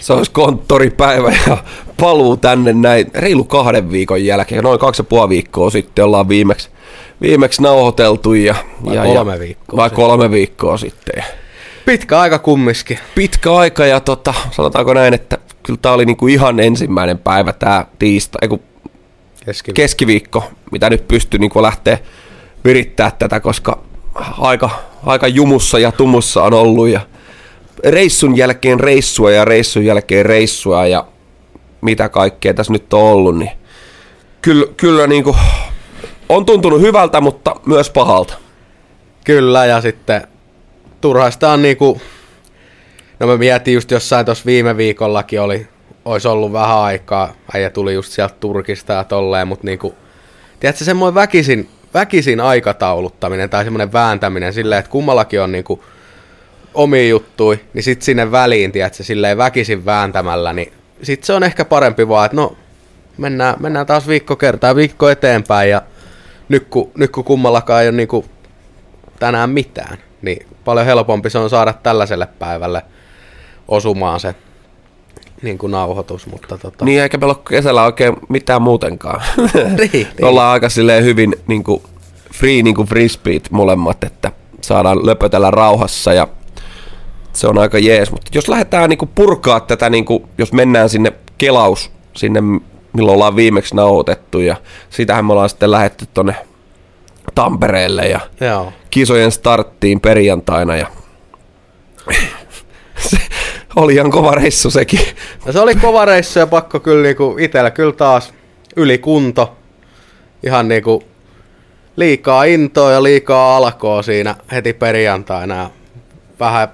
[0.00, 1.58] Se olisi konttoripäivä ja
[2.00, 4.64] paluu tänne näin reilu kahden viikon jälkeen.
[4.64, 6.68] Noin kaksi ja puoli viikkoa sitten ollaan viimeksi,
[7.20, 8.34] viimeksi nauhoiteltu.
[8.34, 8.54] Ja,
[8.84, 11.24] vai ja, kolme ja, viikkoa Vai kolme viikkoa sitten.
[11.86, 12.98] Pitkä aika kumminkin.
[13.14, 17.86] Pitkä aika ja tota, sanotaanko näin, että kyllä tämä oli niinku ihan ensimmäinen päivä tämä
[17.98, 18.62] tiistai, eiku,
[19.44, 19.72] keskiviikko.
[19.74, 21.98] keskiviikko, mitä nyt pystyy niinku lähteä
[22.64, 23.78] virittää tätä, koska
[24.38, 24.70] aika,
[25.06, 27.00] aika jumussa ja tumussa on ollut ja
[27.84, 31.06] reissun jälkeen reissua ja reissun jälkeen reissua ja
[31.80, 33.50] mitä kaikkea tässä nyt on ollut, niin
[34.42, 35.36] kyllä, kyllä niinku
[36.28, 38.34] on tuntunut hyvältä, mutta myös pahalta.
[39.24, 40.26] Kyllä, ja sitten
[41.00, 42.00] turhaista on niinku,
[43.20, 45.68] no mä mietin just jossain tuossa viime viikollakin oli,
[46.04, 49.94] olisi ollut vähän aikaa, äijä tuli just sieltä Turkista ja tolleen, mutta niinku,
[50.60, 55.84] tiedätkö semmoinen väkisin, väkisin aikatauluttaminen tai semmoinen vääntäminen silleen, että kummallakin on niinku
[56.76, 61.64] omi juttui, niin sitten sinne väliin, tiedätkö, silleen väkisin vääntämällä, niin sitten se on ehkä
[61.64, 62.56] parempi vaan, että no
[63.18, 65.82] mennään, mennään taas viikko kertaa, viikko eteenpäin ja
[66.48, 68.24] nyt kun, nyt kun kummallakaan ei ole niinku
[69.18, 72.82] tänään mitään, niin paljon helpompi se on saada tällaiselle päivälle
[73.68, 74.34] osumaan se
[75.42, 76.84] niin kuin nauhoitus, mutta tota...
[76.84, 79.22] Niin, eikä meillä ole kesällä oikein mitään muutenkaan.
[79.78, 80.24] niin, niin.
[80.24, 81.82] Ollaan aika silleen hyvin niin kuin
[82.32, 86.28] free niin kuin frisbeet molemmat, että saadaan löpötellä rauhassa ja
[87.36, 88.10] se on aika jees.
[88.10, 92.42] Mutta jos lähdetään niin kuin purkaa tätä, niin kuin, jos mennään sinne kelaus, sinne
[92.92, 94.56] milloin ollaan viimeksi nauhoitettu ja
[94.90, 96.34] sitähän me ollaan sitten lähetty tonne
[97.34, 98.72] Tampereelle ja Joo.
[98.90, 100.86] kisojen starttiin perjantaina ja
[103.08, 103.18] se
[103.76, 105.00] oli ihan kova reissu sekin.
[105.46, 108.34] No se oli kova reissu ja pakko kyllä niinku itellä kyllä taas
[108.76, 109.56] ylikunto.
[110.42, 111.02] Ihan niinku
[111.96, 115.54] liikaa intoa ja liikaa alkoa siinä heti perjantaina.
[115.54, 115.70] Ja
[116.40, 116.68] vähän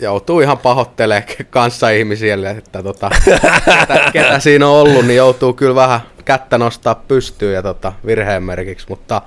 [0.00, 5.74] joutuu ihan pahoittelemaan kanssa ihmisille, että tota, ketä, ketä, siinä on ollut, niin joutuu kyllä
[5.74, 9.22] vähän kättä nostaa pystyyn ja tota, virheen merkiksi, mutta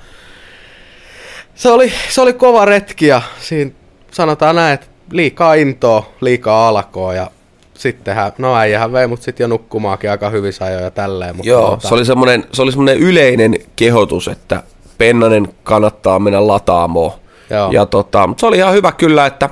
[1.56, 3.72] se oli, se oli kova retki ja siinä
[4.12, 7.32] sanotaan näin, että liikaa intoa, liikaa alkoa ja
[7.74, 11.36] sittenhän, no äijähän vei mut sitten jo nukkumaakin aika hyvissä ajoin ja tälleen.
[11.36, 14.64] Mutta Joo, tota, se oli semmoinen, se oli semmoinen yleinen kehotus, että
[14.98, 17.12] Pennanen kannattaa mennä lataamoon.
[17.50, 17.72] Joo.
[17.72, 19.50] Ja tota, mutta se oli ihan hyvä kyllä, että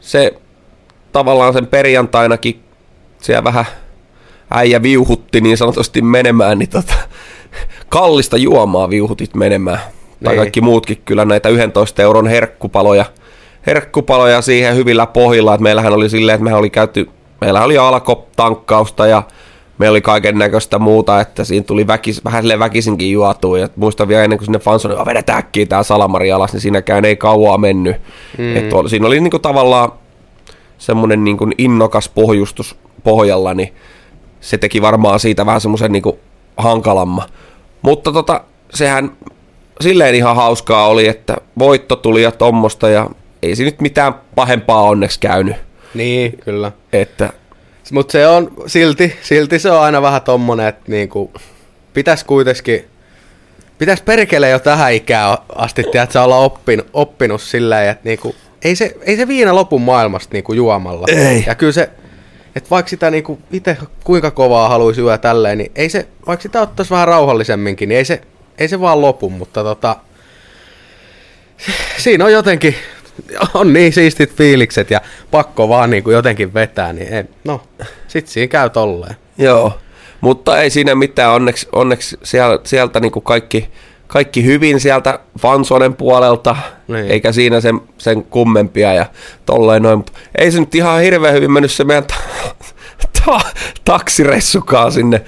[0.00, 0.34] se
[1.12, 2.60] tavallaan sen perjantainakin
[3.18, 3.64] siellä vähän
[4.50, 6.94] äijä viuhutti niin sanotusti menemään, niin tota,
[7.88, 9.78] kallista juomaa viuhutit menemään.
[10.24, 10.36] Tai Niin.
[10.40, 13.04] kaikki muutkin kyllä näitä 11 euron herkkupaloja,
[13.66, 15.54] herkkupaloja siihen hyvillä pohjilla.
[15.54, 19.22] että meillähän oli silleen, että mehän oli käyty, meillä oli alkotankkausta ja
[19.80, 23.58] meillä oli kaiken näköistä muuta, että siinä tuli väkis, vähän silleen väkisinkin juotua.
[23.58, 27.04] Ja muistan vielä ennen kuin sinne fansoni, että vedetään äkkiä tää salamari alas, niin siinäkään
[27.04, 27.96] ei kauaa mennyt.
[28.38, 28.56] Mm.
[28.56, 29.92] Et oli, siinä oli niinku tavallaan
[30.78, 33.74] semmoinen niinku innokas pohjustus pohjalla, niin
[34.40, 36.18] se teki varmaan siitä vähän semmoisen niinku
[36.56, 37.28] hankalamman.
[37.82, 38.40] Mutta tota,
[38.74, 39.12] sehän
[39.80, 43.10] silleen ihan hauskaa oli, että voitto tuli ja tommosta ja
[43.42, 45.56] ei se nyt mitään pahempaa onneksi käynyt.
[45.94, 46.72] Niin, kyllä.
[46.92, 47.32] Että
[47.92, 51.32] Mutta se on silti, silti se on aina vähän tommonen, että niinku,
[51.94, 52.84] pitäisi kuitenkin,
[53.78, 58.34] pitäisi perkele jo tähän ikään asti, että olla oppinut, oppinut silleen, että niinku,
[58.64, 61.06] ei se, ei se viina lopu maailmasta niinku juomalla.
[61.08, 61.44] Ei.
[61.46, 61.90] Ja kyllä se,
[62.56, 66.60] että vaikka sitä niinku itse kuinka kovaa haluaisi syödä tälleen, niin ei se, vaikka sitä
[66.60, 68.20] ottaisi vähän rauhallisemminkin, niin ei se,
[68.58, 69.96] ei se vaan lopu, mutta tota,
[71.98, 72.74] siinä on jotenkin,
[73.54, 75.00] on niin siistit fiilikset ja
[75.30, 77.62] pakko vaan niin kuin jotenkin vetää, niin ei, no,
[78.08, 79.16] sit siinä käy tolleen.
[79.38, 79.78] Joo,
[80.20, 81.30] mutta ei siinä mitään.
[81.32, 83.70] Onneksi, onneksi sieltä, sieltä niin kuin kaikki,
[84.06, 86.56] kaikki hyvin sieltä Fansonen puolelta,
[86.88, 87.06] Niin.
[87.10, 89.06] eikä siinä sen, sen kummempia ja
[89.46, 90.04] tolleen noin.
[90.38, 92.54] Ei se nyt ihan hirveän hyvin mennyt se meidän ta-
[93.26, 93.50] ta-
[93.84, 95.22] taksiressukaan sinne.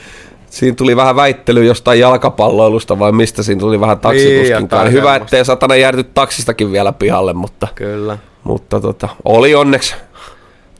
[0.52, 4.50] Siinä tuli vähän väittely jostain jalkapalloilusta vai mistä siinä tuli vähän taksituskin.
[4.50, 8.19] jotain Niin, hyvä, ettei satana jääty taksistakin vielä pihalle, mutta, Kyllä.
[8.44, 9.94] mutta tota, oli onneksi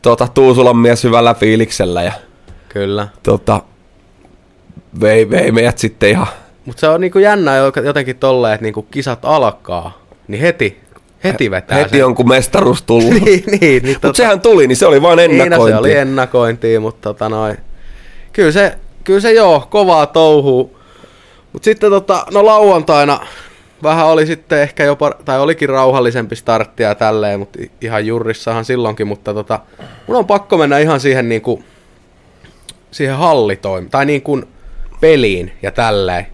[0.03, 2.13] tota, Tuusulan mies hyvällä fiiliksellä ja
[2.69, 3.09] Kyllä.
[3.23, 3.61] tota,
[5.01, 6.27] vei, vei meidät sitten ihan...
[6.65, 10.81] Mutta se on niinku jännä jo- jotenkin tolleen, että niinku kisat alkaa, niin heti,
[11.25, 12.07] heti vetää Heti sen.
[12.07, 13.15] on kun mestaruus tullut.
[13.25, 15.73] niin, niin, niin Mutta sehän tuli, niin se oli vain Niin, no ennakointi.
[15.75, 17.57] se oli ennakointia, mutta tota noin.
[18.33, 20.79] Kyllä se, kyllä se joo, kovaa touhuu.
[21.53, 23.21] Mutta sitten tota, no lauantaina
[23.83, 29.07] vähän oli sitten ehkä jopa, tai olikin rauhallisempi starttia ja tälleen, mutta ihan jurrissahan silloinkin,
[29.07, 29.61] mutta tota,
[30.07, 31.65] mun on pakko mennä ihan siihen niinku,
[32.91, 34.49] siihen hallitoim, tai niin kuin
[35.01, 36.27] peliin ja tälleen.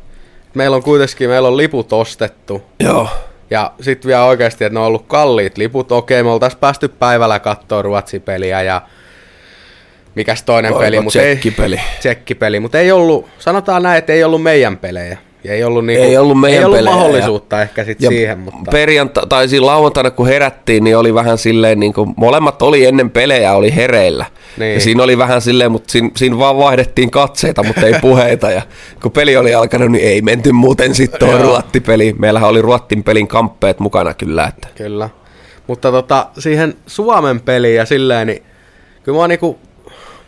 [0.55, 3.09] Meillä on kuitenkin, meillä on liput ostettu, Joo.
[3.51, 5.93] ja sitten vielä oikeasti, että ne on ollut kalliit liput.
[5.93, 8.83] Okei, me oltaisiin päästy päivällä katsoa Ruotsi-peliä ja
[10.19, 11.81] mikäs toinen Oliko peli, mutta ei, tsekkipeli?
[12.01, 15.19] tsekkipeli, mutta ei ollut, sanotaan näin, että ei ollut meidän pelejä.
[15.45, 18.09] Ja ei ollut, niinku, Ei ollut meidän ei ollut pelejä, mahdollisuutta ja, ehkä sit Ja
[18.09, 22.63] siihen, mutta Perjanta, tai siinä lauantaina kun herättiin, niin oli vähän silleen, niin kuin, molemmat
[22.63, 24.27] oli ennen pelejä, oli hereillä.
[24.57, 24.75] Niin.
[24.75, 28.51] Ja siinä oli vähän silleen, mutta siinä, siinä vaan vaihdettiin katseita, mutta ei puheita.
[28.51, 28.63] Ja
[29.03, 31.49] kun peli oli alkanut, niin ei menty muuten sitten tuohon Joo.
[31.49, 32.17] ruottipeliin.
[32.19, 34.45] Meillähän oli ruottin pelin kamppeet mukana kyllä.
[34.45, 34.69] Että.
[34.75, 35.09] kyllä.
[35.67, 38.43] Mutta tota, siihen Suomen peliin ja silleen, niin
[39.03, 39.59] kyllä mua niinku,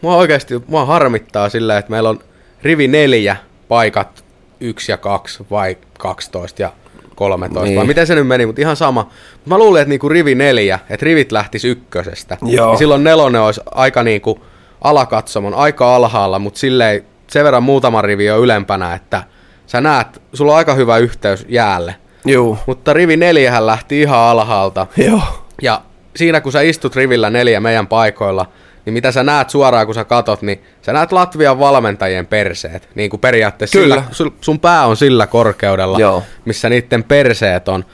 [0.00, 2.18] mua oikeasti, mua harmittaa silleen, että meillä on
[2.62, 3.36] rivi neljä
[3.68, 4.24] paikat
[4.60, 6.72] yksi ja kaksi vai 12 ja
[7.14, 7.76] 13, Niin.
[7.78, 9.02] vai miten se nyt meni, mutta ihan sama.
[9.34, 12.36] Mut Mä luulin, että niinku rivi neljä, että rivit lähtis ykkösestä.
[12.42, 12.68] Joo.
[12.70, 14.40] Niin silloin nelonen olisi aika niinku
[14.80, 19.22] alakatsomon, aika alhaalla, mutta silleen sen verran muutama rivi on ylempänä, että
[19.66, 21.94] sä näet, sulla on aika hyvä yhteys jäälle.
[22.26, 22.58] Juu.
[22.66, 24.86] Mutta rivi neljähän lähti ihan alhaalta.
[24.96, 25.20] Joo.
[25.62, 25.82] Ja
[26.16, 28.46] siinä kun sä istut rivillä neljä meidän paikoilla,
[28.84, 32.88] niin mitä sä näet suoraan kun sä katot, niin sä näet Latvian valmentajien perseet.
[32.94, 34.04] Niin kuin periaatteessa Kyllä.
[34.12, 36.22] Sillä, sun pää on sillä korkeudella, Joo.
[36.44, 37.84] missä niiden perseet on.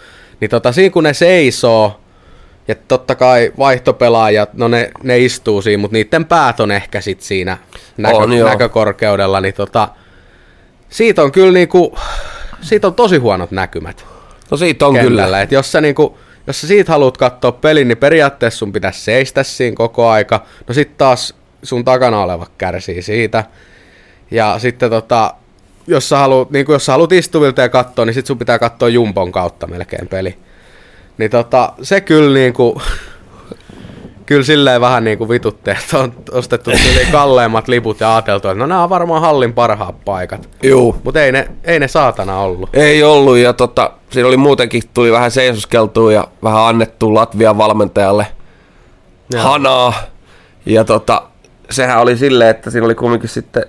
[0.40, 2.00] Niin tota, siinä kun ne seisoo,
[2.68, 7.20] ja totta kai vaihtopelaajat, no ne, ne istuu siinä, mutta niiden päät on ehkä sit
[7.20, 7.58] siinä
[7.96, 8.48] näkö, On, joo.
[8.48, 9.88] näkökorkeudella, niin tota,
[10.88, 11.98] siitä on kyllä niinku,
[12.60, 14.04] siitä on tosi huonot näkymät
[14.50, 15.22] No siitä on kentällä.
[15.24, 15.42] kyllä.
[15.42, 19.43] Et jos, sä niinku, jos sä siitä haluat katsoa pelin, niin periaatteessa sun pitäisi seistä
[19.43, 20.46] siinä koko aika.
[20.69, 23.44] No sit taas sun takana oleva kärsii siitä.
[24.31, 25.34] Ja sitten tota,
[25.87, 28.88] jos sä haluat, niin jos sä haluat istuvilta ja katsoa, niin sit sun pitää katsoa
[28.88, 30.38] Jumbon kautta melkein peli.
[31.19, 32.82] Niin tota, se kyllä niinku,
[34.26, 38.67] kyllä silleen vähän niinku vitutti, että on ostettu yli kalleimmat liput ja ajateltu, että no
[38.67, 40.49] nämä on varmaan hallin parhaat paikat.
[40.62, 40.96] Juu.
[41.05, 42.70] Mutta ei ne, ei ne saatana ollut.
[42.73, 48.26] Ei ollut ja tota, siinä oli muutenkin, tuli vähän seisoskeltua ja vähän annettu Latvian valmentajalle
[49.32, 49.43] Joo.
[49.43, 49.94] hanaa.
[50.67, 51.23] Ja tota,
[51.70, 53.64] sehän oli silleen, että siinä oli kumminkin sitten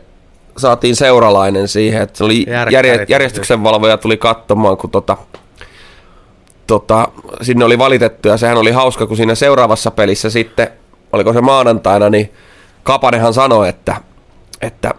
[0.57, 2.45] saatiin seuralainen siihen, että se oli
[3.07, 5.17] järjestyksenvalvoja tuli katsomaan, kun tota,
[6.67, 7.07] tota,
[7.41, 10.67] sinne oli valitettu ja sehän oli hauska, kun siinä seuraavassa pelissä sitten,
[11.13, 12.33] oliko se maanantaina, niin
[12.83, 13.95] Kapanenhan sanoi, että,
[14.61, 14.91] että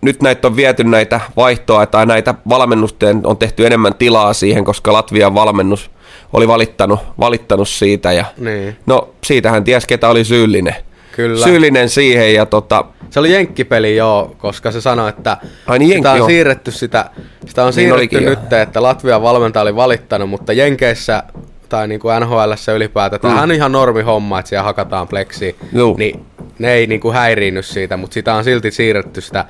[0.00, 4.92] nyt näitä on viety näitä vaihtoa tai näitä valmennusten on tehty enemmän tilaa siihen, koska
[4.92, 5.90] Latvian valmennus
[6.32, 8.76] oli valittanut, valittanut siitä ja Niin.
[8.86, 10.74] no siitähän ties ketä oli syyllinen.
[11.16, 11.44] Kyllä.
[11.44, 16.12] Syyllinen siihen ja tota, Se oli jenkkipeli joo, koska se sanoi, että Ai niin, sitä
[16.12, 17.10] on siirretty sitä,
[17.46, 21.22] sitä on Niin siirretty nyt, että Latvian valmentaja oli valittanut, mutta Jenkeissä
[21.68, 23.28] tai niin kuin NHLssä ylipäätään, mm.
[23.28, 25.96] tämähän on ihan normi homma, että siellä hakataan pleksiä, Juu.
[25.96, 26.24] niin
[26.58, 29.44] ne ei niin kuin häiriinny siitä, mutta sitä on silti siirretty sitä,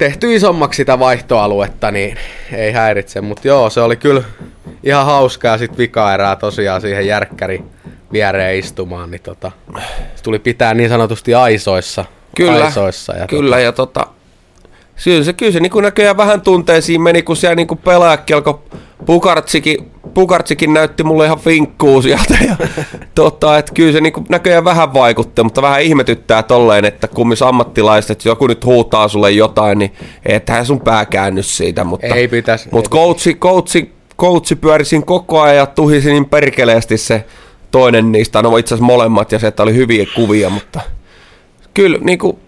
[0.00, 2.16] tehty isommaksi sitä vaihtoaluetta, niin
[2.52, 4.22] ei häiritse, mutta joo, se oli kyllä
[4.82, 7.62] ihan hauskaa sitten vikaerää tosiaan siihen järkkäri
[8.12, 9.52] viereen istumaan, niin tota,
[10.14, 12.04] se tuli pitää niin sanotusti aisoissa.
[12.36, 14.06] Kyllä, aisoissa ja kyllä ja tota,
[15.04, 18.58] kyllä se, kyllä se niin näköjään vähän tunteisiin meni, kun siellä niin pelaajakin alkoi
[19.06, 22.56] Pukartsikin, Pukartsikin näytti mulle ihan vinkkuu sieltä ja
[23.14, 27.42] tota, että kyllä se niin kuin näköjään vähän vaikutti, mutta vähän ihmetyttää tolleen, että kummis
[27.42, 29.92] ammattilaiset, että joku nyt huutaa sulle jotain, niin
[30.26, 32.68] ethän sun pää käänny siitä, mutta, Ei pitäisi.
[32.72, 37.24] mutta coachi, coachi, coachi pyöri siinä koko ajan ja tuhisi niin perkeleesti se
[37.70, 40.80] toinen niistä, no itse asiassa molemmat ja se, että oli hyviä kuvia, mutta
[41.74, 42.38] kyllä niin kuin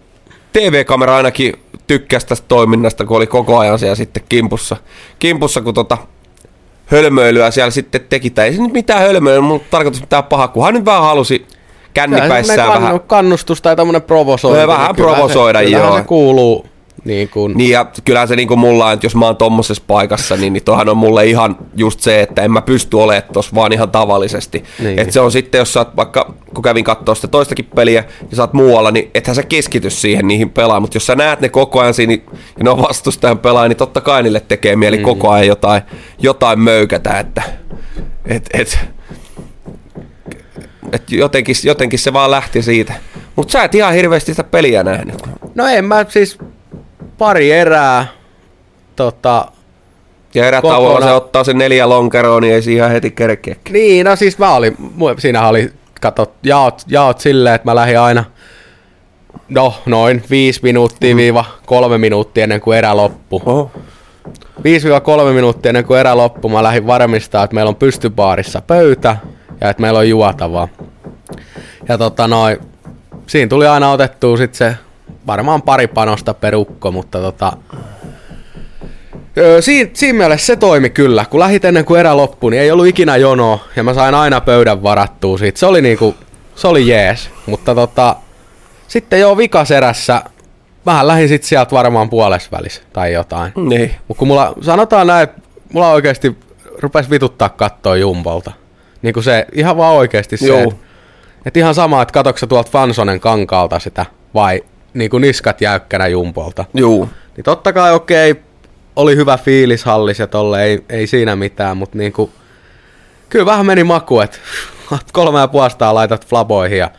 [0.52, 1.52] TV-kamera ainakin
[1.86, 4.76] tykkäsi tästä toiminnasta, kun oli koko ajan siellä sitten kimpussa,
[5.18, 5.98] kimpussa kun tota
[6.92, 8.30] hölmöilyä siellä sitten teki.
[8.30, 11.46] Tai ei se nyt mitään hölmöilyä, mutta tarkoitus mitään pahaa, kun hän nyt vähän halusi
[11.94, 13.00] kännipäissään vähän.
[13.00, 14.66] kannustus tai tämmöinen provosointi.
[14.66, 15.96] Vähän niin kyllähän provosoida, se, joo.
[15.96, 16.66] se kuuluu
[17.04, 20.36] niin kuin, Niin ja kyllähän se niinku mulla on, että jos mä oon tommosessa paikassa,
[20.36, 23.72] niin, niin toihan on mulle ihan just se, että en mä pysty olemaan tossa vaan
[23.72, 24.64] ihan tavallisesti.
[24.78, 24.98] Niin.
[24.98, 28.36] Että se on sitten, jos sä oot vaikka, kun kävin katsoa sitä toistakin peliä ja
[28.36, 30.82] sä oot muualla, niin ethän sä keskity siihen niihin pelaamaan.
[30.82, 32.24] Mutta jos sä näet ne koko ajan siinä niin-
[32.58, 35.02] ja ne on vastustajan pelaaja, niin totta kai niille tekee mieli Mm.
[35.04, 35.82] koko ajan jotain,
[36.18, 37.42] jotain möykätä, että
[38.26, 38.78] et, et,
[40.92, 42.94] et jotenkin, jotenkin se vaan lähti siitä.
[43.36, 45.22] Mutta sä et ihan hirveästi sitä peliä nähnyt.
[45.54, 46.38] No en mä siis
[47.22, 48.06] pari erää
[48.96, 49.46] tota,
[50.34, 53.56] Ja erätauolla se ottaa sen neljä lonkeroa, niin ei siihen heti kerkeä.
[53.70, 54.76] Niin, no siis mä olin,
[55.18, 58.24] siinä oli, kato, jaot, jaot silleen, että mä lähdin aina,
[59.48, 63.40] no noin 5 minuuttia viiva kolme minuuttia ennen kuin erä loppui.
[63.46, 63.70] Oho.
[65.30, 69.16] 5-3 minuuttia ennen kuin erä loppui, mä lähdin varmistaa, että meillä on pystybaarissa pöytä
[69.60, 70.68] ja että meillä on juotavaa.
[71.88, 72.58] Ja tota noin,
[73.26, 74.74] siinä tuli aina otettua sit se
[75.26, 77.52] varmaan pari panosta perukko, mutta tota,
[79.38, 81.24] Öö, siinä, mielessä se toimi kyllä.
[81.24, 84.40] Kun lähit ennen kuin erä loppui, niin ei ollut ikinä jonoa ja mä sain aina
[84.40, 85.58] pöydän varattua siitä.
[85.58, 86.14] Se oli niinku,
[86.54, 87.30] se oli jees.
[87.46, 88.16] Mutta tota,
[88.88, 90.22] sitten joo vikaserässä,
[90.86, 93.52] vähän lähdin sitten sieltä varmaan puolesvälis tai jotain.
[93.56, 93.94] Niin.
[94.08, 95.40] Mutta kun mulla, sanotaan näin, että
[95.72, 96.36] mulla oikeasti
[96.78, 98.52] rupesi vituttaa kattoa Jumbolta.
[99.02, 100.76] Niin kuin se, ihan vaan oikeasti se, että
[101.46, 106.64] et ihan sama, että katoksa tuolta Fansonen kankaalta sitä, vai niin kuin niskat jäykkänä Jumpolta.
[106.74, 107.08] Juu.
[107.36, 108.36] Niin totta kai okei,
[108.96, 112.30] oli hyvä fiilis hallis ja tolle, ei, ei siinä mitään, mutta niinku,
[113.28, 114.38] kyllä vähän meni maku, että
[115.12, 116.90] kolme ja puolestaan laitat flaboihin ja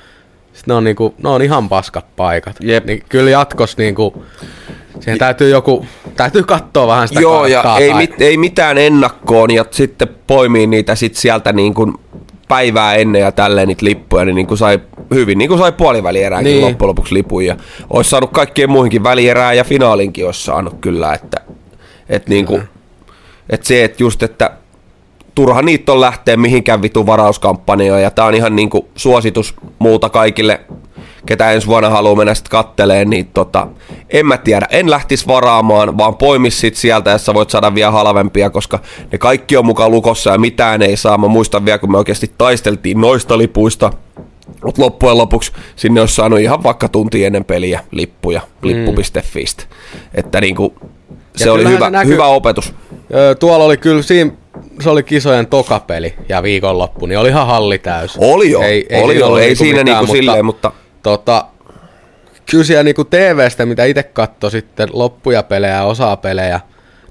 [0.54, 2.56] sit ne on, niinku, ne on ihan paskat paikat.
[2.62, 2.86] Jep.
[2.86, 4.26] Niin kyllä jatkos niinku,
[5.00, 5.86] siihen täytyy joku,
[6.16, 10.68] täytyy katsoa vähän sitä Joo, ja ei, tai- mit, ei mitään ennakkoon, ja sitten poimii
[10.68, 11.94] niitä sit sieltä niin kuin
[12.54, 14.80] päivää ennen ja tälleen niitä lippuja, niin, niin kuin sai
[15.14, 16.56] hyvin, niin kuin sai puolivälierääkin Niin.
[16.62, 16.68] niin.
[16.68, 17.56] loppujen lopuksi lipun, ja
[17.90, 21.38] olisi saanut kaikkien muihinkin välierää ja finaalinkin olisi saanut kyllä, että,
[22.10, 22.64] että, niin kuin,
[23.50, 24.52] että se, että just, että
[25.36, 30.62] turha niitä on lähteä mihinkään vitu varauskampanjoon, ja tää on ihan niinku suositus muuta kaikille,
[31.26, 33.68] ketä ensi vuonna haluaa mennä sitten katteleen, niin tota,
[34.10, 37.92] en mä tiedä, en lähtis varaamaan, vaan poimis sit sieltä, jos sä voit saada vielä
[37.92, 38.80] halvempia, koska
[39.12, 41.18] ne kaikki on mukaan lukossa ja mitään ei saa.
[41.18, 43.92] Mä muistan vielä, kun me oikeasti taisteltiin noista lipuista,
[44.64, 49.64] mutta loppujen lopuksi sinne olisi saanut ihan vaikka tunti ennen peliä lippuja lippu.fistä.
[50.14, 50.74] Että niinku,
[51.36, 52.74] se oli hyvä, se näkyy- hyvä opetus.
[53.14, 54.32] Öö, tuolla oli kyllä siinä,
[54.82, 58.18] se oli kisojen tokapeli ja viikonloppu, niin oli ihan halli täys.
[58.18, 60.72] Oli jo, Ei, ei, oli siinä ollut ei niinku siinä niinku silleen, mutta
[61.04, 61.46] Tota,
[62.52, 66.60] kyllä siellä niinku TVstä, mitä itse katsoi sitten loppuja pelejä ja osaa pelejä,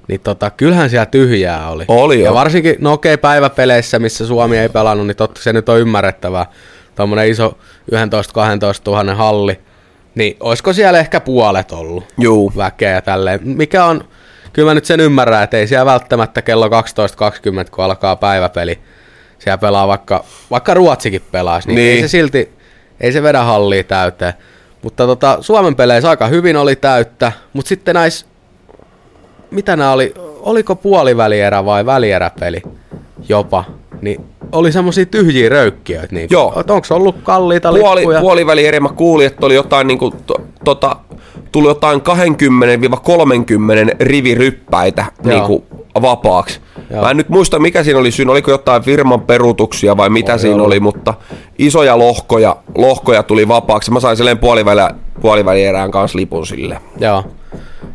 [0.08, 1.84] niin tota, kyllähän siellä tyhjää oli.
[1.88, 2.34] Oli ja jo.
[2.34, 6.46] varsinkin, no okei, päiväpeleissä, missä Suomi ei pelannut, niin totta se nyt on ymmärrettävää.
[6.94, 7.58] Tuommoinen iso
[7.92, 7.94] 11-12
[8.84, 9.61] tuhannen halli,
[10.14, 13.40] niin olisiko siellä ehkä puolet ollut juu, väkeä ja tälleen.
[13.44, 14.04] Mikä on,
[14.52, 16.72] kyllä mä nyt sen ymmärrän, että ei siellä välttämättä kello 12.20,
[17.70, 18.78] kun alkaa päiväpeli,
[19.38, 21.76] siellä pelaa vaikka, vaikka Ruotsikin pelaisi, niin.
[21.76, 21.96] Niin.
[21.96, 22.52] ei se silti,
[23.02, 24.32] ei se vedä hallia täyteen.
[24.82, 28.26] Mutta tota, Suomen peleissä aika hyvin oli täyttä, mutta sitten näissä,
[29.50, 32.62] mitä nämä oli, oliko puolivälierä vai välieräpeli
[33.28, 33.64] jopa,
[34.00, 36.14] niin oli semmosia tyhjiä röykkiöitä.
[36.14, 36.52] Niin Joo.
[36.68, 38.21] Onko ollut kalliita puoli, lippuja?
[38.21, 40.97] puoliväli eri mä kuulin, että oli jotain niinku, to, tota,
[41.52, 42.02] tuli jotain 20-30
[44.00, 45.35] riviryppäitä Joo.
[45.35, 45.64] niinku
[46.02, 46.61] vapaaksi.
[46.90, 47.02] Joo.
[47.02, 50.38] Mä en nyt muista mikä siinä oli syyn, oliko jotain firman peruutuksia vai mitä Voi
[50.38, 50.66] siinä olla.
[50.66, 51.14] oli, mutta
[51.59, 53.90] isoja lohkoja, lohkoja tuli vapaaksi.
[53.90, 54.80] Mä sain silleen puoliväli,
[55.21, 56.78] puoliväli erään kanssa lipun sille.
[56.99, 57.25] Joo.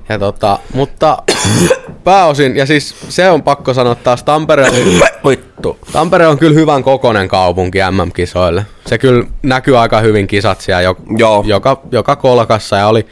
[0.09, 1.17] Ja tota, mutta
[2.03, 4.67] pääosin, ja siis se on pakko sanoa taas, Tampere,
[5.27, 5.77] Vittu.
[5.93, 8.65] Tampere on kyllä hyvän kokonen kaupunki MM-kisoille.
[8.85, 11.43] Se kyllä näkyy aika hyvin kisat siellä jo, Joo.
[11.47, 13.05] joka, joka kolkassa ja oli,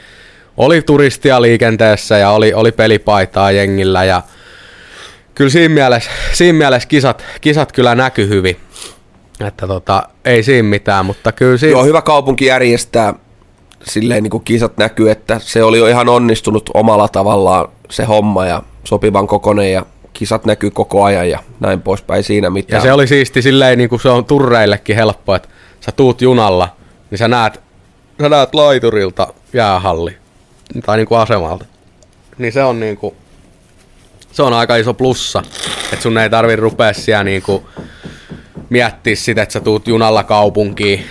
[0.57, 4.21] oli turistia liikenteessä ja oli, oli pelipaitaa jengillä ja
[5.35, 8.57] kyllä siinä mielessä, siinä mielessä kisat, kisat kyllä näkyy hyvin.
[9.47, 11.71] Että tota, ei siinä mitään, mutta kyllä siinä...
[11.71, 13.13] Joo, hyvä kaupunki järjestää
[13.83, 18.45] silleen niin kuin kisat näkyy, että se oli jo ihan onnistunut omalla tavallaan se homma
[18.45, 22.81] ja sopivan kokonen ja kisat näkyy koko ajan ja näin poispäin siinä Ja mitään.
[22.81, 25.49] se oli siisti silleen, niin kuin se on turreillekin helppo, että
[25.81, 26.75] sä tuut junalla,
[27.11, 27.61] niin sä näet,
[28.21, 30.17] sä näet laiturilta jäähalli,
[30.85, 31.65] tai niin kuin asemalta.
[32.37, 33.15] Niin se on niin kuin,
[34.31, 35.43] se on aika iso plussa,
[35.93, 37.63] että sun ei tarvi rupea siellä niin kuin
[38.69, 41.05] miettiä sitä, että sä tuut junalla kaupunkiin,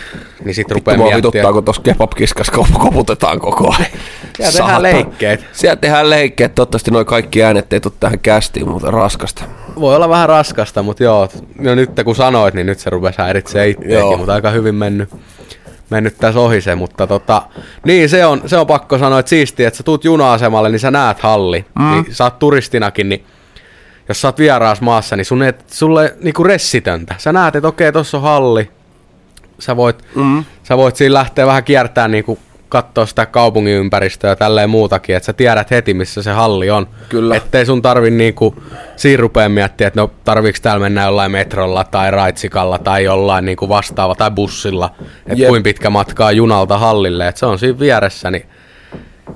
[0.44, 1.16] niin sit rupea Mua miettiä.
[1.16, 3.90] vituttaa, kun tuossa kebabkiskas kop- koputetaan koko ajan.
[4.36, 4.82] Siellä tehdään Saatana.
[4.82, 5.44] leikkeet.
[5.52, 6.54] Siellä tehdään leikkeet.
[6.54, 9.42] Toivottavasti noin kaikki äänet ei tule tähän kästiin, mutta raskasta.
[9.80, 13.68] Voi olla vähän raskasta, mutta joo, no nyt kun sanoit, niin nyt se rupesi häiritsee
[13.68, 14.16] itseäkin, Joo.
[14.16, 15.08] mutta aika hyvin mennyt,
[15.90, 17.42] mennyt tässä ohi se, mutta tota,
[17.84, 20.90] niin se on, se on pakko sanoa, että siistiä, että sä tuut juna-asemalle, niin sä
[20.90, 21.90] näet halli, mm.
[21.90, 23.24] niin sä oot turistinakin, niin
[24.08, 27.14] jos sä oot vieraas maassa, niin sun ei, sulle niinku ressitöntä.
[27.18, 28.70] Sä näet, että okei, tossa on halli,
[29.58, 30.44] sä voit, mm.
[30.62, 35.26] sä voit siinä lähteä vähän kiertämään niinku katsoa sitä kaupungin ympäristöä ja tälleen muutakin, että
[35.26, 36.86] sä tiedät heti, missä se halli on.
[37.08, 37.36] Kyllä.
[37.36, 38.54] Ettei sun tarvi niinku
[38.96, 43.68] siinä rupea miettiä, että no tarviiko täällä mennä jollain metrolla tai raitsikalla tai jollain niinku
[43.68, 44.90] vastaava tai bussilla,
[45.26, 48.46] että kuinka pitkä matkaa junalta hallille, että se on siinä vieressä, niin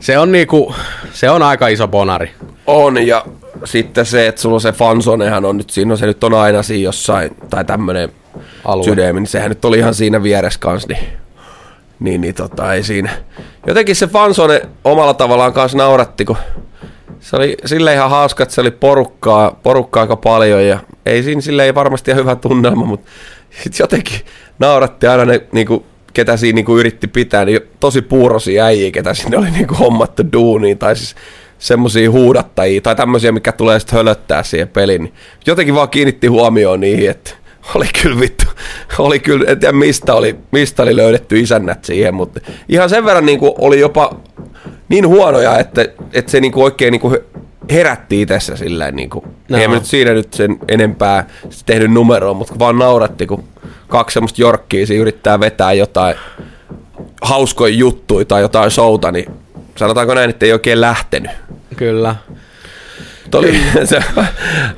[0.00, 0.74] se on niinku,
[1.12, 2.30] se on aika iso bonari.
[2.66, 3.24] On, ja
[3.64, 6.62] sitten se, että sulla on se fansonehan on nyt, siinä on se nyt on aina
[6.62, 8.12] siinä jossain, tai tämmönen
[8.64, 8.84] Alue.
[8.84, 11.08] sydämi, niin sehän nyt oli ihan siinä vieressä kanssa, niin,
[12.00, 13.10] niin, niin tota, ei siinä.
[13.66, 16.36] Jotenkin se fansone omalla tavallaan kanssa nauratti, kun
[17.20, 21.40] se oli sille ihan hauska, että se oli porukkaa, porukkaa aika paljon, ja ei siinä
[21.40, 23.10] sille ei varmasti ihan hyvä tunnelma, mutta
[23.62, 24.20] sitten jotenkin
[24.58, 29.38] nauratti aina ne, niinku, ketä siinä niinku yritti pitää, niin tosi puurosia äijiä, ketä sinne
[29.38, 31.14] oli niinku hommattu duuniin, tai siis
[31.58, 35.02] semmosia huudattajia, tai tämmöisiä, mikä tulee sitten hölöttää siihen peliin.
[35.02, 35.14] Niin
[35.46, 37.30] jotenkin vaan kiinnitti huomioon niihin, että
[37.74, 38.44] oli kyllä vittu,
[38.98, 43.26] oli kyllä, en tiedä mistä oli, mistä oli löydetty isännät siihen, mutta ihan sen verran
[43.26, 44.16] niin kuin oli jopa
[44.88, 47.18] niin huonoja, että, että se niin kuin oikein niin kuin
[47.70, 49.58] herätti itsessä silleen, niin kuin, no.
[49.58, 51.26] ei nyt siinä nyt sen enempää
[51.66, 53.44] tehnyt numeroa, mutta vaan nauratti, kun
[53.88, 56.14] kaksi semmoista jorkkia siinä yrittää vetää jotain
[57.22, 59.30] hauskoja juttuja tai jotain showta, niin
[59.76, 61.30] sanotaanko näin, että ei oikein lähtenyt.
[61.76, 62.16] Kyllä.
[63.34, 64.00] Oli, se,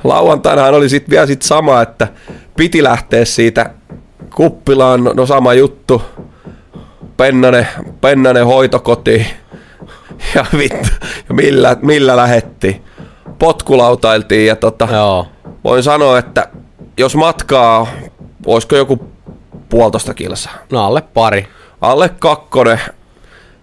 [0.03, 2.07] lauantainahan oli sitten vielä sit sama, että
[2.57, 3.69] piti lähteä siitä
[4.35, 6.01] kuppilaan, no, no sama juttu,
[7.17, 7.67] Pennanen,
[8.01, 9.27] Pennanen hoitokoti
[10.35, 10.89] ja vittu,
[11.29, 12.81] ja millä, millä lähetti.
[13.39, 15.27] Potkulautailtiin ja tota, Joo.
[15.63, 16.47] voin sanoa, että
[16.97, 17.87] jos matkaa,
[18.45, 19.11] olisiko joku
[19.69, 20.53] puolitoista kilsaa.
[20.71, 21.47] No alle pari.
[21.81, 22.79] Alle kakkonen,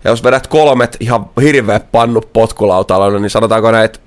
[0.05, 3.99] ja jos vedät kolmet ihan hirveä pannu potkulautalla, niin sanotaanko näin, että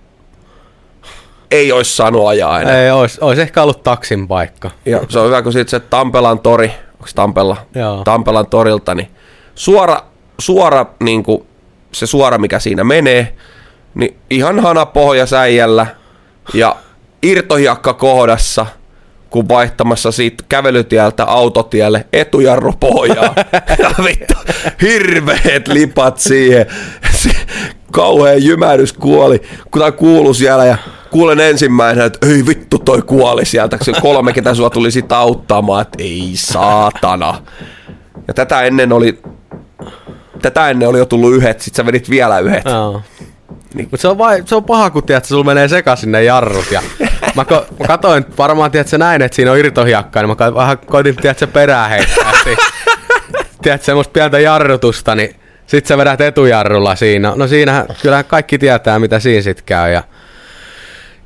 [1.52, 2.84] ei olisi saanut ajaa enää.
[2.84, 4.72] Ei, olisi, olisi ehkä ollut taksin paikka.
[4.86, 7.58] Ja se on hyvä, kun sitten se Tampelan tori, onko Tampella?
[7.76, 8.02] Joo.
[8.04, 9.08] Tampelan torilta, niin
[9.56, 10.02] suora,
[10.40, 11.44] suora niin kuin
[11.92, 13.36] se suora, mikä siinä menee,
[13.94, 15.88] niin ihan hana pohjasäijällä
[16.54, 16.76] ja
[17.24, 18.66] irtohiakka kohdassa,
[19.30, 23.34] kun vaihtamassa siitä kävelytieltä autotielle etujarru pohjaa.
[23.84, 24.34] ja vittu,
[24.82, 26.66] hirveet lipat siihen.
[27.92, 30.78] Kauhean jymähdys kuoli, kun tämä kuului siellä ja
[31.12, 35.82] kuulen ensimmäisenä, että ei vittu toi kuoli sieltä, se kolme, ketä sua tuli sitä auttamaan,
[35.82, 37.42] että ei saatana.
[38.28, 39.20] Ja tätä ennen oli,
[40.42, 42.66] tätä ennen oli jo tullut yhdet, sit sä vedit vielä yhdet.
[42.66, 43.02] Joo.
[43.74, 43.88] Niin.
[43.92, 46.72] Mutta se, on vai, se on paha, kun tiedät, sulla menee sekaisin ne jarrut.
[46.72, 46.82] Ja
[47.36, 51.16] mä, ko, mä katoin varmaan, tiedät, näin, että siinä on irtohiakka, niin mä vähän koitin,
[51.16, 52.32] tiedät, se perää heittää.
[53.62, 55.36] tiedät, semmoista pientä jarrutusta, niin
[55.72, 57.34] sit sä vedät etujarrulla siinä.
[57.36, 59.94] No siinähän, kyllähän kaikki tietää, mitä siinä sit käy.
[59.94, 60.04] Ja,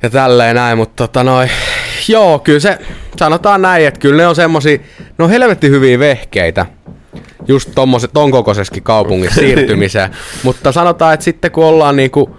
[0.02, 1.50] ja tälleen näin, mutta tota noin,
[2.08, 2.78] joo, kyllä se,
[3.16, 4.78] sanotaan näin, että kyllä ne on semmosia,
[5.18, 6.66] ne on helvetti hyviä vehkeitä
[7.48, 10.10] just tommoset, ton kokoisessakin kaupungissa siirtymiseen.
[10.42, 12.36] Mutta sanotaan, että sitten kun ollaan niinku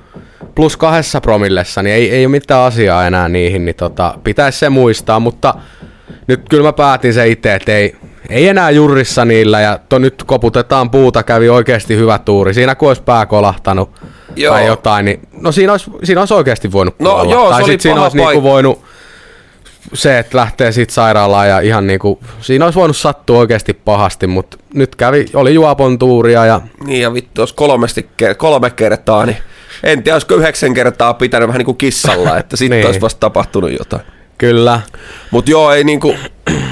[0.55, 4.69] plus kahdessa promillessa, niin ei, ei ole mitään asiaa enää niihin, niin tota, pitäisi se
[4.69, 5.53] muistaa, mutta
[6.27, 7.95] nyt kyllä mä päätin se itse, että ei,
[8.29, 12.53] ei enää jurissa niillä ja to, nyt koputetaan puuta, kävi oikeasti hyvä tuuri.
[12.53, 13.89] Siinä kun olisi pää kolahtanut
[14.35, 14.53] joo.
[14.53, 17.33] tai jotain, niin no siinä olisi, siinä olisi oikeasti voinut no, kuolla.
[17.33, 18.83] Joo, tai sitten siinä olisi paik- niinku voinut
[19.93, 24.57] se, että lähtee siitä sairaalaan ja ihan niinku, siinä olisi voinut sattua oikeasti pahasti, mutta
[24.73, 26.61] nyt kävi, oli juopon tuuria ja...
[26.85, 29.37] Niin ja vittu, jos kolmesti, kolme kertaa, niin
[29.83, 32.85] en tiedä, olisiko yhdeksän kertaa pitänyt vähän niin kuin kissalla, että sitten niin.
[32.85, 34.01] olisi vasta tapahtunut jotain.
[34.37, 34.81] Kyllä.
[35.31, 36.15] Mutta joo, ei niinku,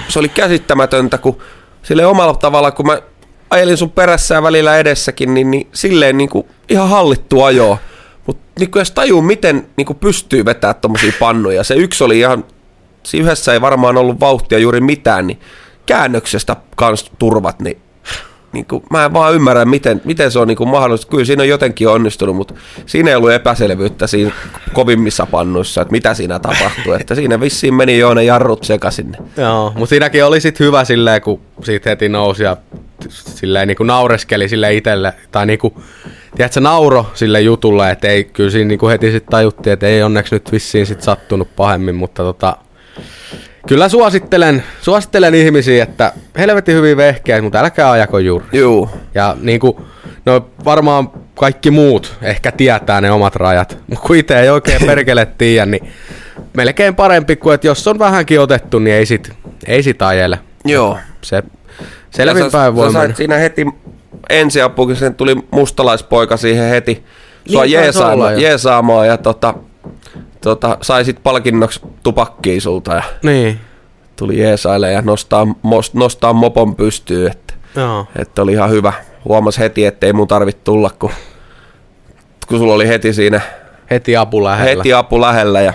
[0.07, 1.37] se oli käsittämätöntä, kun
[1.83, 3.01] sille omalla tavalla, kun mä
[3.49, 7.77] ajelin sun perässä ja välillä edessäkin, niin, niin silleen niinku ihan hallittu ajoa.
[8.27, 11.63] Mutta niinku jos tajuu, miten niinku pystyy vetämään tommosia pannuja.
[11.63, 12.45] Se yksi oli ihan
[13.03, 15.39] siinä yhdessä ei varmaan ollut vauhtia juuri mitään, niin
[15.85, 17.81] käännöksestä kans turvat, niin,
[18.55, 21.11] niin kuin, mä en vaan ymmärrä, miten, miten se on niin kuin mahdollista.
[21.11, 22.53] Kyllä siinä on jotenkin onnistunut, mutta
[22.85, 24.31] siinä ei ollut epäselvyyttä siinä
[24.73, 26.93] kovimmissa pannuissa, että mitä siinä tapahtuu.
[26.93, 29.17] Että siinä vissiin meni jo ne jarrut sekaisin.
[29.37, 32.57] Joo, mutta siinäkin oli sit hyvä silleen, kun siitä heti nousi ja
[33.09, 35.73] silleen niin kuin naureskeli sille itselle, tai niin kuin,
[36.35, 40.03] tiedätkö, nauro sille jutulle, että ei, kyllä siinä niin kuin heti sitten tajuttiin, että ei
[40.03, 42.57] onneksi nyt vissiin sit sattunut pahemmin, mutta tota,
[43.67, 48.45] Kyllä suosittelen, suosittelen ihmisiä, että helvetin hyvin vehkeä, mutta älkää ajako juuri.
[48.53, 48.89] Juu.
[49.13, 49.77] Ja niin kuin,
[50.25, 55.27] no varmaan kaikki muut ehkä tietää ne omat rajat, mutta kun itse ei oikein perkele
[55.37, 55.89] tiedä, niin
[56.53, 59.31] melkein parempi kuin, että jos on vähänkin otettu, niin ei sit,
[59.67, 60.39] ei sit ajele.
[60.65, 60.97] Joo.
[61.21, 61.43] Se
[62.09, 63.15] selvinpäin voi mennä.
[63.15, 63.65] siinä heti
[64.29, 67.03] ensiapukin, sen tuli mustalaispoika siihen heti
[67.51, 69.53] sua niin, jeesaamaan ja tota,
[70.45, 73.59] tota, sai sit palkinnoksi tupakkiin sulta ja niin.
[74.15, 78.07] tuli jeesaille ja nostaa, most, nostaa mopon pystyyn, että, Joo.
[78.15, 78.93] että oli ihan hyvä.
[79.25, 81.11] Huomas heti, ettei mun tarvitse tulla, kun,
[82.47, 83.41] kun sulla oli heti siinä
[83.91, 85.73] heti apu lähellä, heti apu lähellä ja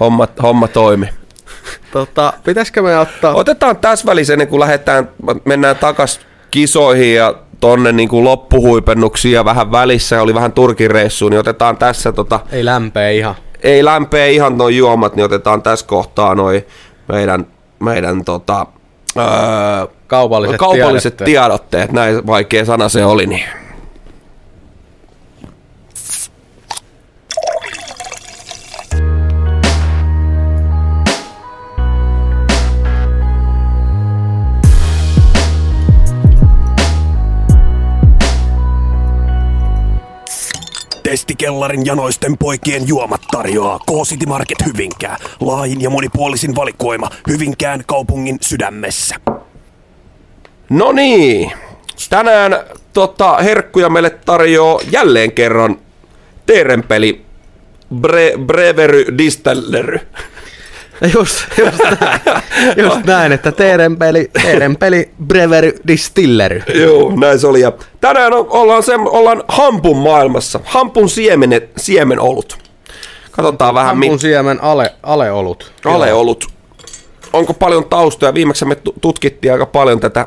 [0.00, 1.08] homma, homma toimi.
[1.92, 3.34] Tota, pitäisikö me ottaa?
[3.34, 5.08] Otetaan tässä välissä ennen kuin lähdetään,
[5.44, 6.20] mennään takas
[6.50, 12.12] kisoihin ja tonne niin kuin loppuhuipennuksia vähän välissä, oli vähän Turkin reissuun, niin otetaan tässä
[12.12, 12.40] tota...
[12.52, 13.34] Ei lämpeä ihan
[13.66, 16.66] ei lämpee ihan noin juomat, niin otetaan tässä kohtaa noin
[17.08, 17.46] meidän,
[17.80, 18.66] meidän tota,
[19.16, 19.24] öö,
[20.06, 21.26] kaupalliset, kaupalliset tiedotteet.
[21.26, 21.92] tiedotteet.
[21.92, 23.26] Näin vaikea sana se oli.
[23.26, 23.65] Niin.
[41.10, 45.16] Kastikellarin janoisten poikien juomat tarjoaa K-City Market Hyvinkää.
[45.40, 49.14] Laajin ja monipuolisin valikoima Hyvinkään kaupungin sydämessä.
[50.70, 51.52] No niin,
[52.10, 52.56] tänään
[52.92, 55.78] tota, herkkuja meille tarjoaa jälleen kerran
[56.46, 57.24] Teerenpeli
[58.00, 60.00] Bre, Brevery Distellery.
[61.14, 62.20] Just, just, näin,
[62.84, 66.62] just näin, että Teerenpeli, Teerenpeli Brevery Distilleri.
[66.74, 67.60] Joo, näin se oli.
[67.60, 70.60] Ja tänään on, ollaan, se, ollaan hampun maailmassa.
[70.64, 72.58] Hampun siemenet, siemenolut.
[73.30, 75.72] Katsotaan vähän, Hampun mi- siemen ale, aleolut.
[75.84, 76.44] aleolut.
[77.32, 78.34] Onko paljon taustoja?
[78.34, 80.26] Viimeksi me tu- tutkittiin aika paljon tätä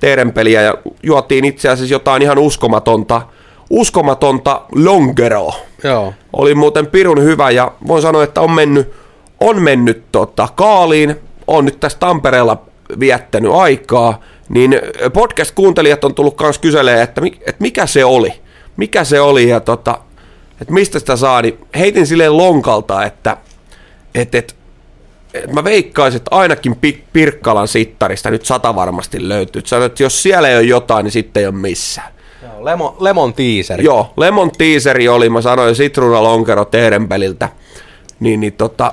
[0.00, 3.22] Teerenpeliä ja juotiin itse asiassa jotain ihan uskomatonta,
[3.70, 5.54] uskomatonta longeroa.
[5.84, 6.14] Joo.
[6.32, 8.92] Oli muuten pirun hyvä ja voin sanoa, että on mennyt,
[9.40, 12.62] on mennyt tota, kaaliin, on nyt tässä Tampereella
[13.00, 14.80] viettänyt aikaa, niin
[15.12, 18.32] podcast-kuuntelijat on tullut myös kyselemään, että, että mikä se oli,
[18.76, 19.98] mikä se oli ja tota,
[20.60, 23.36] että mistä sitä saa, niin heitin silleen lonkalta, että,
[24.14, 24.54] että, että,
[25.34, 29.62] että mä veikkaisin, että ainakin Pi- Pirkkalan sittarista nyt sata varmasti löytyy.
[29.64, 32.12] Sanoin, että jos siellä ei ole jotain, niin sitten ei ole missään.
[32.42, 33.80] Joo, lemon, lemon teaser.
[33.80, 37.48] Joo, Lemon Teaseri oli, mä sanoin Citruna Lonkero Teerenpeliltä,
[38.20, 38.92] niin, niin tota,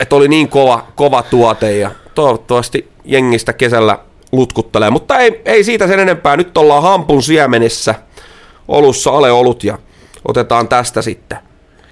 [0.00, 3.98] että oli niin kova, kova tuote ja toivottavasti jengistä kesällä
[4.32, 7.94] lutkuttelee, mutta ei, ei siitä sen enempää, nyt ollaan hampun siemenessä,
[8.68, 9.78] olussa aleolut ja
[10.28, 11.38] otetaan tästä sitten.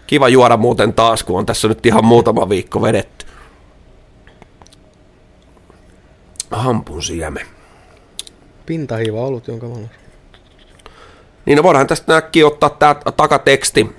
[0.07, 3.27] Kiva juoda muuten taas, kun on tässä nyt ihan muutama viikko vedetty.
[6.51, 7.47] Hampun siemen.
[8.67, 9.91] Pintahiiva ollut, jonka mä olen.
[11.47, 13.91] Niin no voidaan tästä näkkiä ottaa tää takateksti.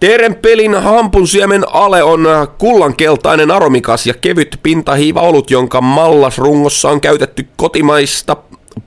[0.00, 7.00] Teeren pelin hampunsiemen ale on äh, kullankeltainen aromikas ja kevyt pintahiiva olut, jonka mallasrungossa on
[7.00, 8.36] käytetty kotimaista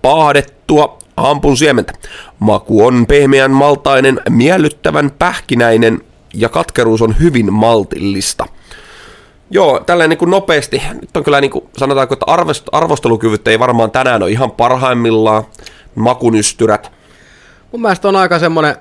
[0.02, 1.93] paahdettua hampunsiementä.
[2.39, 6.02] Maku on pehmeän maltainen, miellyttävän pähkinäinen
[6.34, 8.45] ja katkeruus on hyvin maltillista.
[9.52, 10.82] Joo, tälleen niin nopeasti.
[11.02, 15.43] Nyt on kyllä niin kuin, sanotaanko, että arvost- arvostelukyvyt ei varmaan tänään ole ihan parhaimmillaan.
[15.95, 16.91] Makunystyrät.
[17.71, 18.76] Mun mielestä on aika semmonen,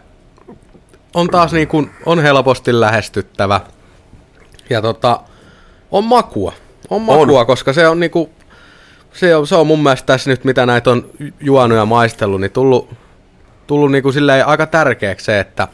[1.14, 3.60] on taas niin kuin, on helposti lähestyttävä.
[4.70, 5.20] Ja tota,
[5.90, 6.52] on makua.
[6.90, 7.46] On makua, on.
[7.46, 8.30] koska se on niinku,
[9.12, 12.50] se on, se on mun mielestä tässä nyt, mitä näitä on juonut ja maistellut, niin
[12.50, 12.90] tullut,
[13.66, 15.68] tullut niinku silleen aika tärkeäksi se, että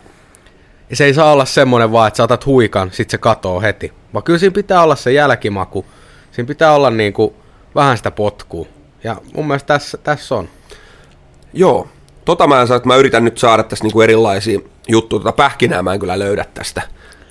[0.92, 3.92] se ei saa olla semmonen vaan, että sä otat huikan, sit se katoo heti.
[4.14, 5.86] Vaan kyllä siinä pitää olla se jälkimaku.
[6.32, 7.36] Siinä pitää olla niinku
[7.74, 8.66] vähän sitä potkua.
[9.04, 10.48] Ja mun mielestä tässä, tässä on.
[11.52, 11.88] Joo,
[12.28, 15.82] tota mä en saa, että mä yritän nyt saada tässä niinku erilaisia juttuja, tota pähkinää
[15.82, 16.82] mä en kyllä löydä tästä.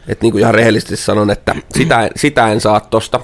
[0.07, 3.19] Että niinku ihan rehellisesti sanon, että sitä, en- sitä en saa tosta.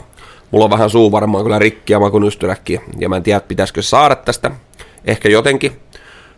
[0.51, 4.15] Mulla on vähän suu varmaan kyllä rikki ja makunystyrkki, ja mä en tiedä, pitäisikö saada
[4.15, 4.51] tästä.
[5.05, 5.79] Ehkä jotenkin.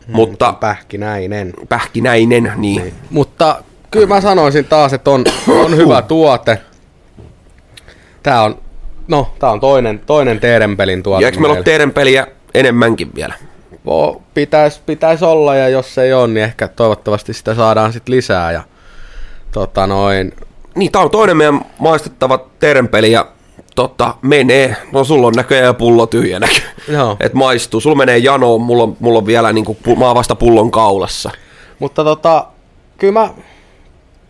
[0.08, 1.54] Mutta Pähkinäinen.
[1.70, 2.94] pähkinäinen, niin.
[3.10, 6.62] Mutta kyllä mä sanoisin taas, että on, on hyvä tuote.
[8.24, 8.58] Tää on,
[9.08, 11.24] no, tää on toinen, toinen Teerenpelin tuote.
[11.24, 13.34] Ja eikö meillä ole teidän peliä enemmänkin vielä?
[13.86, 14.22] Vo-
[14.86, 18.52] pitäis, olla, ja jos ei ole, niin ehkä toivottavasti sitä saadaan sitten lisää.
[18.52, 18.64] Ja,
[19.52, 20.34] tota noin,
[20.76, 23.28] Niin, tää on toinen meidän maistettava teidän peli, ja
[23.76, 24.76] tota, menee.
[24.92, 26.48] No sulla on näköjään pullo tyhjänä.
[26.88, 27.18] Joo.
[27.20, 27.80] Et maistuu.
[27.82, 31.32] Sulla menee janoon, mulla on, mulla on vielä niinku, mä oon vasta pullon kaulassa.
[31.80, 32.46] Mutta tota,
[32.98, 33.30] kyllä mä,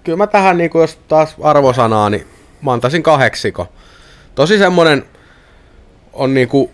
[0.04, 2.28] kyllä mä tähän, niin jos taas arvosanaa, niin
[2.62, 3.68] mä antaisin kahdeksiko.
[4.36, 5.06] Tosi semmonen
[6.14, 6.72] on niinku,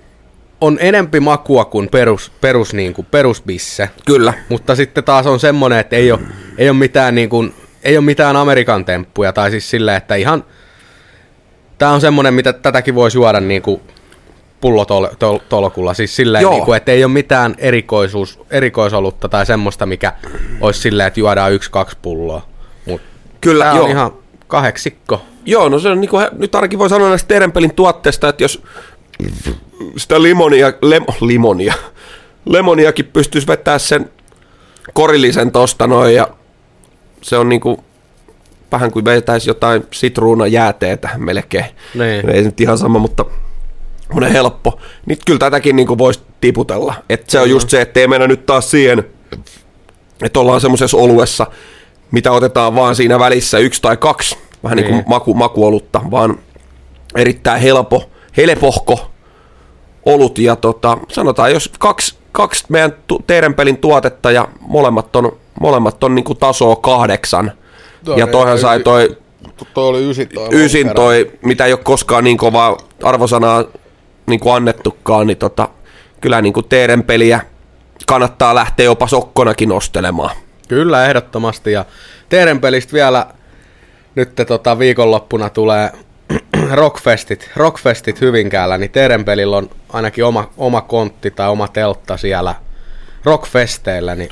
[0.62, 3.89] on enempi makua kuin perus, perus, niinku, perusbisse.
[4.06, 4.34] Kyllä.
[4.50, 6.19] Mutta sitten taas on semmonen, että ei ole,
[6.58, 7.45] ei ole mitään niinku,
[7.84, 10.43] ei ole mitään Amerikan temppuja, tai siis silleen, että ihan,
[11.78, 13.82] tää on semmonen, mitä tätäkin voisi juoda niinku
[14.62, 16.52] pullotolkulla, siis silleen, Joo.
[16.52, 20.13] niinku, että ei ole mitään erikoisuus, erikoisolutta tai semmoista, mikä
[20.62, 22.47] olisi silleen, että juodaan yksi, kaksi pulloa.
[22.86, 23.02] Mut
[23.41, 23.84] Kyllä, tää joo.
[23.84, 24.12] on ihan
[24.47, 25.21] kahdeksikko.
[25.45, 28.63] Joo, no se on niinku, nyt ainakin voi sanoa näistä teidän pelin tuotteista, että jos
[29.97, 31.74] sitä limonia, lem, limonia,
[32.45, 34.10] lemoniakin pystyisi vetää sen
[34.93, 36.28] korillisen tosta noin ja
[37.21, 37.84] se on niinku
[38.71, 41.65] vähän kuin vetäisi jotain sitruunajääteetä melkein.
[41.95, 42.30] Niin.
[42.30, 43.26] Ei se nyt ihan sama, mutta
[44.08, 44.80] semmoinen helppo.
[45.06, 46.93] Niin kyllä tätäkin niinku voisi tiputella.
[47.10, 49.04] Et se on just se, että ei mennä nyt taas siihen,
[50.24, 51.47] että ollaan semmoisessa oluessa,
[52.12, 55.04] mitä otetaan vaan siinä välissä yksi tai kaksi, vähän niin, Niin.
[55.04, 56.39] kuin maku, makuolutta, vaan
[57.15, 59.12] erittäin helpo, helpohko
[60.06, 60.39] olut.
[60.39, 66.04] Ja tota, sanotaan, jos kaksi, kaksi meidän tu, teidän pelin tuotetta ja molemmat on, molemmat
[66.04, 67.52] on niin kuin tasoa kahdeksan,
[68.06, 69.17] Toi ja toihan sai toi
[69.74, 70.48] Toi oli ysi toi.
[70.52, 73.63] ysin toi, mitä ei ole koskaan niin kovaa arvosanaa
[74.28, 75.70] niin kuin annettukaan, niin tota,
[76.22, 77.41] kyllä niin kuin teidän peliä
[78.08, 80.36] kannattaa lähteä jopa sokkonakin nostelemaan.
[80.67, 81.72] Kyllä, ehdottomasti.
[81.72, 81.86] Ja
[82.30, 83.26] Teerenpelistä vielä
[84.15, 85.91] nyt tota, viikonloppuna tulee
[86.71, 92.56] Rockfestit, Rockfestit Hyvinkäällä, niin Teerenpelillä on ainakin oma, oma kontti tai oma teltta siellä
[93.24, 94.30] Rockfesteillä, niin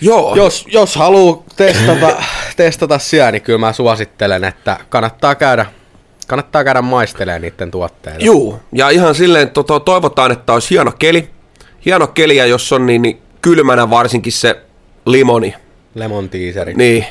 [0.00, 0.36] Joo.
[0.36, 2.16] jos, jos haluaa testata,
[2.56, 5.66] testata siellä, niin kyllä mä suosittelen, että kannattaa käydä,
[6.26, 8.24] kannattaa käydä maistelemaan niiden tuotteita.
[8.24, 11.30] Juu, ja ihan silleen to, toivotaan, että olisi hieno keli.
[11.84, 14.60] Hieno keli, ja jos on niin, niin kylmänä varsinkin se
[15.06, 15.54] limoni.
[15.94, 16.74] Lemon teaseri.
[16.74, 17.06] Niin,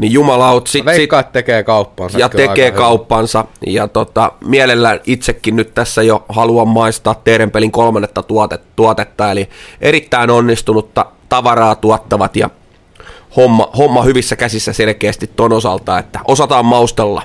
[0.00, 0.66] niin jumalaut.
[0.66, 2.18] Sit, sit, Veikkaa, että tekee kauppansa.
[2.18, 3.44] ja tekee kauppansa.
[3.66, 9.48] Ja tota, mielellään itsekin nyt tässä jo haluan maistaa Teerenpelin kolmannetta tuote, tuotetta, eli
[9.80, 12.50] erittäin onnistunutta tavaraa tuottavat ja
[13.36, 17.22] homma, homma hyvissä käsissä selkeästi ton osalta, että osataan maustella.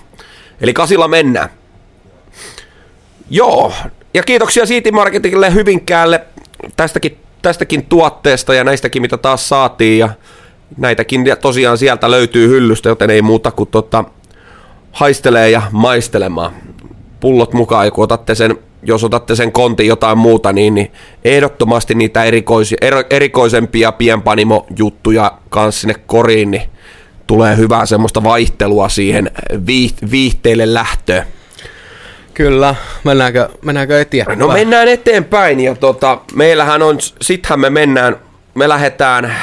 [0.61, 1.49] Eli kasilla mennään.
[3.29, 3.73] Joo,
[4.13, 6.21] ja kiitoksia City Marketille Hyvinkäälle
[6.75, 9.99] tästäkin, tästäkin tuotteesta ja näistäkin, mitä taas saatiin.
[9.99, 10.09] Ja
[10.77, 14.03] näitäkin tosiaan sieltä löytyy hyllystä, joten ei muuta kuin tota,
[14.91, 16.51] haistelee ja maistelemaan.
[17.19, 20.91] Pullot mukaan, ja kun otatte sen, jos otatte sen kontin jotain muuta, niin, niin
[21.23, 26.63] ehdottomasti niitä erikoisia, ero, erikoisempia pienpanimo-juttuja kanssa sinne koriin, niin
[27.27, 31.25] tulee hyvää semmoista vaihtelua siihen viih- viihteille lähtöön.
[32.33, 34.39] Kyllä, mennäänkö, mennäänkö eteenpäin?
[34.39, 38.15] No mennään eteenpäin ja tota, meillähän on, sittenhän me mennään,
[38.55, 39.35] me lähdetään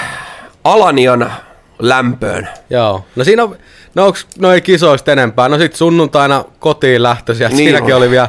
[0.65, 1.33] Alanian
[1.79, 2.49] lämpöön.
[2.71, 3.57] Joo, no siinä on,
[3.95, 5.49] no onks noi kisoista enempää?
[5.49, 7.99] No sit sunnuntaina kotiin lähtöisiä, Niin niin siinäkin on.
[7.99, 8.29] oli vielä,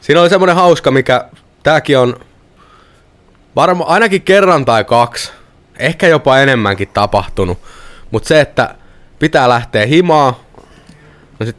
[0.00, 1.24] siinä oli semmoinen hauska, mikä,
[1.62, 2.16] tääkin on
[3.56, 5.32] varmaan ainakin kerran tai kaksi,
[5.78, 7.58] ehkä jopa enemmänkin tapahtunut,
[8.10, 8.74] mutta se, että
[9.18, 10.40] pitää lähteä himaa,
[11.40, 11.56] no sit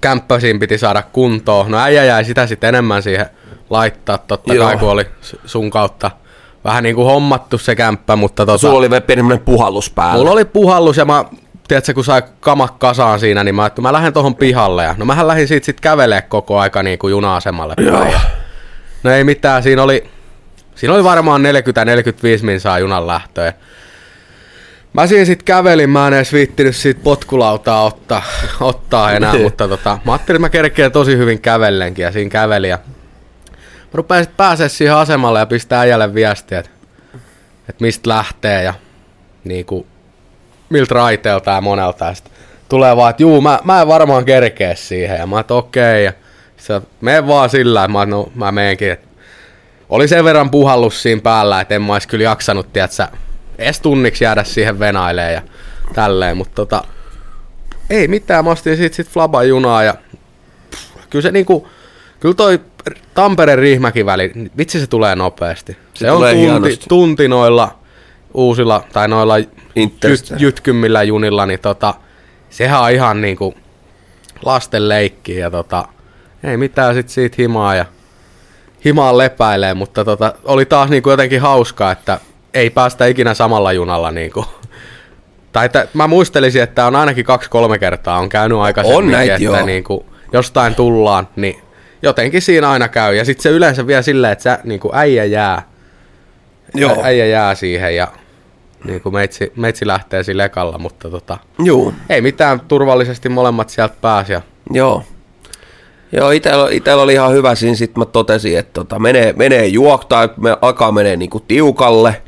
[0.00, 3.26] kämppä siinä piti saada kuntoon, no äijä jäi sitä sitten enemmän siihen
[3.70, 4.66] laittaa, totta Joo.
[4.66, 5.06] kai kun oli
[5.44, 6.10] sun kautta
[6.64, 8.58] vähän niin kuin hommattu se kämppä, mutta tota...
[8.58, 10.16] Sulla oli pieni puhallus päällä.
[10.16, 11.24] Mulla oli puhallus ja mä,
[11.68, 14.84] tiedätkö, kun sai kamak kasaan siinä, niin mä, että mä lähden tohon pihalle.
[14.84, 18.12] Ja, no mähän lähdin siitä sit kävelee koko aika niin kuin juna-asemalle päin.
[18.12, 18.20] Ja,
[19.02, 20.04] no ei mitään, siinä oli,
[20.74, 21.42] siinä oli varmaan
[22.40, 23.52] 40-45 minsaa junan lähtöä.
[24.92, 28.22] Mä siinä sit kävelin, mä en edes viittinyt siitä potkulautaa ottaa,
[28.60, 32.70] ottaa enää, mutta tota, mä ajattelin, että mä kerkeen tosi hyvin kävellenkin ja siinä kävelin.
[32.70, 32.78] Ja
[33.94, 36.70] mä rupean sit pääsee siihen asemalle ja pistää äijälle viestiä, että,
[37.68, 38.74] että mistä lähtee ja
[39.44, 39.86] niinku,
[40.70, 42.04] miltä raiteelta ja monelta.
[42.04, 42.30] Ja sit
[42.68, 45.18] tulee vaan, että juu, mä, mä en varmaan kerkeä siihen.
[45.18, 46.04] Ja mä että okei.
[46.04, 46.12] Ja
[46.56, 48.92] se, mene vaan sillä, että mä, no, mä meenkin.
[48.92, 49.08] Et
[49.88, 53.06] oli sen verran puhallus siinä päällä, että en mä ois kyllä jaksanut, tiedätkö,
[53.58, 55.42] edes tunniksi jäädä siihen venaileen ja
[55.94, 56.36] tälleen.
[56.36, 56.84] Mutta tota,
[57.90, 59.94] ei mitään, mä ostin siitä sit Flaban junaa ja
[60.70, 61.68] pff, kyllä se niinku,
[62.20, 62.60] kyllä toi
[63.14, 65.72] Tampereen Riihimäki väli, vitsi se tulee nopeasti.
[65.72, 66.86] Se, Se on tulee tunti, hienosti.
[66.88, 67.78] tunti noilla
[68.34, 71.94] uusilla tai noilla jyt, jytkymmillä junilla, niin tota,
[72.50, 73.54] sehän on ihan niinku
[74.44, 75.88] lasten leikki ja tota,
[76.44, 77.84] ei mitään sit siitä himaa ja
[78.84, 82.18] himaan lepäilee, mutta tota, oli taas niinku jotenkin hauskaa, että
[82.54, 84.44] ei päästä ikinä samalla junalla niinku.
[85.52, 89.44] Tai että mä muistelisin, että on ainakin kaksi-kolme kertaa on käynyt aikaisemmin, On näitä, että
[89.44, 89.66] joo.
[89.66, 91.62] niinku, jostain tullaan, niin
[92.04, 93.14] jotenkin siinä aina käy.
[93.14, 95.62] Ja sitten se yleensä vielä silleen, että sä, niinku, äijä jää,
[96.74, 96.96] Joo.
[97.02, 98.08] Äijä jää siihen ja
[98.84, 104.32] niinku, meitsi, meitsi lähtee sillä ekalla, mutta tota, Juu, ei mitään, turvallisesti molemmat sieltä pääsi.
[104.32, 105.04] Ja, joo.
[106.12, 110.22] Joo, itellä, itellä oli ihan hyvä siinä, sit mä totesin, että tota, menee, menee juoktaa,
[110.22, 112.22] että me alkaa menee niinku tiukalle,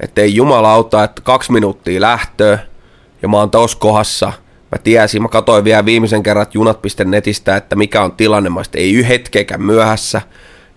[0.00, 2.58] ettei jumalauta, että kaksi minuuttia lähtöä,
[3.22, 4.32] ja mä oon tos kohdassa.
[4.72, 9.62] Mä tiesin, mä katsoin vielä viimeisen kerran junat.netistä, että mikä on tilanne, mä ei hetkeäkään
[9.62, 10.22] myöhässä.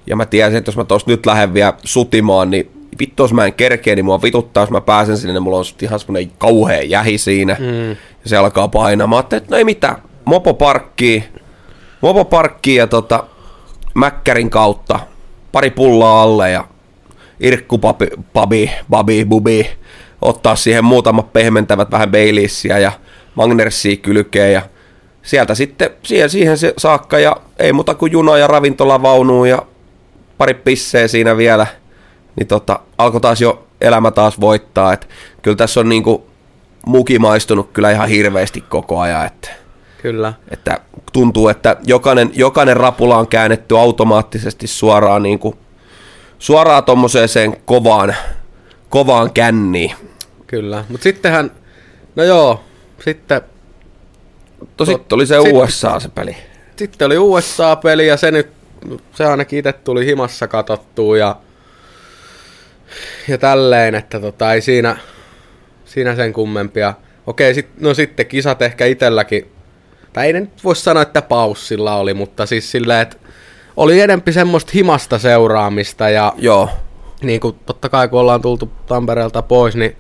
[0.08, 3.45] Ja mä tiesin, että jos mä tos nyt lähden vielä sutimaan, niin vittu jos mä
[3.45, 6.82] en kerkeä, niin mua vituttaa, jos mä pääsen sinne, niin mulla on ihan semmonen kauhea
[6.82, 7.56] jähi siinä.
[7.60, 7.89] Mm.
[7.89, 9.08] Ja se alkaa painaa.
[9.08, 11.23] Mä ajattelin, että no ei mitään, mopo parkkii,
[12.01, 13.23] mopo parkkii ja tota,
[13.93, 14.99] mäkkärin kautta
[15.51, 16.67] pari pullaa alle ja
[17.39, 19.69] irkku pabi, pabi, babi, bubi,
[20.21, 22.91] ottaa siihen muutamat pehmentävät vähän Baileysia ja
[23.35, 24.61] Magnersia kylkeen ja
[25.21, 29.61] sieltä sitten siihen, siihen se saakka ja ei muuta kuin juna ja ravintolavaunuun ja
[30.37, 31.67] pari pisseä siinä vielä,
[32.35, 35.07] niin tota, alkoi taas jo elämä taas voittaa, että
[35.41, 36.25] kyllä tässä on niinku
[36.85, 39.49] muki maistunut kyllä ihan hirveästi koko ajan, että
[40.01, 40.33] kyllä.
[40.51, 40.79] että
[41.13, 45.55] tuntuu, että jokainen, jokainen rapula on käännetty automaattisesti suoraan, niin kuin,
[46.39, 48.15] suoraan tommoseen kovaan,
[48.89, 49.91] kovaan känniin.
[50.47, 51.51] Kyllä, mutta sittenhän,
[52.15, 52.63] no joo,
[53.03, 53.41] sitten,
[54.59, 56.37] Mutta sitten oli se Sit- USA se peli.
[56.75, 58.49] sitten oli USA-peli ja se nyt,
[59.13, 61.35] se ainakin itse tuli himassa katsottua ja
[63.27, 64.97] ja tälleen, että tota, ei siinä,
[65.85, 66.93] siinä sen kummempia.
[67.27, 69.51] Okei, sit, no sitten kisat ehkä itselläkin,
[70.13, 73.17] tai ei nyt voi sanoa, että paussilla oli, mutta siis silleen, että
[73.77, 76.69] oli enempi semmoista himasta seuraamista ja Joo.
[77.21, 79.97] niin kuin totta kai kun ollaan tultu Tampereelta pois, niin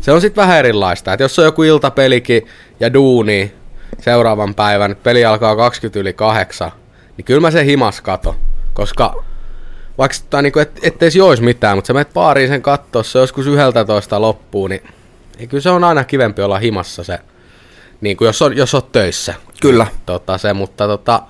[0.00, 1.12] se on sitten vähän erilaista.
[1.12, 2.46] Et jos on joku iltapelikin
[2.80, 3.52] ja duuni
[4.00, 6.72] seuraavan päivän, peli alkaa 20 yli 8,
[7.16, 8.36] niin kyllä mä sen himas kato.
[8.74, 9.24] Koska
[9.98, 13.18] vaikka tai niinku, et, ettei se olisi mitään, mutta sä menet baariin sen kattoo, se
[13.18, 14.82] joskus 11 loppuun, niin,
[15.38, 17.18] niin kyllä se on aina kivempi olla himassa se,
[18.00, 19.34] niin kuin jos on, jos on töissä.
[19.60, 19.86] Kyllä.
[20.06, 21.22] Tota, se, mutta tota,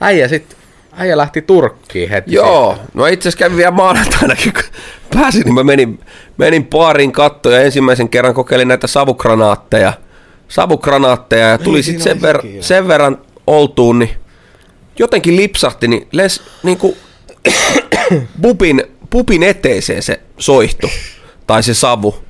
[0.00, 0.56] äijä sit,
[0.96, 2.34] äijä lähti Turkkiin heti.
[2.34, 2.90] Joo, sitten.
[2.94, 4.62] no itse asiassa kävin vielä maanantainakin, kun
[5.14, 6.00] pääsin, niin mä menin,
[6.36, 9.92] menin baariin kattoon ja ensimmäisen kerran kokeilin näitä savukranaatteja.
[10.48, 14.10] Savukranaatteja ja tuli sitten sen, ver- sen verran oltuun, niin
[14.98, 16.96] jotenkin lipsahti, niin les, niin kuin
[18.42, 20.90] pupin, pupin eteiseen se soihtu,
[21.46, 22.24] tai se savu.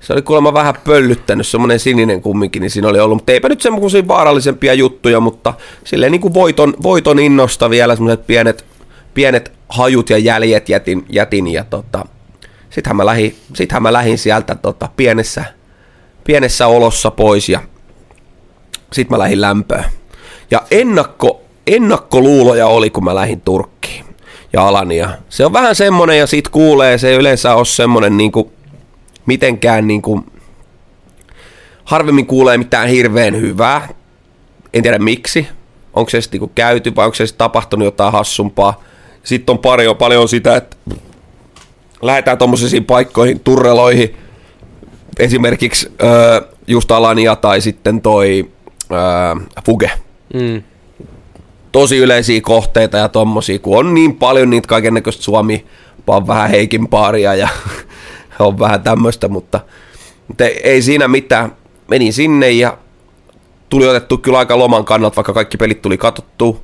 [0.00, 3.16] Se oli kuulemma vähän pöllyttänyt, semmoinen sininen kumminkin, niin siinä oli ollut.
[3.16, 8.26] Mutta eipä nyt semmoisia vaarallisempia juttuja, mutta silleen niin kuin voiton, voiton innosta vielä semmoiset
[8.26, 8.64] pienet,
[9.14, 12.04] pienet hajut ja jäljet jätin, jätin ja tota,
[12.70, 15.44] sittenhän mä lähdin, sittenhän mä lähdin sieltä tota, pienessä,
[16.24, 17.60] pienessä olossa pois ja
[18.92, 19.84] sitten mä lähdin lämpöön.
[20.50, 24.04] Ja ennakko, ennakkoluuloja oli, kun mä lähdin Turkkiin
[24.52, 25.10] ja Alania.
[25.28, 28.52] Se on vähän semmonen ja sit kuulee, se ei yleensä ole semmonen niinku,
[29.28, 30.24] mitenkään niinku,
[31.84, 33.88] harvemmin kuulee mitään hirveän hyvää.
[34.74, 35.48] En tiedä miksi.
[35.94, 38.82] Onko se sitten niinku käyty vai onko se tapahtunut jotain hassumpaa.
[39.22, 40.76] Sitten on paljon, paljon sitä, että
[42.02, 44.16] lähdetään tuommoisiin paikkoihin, turreloihin,
[45.18, 48.50] esimerkiksi öö, just Alania tai sitten toi
[48.92, 49.90] öö, Fuge.
[50.34, 50.62] Mm.
[51.72, 55.66] Tosi yleisiä kohteita ja tommosia, kun on niin paljon niitä kaiken näköistä Suomi,
[56.06, 57.48] on vähän Heikin paaria ja
[58.44, 59.60] on vähän tämmöistä, mutta,
[60.28, 61.52] mutta ei, siinä mitään.
[61.88, 62.78] Menin sinne ja
[63.68, 66.60] tuli otettu kyllä aika loman kannalta, vaikka kaikki pelit tuli katsottu.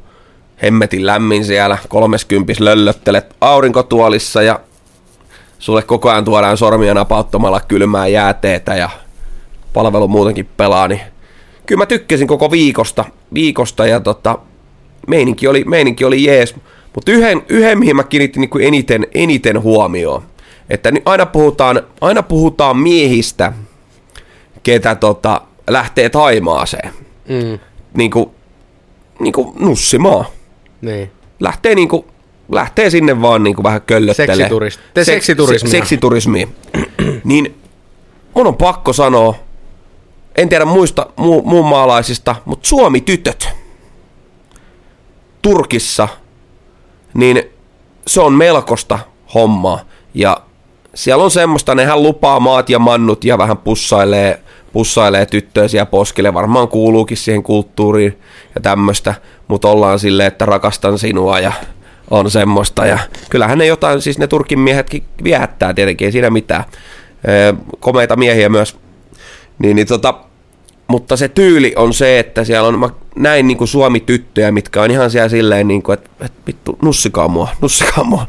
[0.62, 4.60] Hemmetin lämmin siellä, 30 löllöttelet aurinkotuolissa ja
[5.58, 8.90] sulle koko ajan tuodaan sormia napauttamalla kylmää jääteetä ja
[9.72, 11.00] palvelu muutenkin pelaa, niin
[11.66, 14.38] kyllä mä tykkäsin koko viikosta, viikosta ja tota,
[15.06, 16.54] meininki oli, meininki oli jees,
[16.94, 20.22] mutta yhden, yhden mihin mä kiinnitin niin eniten, eniten huomioon,
[20.70, 23.52] että aina puhutaan, aina puhutaan miehistä,
[24.62, 26.90] ketä tota, lähtee Taimaaseen,
[27.28, 27.58] Mm.
[27.96, 28.30] niin kuin,
[29.20, 30.24] niin kuin nussimaan.
[30.80, 31.10] Niin.
[31.40, 32.04] Lähtee niin kuin,
[32.52, 34.48] lähtee sinne vaan niin kuin vähän köllöttelee.
[34.48, 35.70] Seksiturist- te seksiturismia.
[35.70, 36.48] Se, seksiturismia.
[37.24, 37.58] niin
[38.34, 39.34] mun on pakko sanoa,
[40.36, 43.48] en tiedä muista mu, muun maalaisista, mutta Suomi-tytöt
[45.42, 46.08] Turkissa,
[47.14, 47.42] niin
[48.06, 48.98] se on melkoista
[49.34, 49.80] hommaa.
[50.14, 50.36] Ja
[50.94, 54.40] siellä on semmoista, nehän lupaa maat ja mannut ja vähän pussailee,
[54.72, 56.34] pussailee tyttöjä siellä poskille.
[56.34, 58.18] Varmaan kuuluukin siihen kulttuuriin
[58.54, 59.14] ja tämmöistä,
[59.48, 61.52] mutta ollaan silleen, että rakastan sinua ja
[62.10, 62.86] on semmoista.
[62.86, 62.98] Ja
[63.30, 66.64] kyllähän ne jotain, siis ne Turkin miehetkin viehättää tietenkin, ei siinä mitään.
[67.80, 68.76] Komeita miehiä myös.
[69.58, 70.14] Niin, niin tota,
[70.88, 75.10] mutta se tyyli on se, että siellä on, mä näin niin Suomi-tyttöjä, mitkä on ihan
[75.10, 78.26] siellä silleen, niin kuin, että, että vittu, nussikaa mua, nussikaa mua.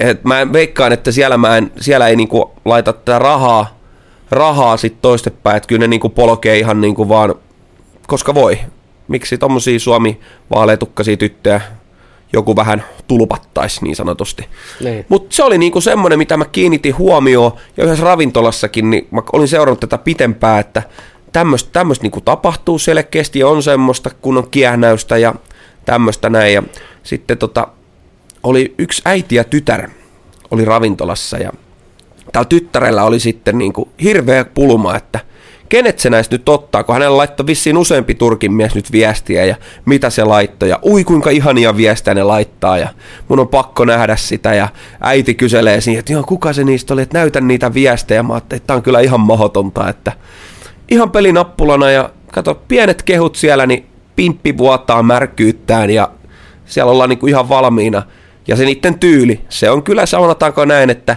[0.00, 3.78] Et mä en veikkaan, että siellä, mä en, siellä ei niin kuin laita tätä rahaa,
[4.30, 7.34] rahaa sit toistepäin, että kyllä ne niin kuin polkee ihan niin kuin vaan,
[8.06, 8.58] koska voi.
[9.08, 11.60] Miksi tommosia Suomi vaaleetukkaisia tyttöjä
[12.32, 14.48] joku vähän tulpattaisi niin sanotusti.
[14.80, 15.06] Niin.
[15.08, 19.48] Mutta se oli niinku semmoinen, mitä mä kiinnitin huomioon, ja yhdessä ravintolassakin, niin mä olin
[19.48, 20.82] seurannut tätä pitempään, että
[21.32, 25.34] tämmöistä niinku tapahtuu selkeästi, on semmoista kunnon kiehnäystä ja
[25.84, 26.62] tämmöistä näin, ja
[27.02, 27.68] sitten tota,
[28.46, 29.90] oli yksi äiti ja tytär
[30.50, 31.52] oli ravintolassa, ja
[32.32, 35.20] tällä tyttärellä oli sitten niinku hirveä pulma, että
[35.68, 39.56] kenet se näistä nyt ottaa, kun hänellä laittoi vissiin useampi Turkin mies nyt viestiä ja
[39.84, 42.88] mitä se laittoi ja ui kuinka ihania viestejä ne laittaa ja
[43.28, 44.68] mun on pakko nähdä sitä ja
[45.00, 48.22] äiti kyselee siihen, että joo, kuka se niistä oli, että näytän niitä viestejä.
[48.22, 50.12] Mä ajattelin, että tää on kyllä ihan mahdotonta, että
[50.88, 56.10] ihan pelinappulana ja kato, pienet kehut siellä, niin pimppi vuotaa märkyyttään ja
[56.66, 58.02] siellä ollaan niinku ihan valmiina.
[58.46, 61.16] Ja se niiden tyyli, se on kyllä sanotaanko näin, että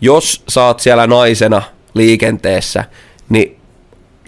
[0.00, 1.62] jos saat siellä naisena
[1.94, 2.84] liikenteessä,
[3.28, 3.56] niin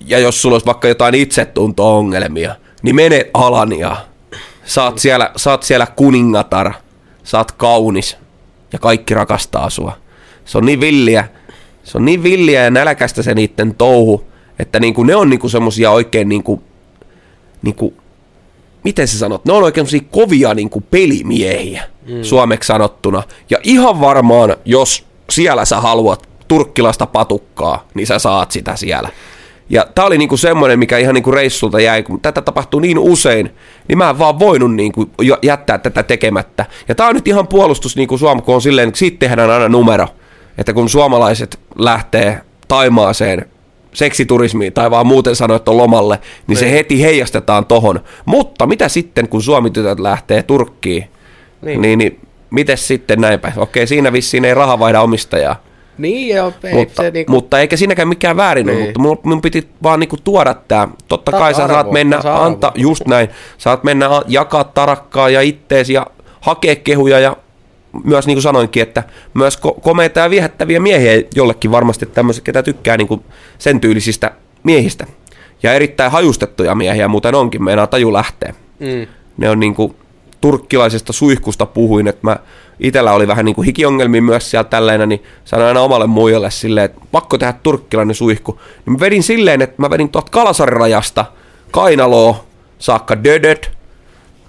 [0.07, 3.97] ja jos sulla olisi vaikka jotain itsetunto-ongelmia, niin mene Alania.
[4.65, 6.73] Saat siellä, saat siellä kuningatar,
[7.23, 8.17] saat kaunis
[8.73, 9.97] ja kaikki rakastaa sua.
[10.45, 11.29] Se on niin villiä,
[11.85, 14.29] se on niin villiä ja nälkästä se niiden touhu,
[14.59, 16.63] että niinku ne on niinku semmosia oikein niinku,
[17.63, 17.95] niinku,
[18.89, 22.23] miten sä sanot, ne on oikein semmosia kovia niinku pelimiehiä, mm.
[22.23, 23.23] suomeksi sanottuna.
[23.51, 29.09] Ja ihan varmaan, jos siellä sä haluat turkkilasta patukkaa, niin sä saat sitä siellä.
[29.71, 33.51] Ja tää oli niinku semmoinen, mikä ihan niinku reissulta jäi, kun tätä tapahtuu niin usein,
[33.89, 35.11] niin mä en vaan voinut niinku
[35.43, 36.67] jättää tätä tekemättä.
[36.89, 39.69] Ja tää on nyt ihan puolustus niinku Suomi, kun on silleen, että siitä tehdään aina
[39.69, 40.09] numero.
[40.59, 43.51] Että kun suomalaiset lähtee Taimaaseen
[43.93, 46.75] seksiturismiin tai vaan muuten sanoa, että on lomalle, niin se Niin.
[46.75, 48.01] heti heijastetaan tohon.
[48.25, 51.05] Mutta mitä sitten, kun suomitytöt lähtee Turkkiin,
[51.63, 51.99] niin, Niin.
[51.99, 52.21] niin,
[52.51, 53.55] miten sitten näin päin?
[53.57, 55.63] Okei, siinä vissiin ei raha vaihda omistajaa.
[55.99, 57.33] Niin joo, ei Mutta, se niinku...
[57.33, 58.85] mutta eikä siinäkään mikään väärin ole, Niin.
[58.87, 60.89] mutta mun, mun piti vaan niinku tuoda tää.
[61.09, 63.29] Totta Ta- kai sä saat mennä, anta, just näin,
[63.59, 66.07] saat mennä jakaa tarakkaa ja itteesi ja
[66.41, 67.37] hakea kehuja ja
[68.05, 69.03] myös niin kuin sanoinkin, että
[69.35, 73.25] myös ko- komeita ja viehättäviä miehiä jollekin varmasti tämmöiset, ketä tykkää niin kuin
[73.59, 74.33] sen tyylisistä
[74.63, 75.07] miehistä.
[75.63, 78.55] Ja erittäin hajustettuja miehiä muuten onkin, meinaa taju lähtee.
[78.79, 79.07] Mm.
[79.37, 79.97] Ne on niinku
[80.41, 82.37] turkkilaisesta suihkusta puhuin, että mä
[82.81, 87.01] itellä oli vähän niinku hikiongelmia myös siellä tällainen, niin sanoin aina omalle muijalle silleen, että
[87.13, 88.61] pakko tehdä turkkilainen suihku.
[88.87, 91.25] Niin mä vedin silleen, että mä vedin tuolta Kalasarirajasta
[91.71, 92.45] kainaloa
[92.79, 93.78] saakka dödöt,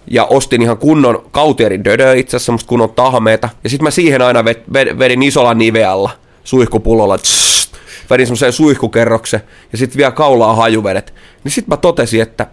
[0.09, 3.49] ja ostin ihan kunnon kautierin dödö, itse asiassa semmoista kunnon tahmeeta.
[3.63, 6.09] Ja sitten mä siihen aina ved, ved, vedin isolla nivealla
[6.43, 7.71] suihkupullolla, tss,
[8.09, 9.41] vedin semmoiseen suihkukerroksen
[9.71, 11.13] ja sitten vielä kaulaa hajuvedet.
[11.43, 12.47] Niin sitten mä totesin, että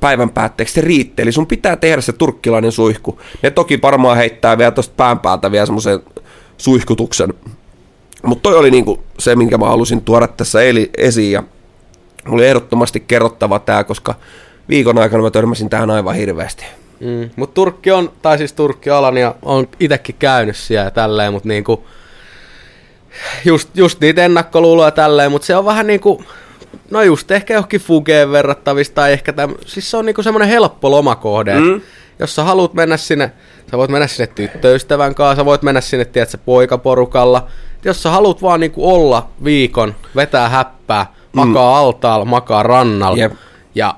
[0.00, 3.20] päivän päätteeksi se riitti, eli sun pitää tehdä se turkkilainen suihku.
[3.42, 6.00] Ne toki varmaan heittää vielä tosta pään päältä vielä semmoisen
[6.56, 7.34] suihkutuksen.
[8.22, 11.42] Mutta toi oli niinku se, minkä mä halusin tuoda tässä eli, esiin ja
[12.26, 14.14] mulla oli ehdottomasti kerrottava tää, koska
[14.68, 16.64] viikon aikana mä törmäsin tähän aivan hirveästi.
[17.00, 17.30] Mm.
[17.36, 21.48] Mutta Turkki on, tai siis Turkki Alan ja on itekin käynyt siellä ja tälleen, mutta
[21.48, 21.86] niinku,
[23.44, 26.24] just, just niitä ennakkoluuloja tälleen, mutta se on vähän niinku,
[26.90, 30.90] no just ehkä johonkin Fugeen verrattavista, tai ehkä täm, siis se on niinku semmoinen helppo
[30.90, 31.66] lomakohde, mm.
[31.66, 31.80] Mm.
[32.18, 33.32] jos sä haluat mennä sinne,
[33.70, 37.46] sä voit mennä sinne tyttöystävän kanssa, sä voit mennä sinne, tiedätkö, poikaporukalla,
[37.84, 41.78] jos sä haluat vaan niinku olla viikon, vetää häppää, makaa mm.
[41.78, 43.32] altaalla, makaa rannalla, Jep.
[43.74, 43.94] ja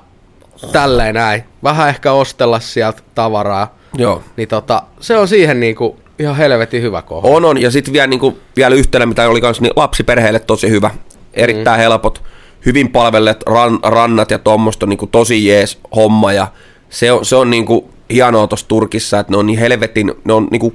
[0.71, 4.23] tälleen näin, vähän ehkä ostella sieltä tavaraa, Joo.
[4.37, 7.29] niin tota, se on siihen niinku ihan helvetin hyvä kohde.
[7.29, 7.61] On, on.
[7.61, 10.91] Ja sitten vielä, niinku, vielä yhtenä, mitä oli kans, niin lapsiperheille tosi hyvä.
[11.33, 11.81] Erittäin mm.
[11.81, 12.23] helpot,
[12.65, 16.33] hyvin palvelleet ran, rannat ja tuommoista niinku, tosi jees homma.
[16.33, 16.47] Ja
[16.89, 20.47] se on, se on niinku, hienoa tuossa Turkissa, että ne on niin helvetin, ne on
[20.51, 20.73] niinku,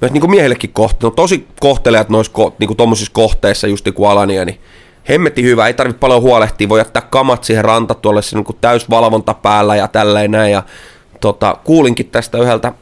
[0.00, 3.94] myös niinku miehillekin kohte, ne on tosi kohteleat noissa ko, niinku, tommosissa kohteissa, just niin
[3.94, 4.60] kuin Alania, niin
[5.08, 9.34] hemmetti hyvä, ei tarvitse paljon huolehtia, voi jättää kamat siihen rantatuolle, se niinku täys valvonta
[9.34, 10.52] päällä ja tälleen näin.
[10.52, 10.62] Ja
[11.20, 12.72] tota, kuulinkin tästä yhdeltä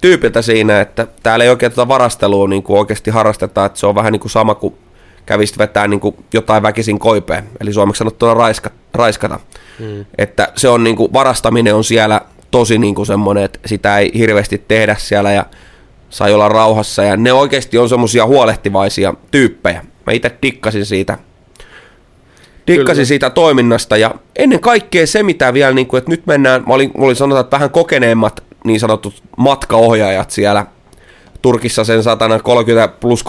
[0.00, 3.94] tyypiltä siinä, että täällä ei oikein tätä varastelua niin kuin oikeasti harrasteta, että se on
[3.94, 4.74] vähän niin kuin sama kuin
[5.26, 9.40] kävisit vetää niin kuin jotain väkisin koipeen, eli suomeksi sanottuna raiska, raiskata.
[9.78, 10.04] Mm.
[10.18, 12.20] Että se on niin kuin, varastaminen on siellä
[12.50, 15.46] tosi niin kuin semmoinen, että sitä ei hirveästi tehdä siellä ja
[16.10, 19.84] sai olla rauhassa ja ne oikeasti on semmoisia huolehtivaisia tyyppejä.
[20.06, 21.18] Mä itse dikkasin siitä
[22.66, 23.04] dikkasin Kyllä.
[23.04, 26.90] siitä toiminnasta ja ennen kaikkea se, mitä vielä, niin kuin, että nyt mennään, mä olin,
[26.98, 30.66] mä olin sanotaan, että vähän kokeneemmat niin sanotut matkaohjaajat siellä
[31.42, 33.24] Turkissa sen satana 30 plus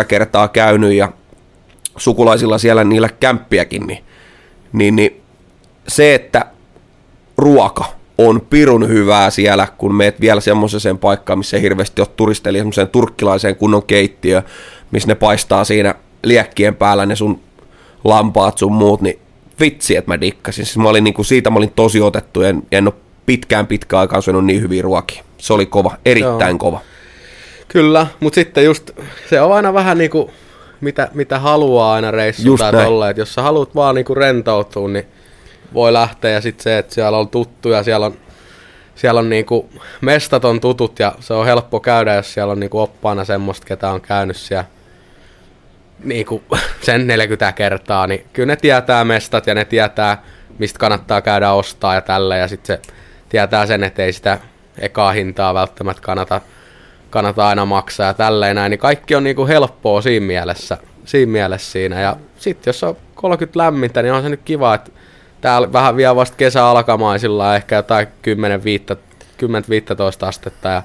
[0.00, 1.12] 30-40 kertaa käynyt ja
[1.96, 4.04] sukulaisilla siellä niillä kämppiäkin, niin,
[4.72, 5.22] niin, niin
[5.88, 6.46] se, että
[7.38, 7.84] ruoka
[8.18, 12.58] on pirun hyvää siellä, kun meet vielä semmoiseen paikkaan, missä ei hirveästi ole turisteja, eli
[12.58, 14.42] semmoiseen turkkilaiseen kunnon keittiö,
[14.90, 17.40] missä ne paistaa siinä liekkien päällä ne sun
[18.04, 19.18] lampaat sun muut, niin
[19.60, 20.66] vitsi, että mä dikkasin.
[20.66, 22.94] Siis mä olin niinku, siitä mä olin tosi otettu ja en, en ole
[23.26, 25.24] pitkään pitkään aikaan syönyt niin hyviä ruokia.
[25.38, 26.58] Se oli kova, erittäin Joo.
[26.58, 26.80] kova.
[27.68, 28.90] Kyllä, mutta sitten just
[29.30, 30.30] se on aina vähän niinku,
[30.80, 32.84] mitä, mitä haluaa aina reissulta ja näin.
[32.84, 35.06] tolle, että jos sä haluat vaan niinku rentoutua, niin
[35.74, 38.14] voi lähteä ja sitten se, että siellä on tuttuja, siellä on,
[38.94, 42.80] siellä on niinku mestat on tutut ja se on helppo käydä, jos siellä on niinku
[42.80, 44.64] oppaana semmoista, ketä on käynyt siellä
[46.04, 46.42] niinku
[46.80, 50.22] sen 40 kertaa, niin kyllä ne tietää mestat ja ne tietää,
[50.58, 52.36] mistä kannattaa käydä ostaa ja tällä.
[52.36, 52.92] Ja sitten se
[53.28, 54.38] tietää sen, että ei sitä
[54.78, 56.40] ekaa hintaa välttämättä kannata,
[57.10, 61.72] kannata aina maksaa ja tälleen näin, niin kaikki on niinku helppoa siinä mielessä, siinä mielessä
[61.72, 62.00] siinä.
[62.00, 64.90] Ja sitten jos on 30 lämmintä, niin on se nyt kiva, että
[65.40, 68.10] täällä vähän vielä vasta kesä alkamaisilla ehkä jotain 10-15
[70.20, 70.68] astetta.
[70.68, 70.82] Ja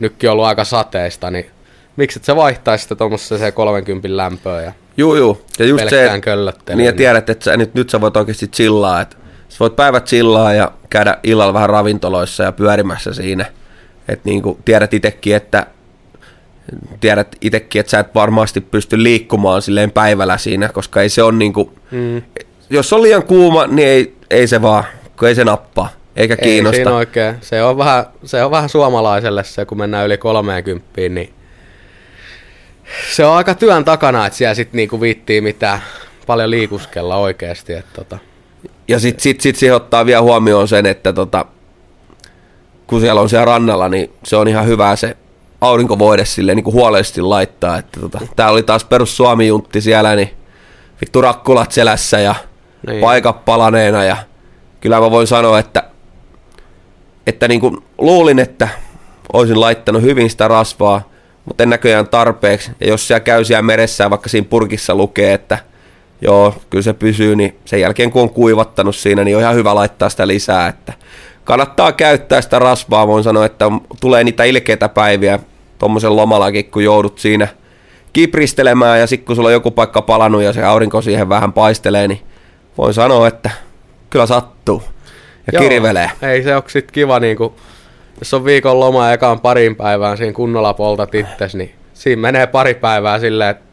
[0.00, 1.50] nytkin on ollut aika sateista, niin
[1.98, 5.44] miksi et sä vaihtaisi sitä tuommoiseen 30 lämpöön ja Juu, juu.
[5.58, 6.10] Ja just se,
[6.74, 9.16] niin ja tiedät, että sä, nyt, nyt sä voit oikeasti chillaa, että
[9.48, 13.46] sä voit päivät chillaa ja käydä illalla vähän ravintoloissa ja pyörimässä siinä.
[14.08, 15.66] Että niin kuin tiedät itekin, että
[17.00, 21.38] tiedät itekin, että sä et varmasti pysty liikkumaan silleen päivällä siinä, koska ei se on
[21.38, 22.22] niin kuin, Mm.
[22.70, 24.84] jos on liian kuuma, niin ei, ei se vaan,
[25.18, 26.76] kun ei se nappaa, eikä Ei kiinnosta.
[26.76, 27.34] siinä oikein.
[27.40, 31.32] Se on, vähän, se on vähän suomalaiselle se, kun mennään yli 30, niin
[33.12, 35.82] se on aika työn takana, että siellä sitten niinku viittii mitään
[36.26, 37.72] paljon liikuskella oikeasti.
[37.72, 38.18] Että tota.
[38.88, 41.44] Ja sitten sit, sit siihen ottaa vielä huomioon sen, että tota,
[42.86, 45.16] kun siellä on siellä rannalla, niin se on ihan hyvä se
[45.60, 47.78] aurinkovoide sille niin kuin huolellisesti laittaa.
[47.78, 50.30] Että tota, tää oli taas perus Suomi-juntti siellä, niin
[51.00, 52.34] vittu rakkulat selässä ja
[52.86, 53.00] niin.
[53.00, 54.04] paikat palaneena.
[54.04, 54.16] Ja
[54.80, 55.82] kyllä mä voin sanoa, että,
[57.26, 58.68] että niin kuin luulin, että
[59.32, 61.02] olisin laittanut hyvin sitä rasvaa,
[61.48, 62.70] mutta en näköjään tarpeeksi.
[62.80, 65.58] Ja jos siellä käy siellä meressä vaikka siinä purkissa lukee, että
[66.20, 69.74] joo, kyllä se pysyy, niin sen jälkeen kun on kuivattanut siinä, niin on ihan hyvä
[69.74, 70.92] laittaa sitä lisää, että
[71.44, 73.66] kannattaa käyttää sitä rasvaa, voin sanoa, että
[74.00, 75.38] tulee niitä ilkeitä päiviä
[75.78, 77.48] tuommoisen lomallakin, kun joudut siinä
[78.12, 82.08] kipristelemään ja sitten kun sulla on joku paikka palannut ja se aurinko siihen vähän paistelee,
[82.08, 82.20] niin
[82.78, 83.50] voin sanoa, että
[84.10, 84.82] kyllä sattuu
[85.46, 86.10] ja Joo, kirvelee.
[86.22, 87.52] Ei se ole sitten kiva, niin kuin,
[88.18, 92.74] jos on viikon loma ekaan parin päivään siinä kunnolla poltat itses, niin siinä menee pari
[92.74, 93.68] päivää silleen, että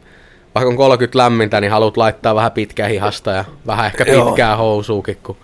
[0.54, 4.56] vaikka on 30 lämmintä, niin haluat laittaa vähän pitkää hihasta ja vähän ehkä pitkää Joo.
[4.56, 5.36] housuukin, kun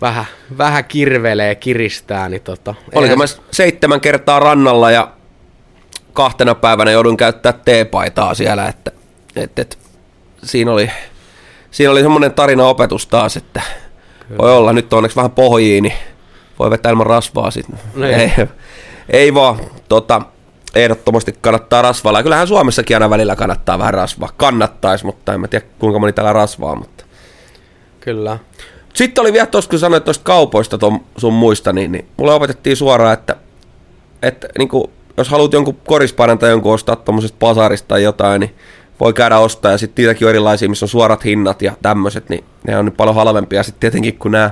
[0.00, 0.24] vähän,
[0.58, 2.28] vähän kirvelee, kiristää.
[2.28, 5.12] Niin tota, Oliko mä seitsemän kertaa rannalla ja
[6.12, 8.92] kahtena päivänä joudun käyttää teepaitaa siellä, että,
[9.36, 9.76] että, että
[10.44, 10.90] siinä oli,
[11.70, 13.62] siinä oli semmoinen tarina opetus taas, että
[14.28, 14.38] Kyllä.
[14.38, 15.94] voi olla nyt onneksi vähän pohjiin, niin
[16.58, 17.78] voi vetää ilman rasvaa sitten.
[17.94, 18.14] Niin.
[18.14, 18.30] Ei,
[19.08, 19.56] ei vaan,
[19.88, 20.22] tota,
[20.74, 22.22] ehdottomasti kannattaa rasvaa.
[22.22, 24.28] Kyllähän Suomessakin aina välillä kannattaa vähän rasvaa.
[24.36, 26.74] Kannattaisi, mutta en mä tiedä kuinka moni täällä rasvaa.
[26.74, 27.04] Mutta.
[28.00, 28.38] Kyllä.
[28.94, 32.76] Sitten oli vielä tuossa, kun sanoit tuosta kaupoista ton sun muista, niin, niin mulle opetettiin
[32.76, 33.36] suoraan, että,
[34.22, 38.54] että niin kuin, jos haluat jonkun korispainan tai jonkun ostaa tuommoisesta pasarista tai jotain, niin
[39.00, 39.72] voi käydä ostaa.
[39.72, 42.96] Ja sitten niitäkin on erilaisia, missä on suorat hinnat ja tämmöiset, niin ne on nyt
[42.96, 43.62] paljon halvempia.
[43.62, 44.50] Sitten tietenkin kun nämä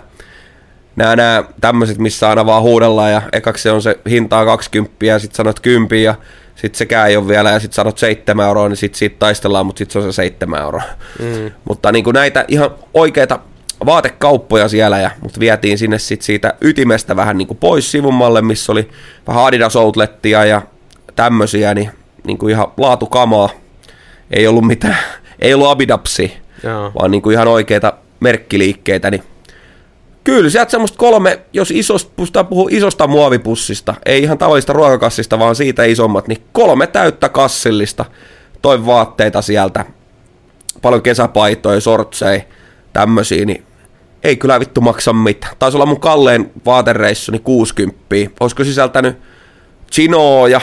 [0.97, 5.18] nämä, nämä tämmöiset, missä aina vaan huudellaan ja ekaksi se on se hintaa 20 ja
[5.18, 6.14] sitten sanot 10 ja
[6.55, 9.78] sitten sekään ei ole vielä ja sitten sanot 7 euroa, niin sitten siitä taistellaan, mutta
[9.78, 10.82] sitten se on se 7 euroa.
[11.18, 11.51] Mm.
[11.64, 13.38] Mutta niin kuin näitä ihan oikeita
[13.86, 18.72] vaatekauppoja siellä, ja, mutta vietiin sinne sit siitä ytimestä vähän niin kuin pois sivummalle, missä
[18.72, 18.88] oli
[19.28, 20.62] vähän Adidas Outlettia ja
[21.16, 21.90] tämmöisiä, niin,
[22.26, 23.49] niin kuin ihan laatukamaa.
[24.30, 24.97] Ei ollut mitään,
[25.42, 26.36] ei ollut Abidapsi,
[27.01, 29.22] vaan niin kuin ihan oikeita merkkiliikkeitä, niin
[30.24, 35.84] Kyllä, sieltä semmoista kolme, jos isosta, puhuu isosta muovipussista, ei ihan tavallista ruokakassista, vaan siitä
[35.84, 38.04] isommat, niin kolme täyttä kassillista
[38.62, 39.84] toi vaatteita sieltä.
[40.82, 42.42] Paljon kesäpaitoja, sortseja,
[42.92, 43.64] tämmösiä, niin
[44.22, 45.56] ei kyllä vittu maksa mitään.
[45.58, 48.04] Taisi olla mun kalleen vaatereissuni 60.
[48.40, 49.16] Olisiko sisältänyt
[49.92, 50.60] chinoa ja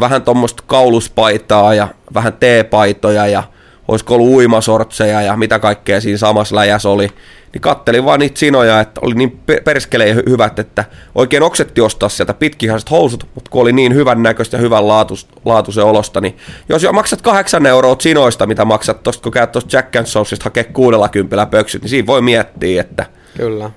[0.00, 3.42] vähän tuommoista kauluspaitaa ja vähän teepaitoja ja
[3.88, 7.08] olisiko ollut uimasortseja ja mitä kaikkea siinä samassa läjässä oli
[7.52, 12.34] niin kattelin vaan niitä sinoja, että oli niin perskeleen hyvät, että oikein oksetti ostaa sieltä
[12.34, 16.36] pitkihaiset housut, mutta kun oli niin hyvän näköistä ja hyvän laatus, laatuisen olosta, niin
[16.68, 20.44] jos jo maksat kahdeksan euroa sinoista, mitä maksat tosta, kun käyt tuosta Jack and Sauceista
[20.44, 23.06] hakee kuudella kympillä pöksyt, niin siinä voi miettiä, että
[23.36, 23.70] Kyllä.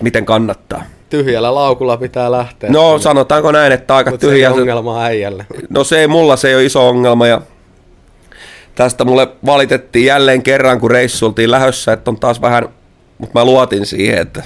[0.00, 0.84] miten kannattaa.
[1.10, 2.70] Tyhjällä laukulla pitää lähteä.
[2.70, 4.52] No sanotaanko näin, että aika tyhjä.
[4.52, 5.46] Se ongelma äijälle.
[5.70, 7.40] No se ei, mulla se ei ole iso ongelma ja
[8.74, 12.68] tästä mulle valitettiin jälleen kerran, kun reissultiin lähössä, että on taas vähän
[13.22, 14.42] mutta mä luotin siihen, että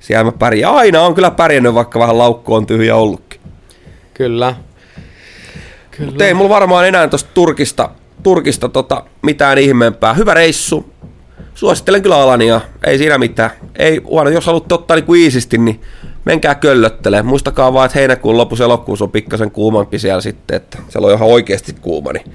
[0.00, 0.74] siellä mä pärjään.
[0.74, 3.40] Aina on kyllä pärjännyt, vaikka vähän laukku on tyhjä ollutkin.
[4.14, 4.54] Kyllä.
[5.90, 6.10] kyllä.
[6.10, 7.90] Mutta ei mulla varmaan enää tuosta Turkista,
[8.22, 10.14] Turkista tota, mitään ihmeempää.
[10.14, 10.92] Hyvä reissu.
[11.54, 12.60] Suosittelen kyllä Alania.
[12.86, 13.50] Ei siinä mitään.
[13.76, 15.80] Ei, huono, jos haluatte ottaa niinku iisisti, niin
[16.24, 17.22] menkää köllöttele.
[17.22, 21.28] Muistakaa vaan, että heinäkuun lopussa elokuussa on pikkasen kuumampi siellä sitten, että siellä on ihan
[21.28, 22.12] oikeasti kuuma.
[22.12, 22.32] Niin.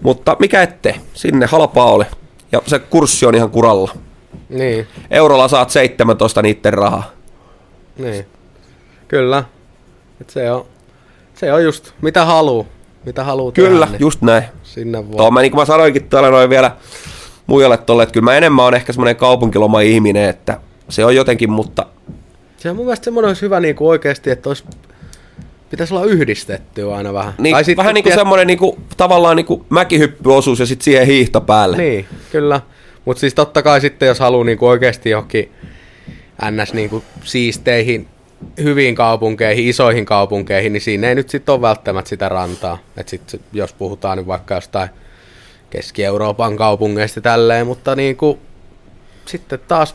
[0.00, 2.04] Mutta mikä ettei, sinne halpaa oli.
[2.52, 3.90] Ja se kurssi on ihan kuralla.
[4.48, 4.86] Niin.
[5.10, 7.10] Eurolla saat 17 niitten rahaa.
[7.98, 8.26] Niin.
[9.08, 9.44] Kyllä.
[10.20, 10.66] Et se, on,
[11.34, 12.66] se on just mitä haluu.
[13.06, 14.44] Mitä haluu Kyllä, tehdä, niin just näin.
[14.62, 15.16] Sinne voi.
[15.16, 16.76] Tuo, mä, niin kuin mä sanoinkin tuolla noin vielä
[17.46, 21.86] muijalle tolle, että kyllä mä enemmän on ehkä semmoinen kaupunkiloma-ihminen, että se on jotenkin, mutta...
[22.56, 24.64] Se on mun mielestä semmoinen olisi hyvä niin kuin oikeasti, että olisi
[25.70, 27.34] pitäisi olla yhdistetty aina vähän.
[27.38, 28.20] Niin, tai vähän niin kuin tiedät...
[28.20, 31.76] semmoinen niin kuin, tavallaan niin kuin mäkihyppyosuus ja sitten siihen hiihto päälle.
[31.76, 32.60] Niin, kyllä.
[33.04, 35.52] Mutta siis totta kai sitten, jos haluaa niinku oikeasti johonkin
[36.50, 36.74] ns.
[36.74, 38.08] Niinku siisteihin,
[38.62, 42.78] hyviin kaupunkeihin, isoihin kaupunkeihin, niin siinä ei nyt sitten ole välttämättä sitä rantaa.
[42.96, 44.88] Et sit, jos puhutaan nyt vaikka jostain
[45.70, 48.38] Keski-Euroopan kaupungeista tälleen, mutta niinku,
[49.26, 49.94] sitten taas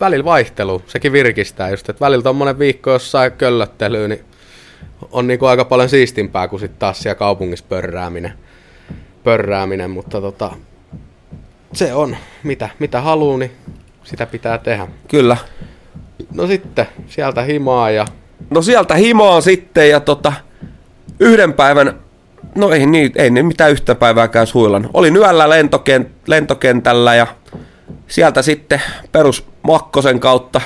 [0.00, 4.24] välillä vaihtelu, sekin virkistää just, että välillä tuommoinen viikko jossain köllöttelyyn, niin
[5.12, 8.32] on niinku aika paljon siistimpää kuin sitten taas siellä kaupungissa pörrääminen,
[9.24, 10.50] pörrääminen mutta tota,
[11.72, 13.52] se on, mitä, mitä haluaa, niin
[14.04, 14.88] sitä pitää tehdä.
[15.08, 15.36] Kyllä.
[16.34, 18.06] No sitten, sieltä himaa ja...
[18.50, 20.32] No sieltä himaa sitten ja tota,
[21.20, 22.02] yhden päivän
[22.54, 24.90] No ei, niin, ei ne mitään yhtä päivääkään suillan.
[24.94, 27.26] Olin yöllä lentokent, lentokentällä ja
[28.06, 30.60] sieltä sitten perus Makkosen kautta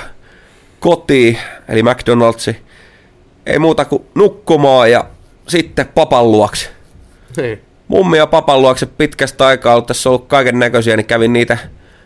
[0.79, 1.37] kotiin,
[1.67, 2.55] eli McDonald'si.
[3.47, 5.05] Ei muuta kuin nukkumaan ja
[5.47, 6.69] sitten papan luokse.
[7.37, 7.61] Niin.
[7.87, 11.57] Mummi ja papan luokse pitkästä aikaa ollut tässä ollut kaiken näköisiä, niin kävin niitä,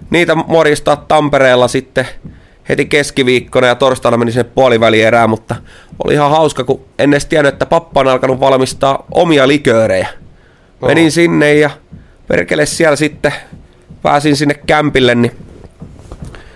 [0.10, 2.08] niitä morjistaa Tampereella sitten
[2.70, 5.56] heti keskiviikkona ja torstaina meni sinne puolivälierään, mutta
[6.04, 10.08] oli ihan hauska, kun en edes tiennyt, että pappa on alkanut valmistaa omia liköörejä.
[10.82, 11.12] Menin Oho.
[11.12, 11.70] sinne ja
[12.28, 13.34] perkele siellä sitten
[14.02, 15.32] pääsin sinne kämpille, niin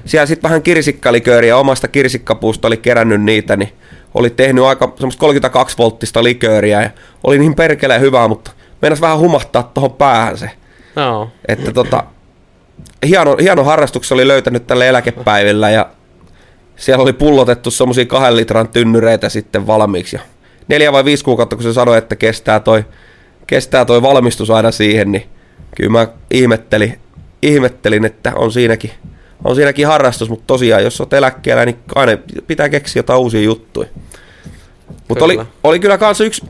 [0.06, 3.74] siellä sitten vähän kirsikkalikööriä, omasta kirsikkapuusta oli kerännyt niitä, niin
[4.16, 6.90] oli tehnyt aika semmoista 32 volttista likööriä ja
[7.24, 8.52] oli niin perkeleen hyvää, mutta
[8.82, 10.52] meinas vähän humahtaa tuohon päähän se.
[10.96, 11.30] Joo.
[11.48, 12.04] Että tota,
[13.08, 15.90] hieno, hieno harrastuksen oli löytänyt tälle eläkepäivillä ja
[16.76, 20.16] siellä oli pullotettu semmoisia kahden litran tynnyreitä sitten valmiiksi.
[20.16, 20.22] Ja
[20.68, 22.86] neljä vai viisi kuukautta, kun se sanoi, että kestää toi,
[23.48, 25.30] kestää toi valmistus aina siihen, niin
[25.78, 27.00] kyllä mä ihmettelin,
[27.42, 28.92] ihmettelin että on siinäkin,
[29.44, 32.12] on siinäkin harrastus, mutta tosiaan, jos olet eläkkeellä, niin aina
[32.48, 33.90] pitää keksiä jotain uusia juttuja.
[35.08, 35.50] Mutta oli, Kyllä.
[35.64, 36.46] oli kyllä kanssa yksi,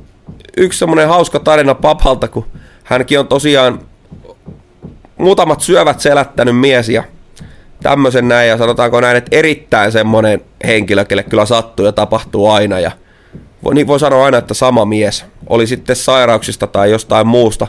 [0.57, 2.45] yksi semmoinen hauska tarina papalta, kun
[2.83, 3.79] hänkin on tosiaan
[5.17, 7.03] muutamat syövät selättänyt mies ja
[7.83, 12.79] tämmöisen näin ja sanotaanko näin, että erittäin semmoinen henkilö, kelle kyllä sattuu ja tapahtuu aina
[12.79, 12.91] ja
[13.63, 17.67] voi, niin voi sanoa aina, että sama mies, oli sitten sairauksista tai jostain muusta,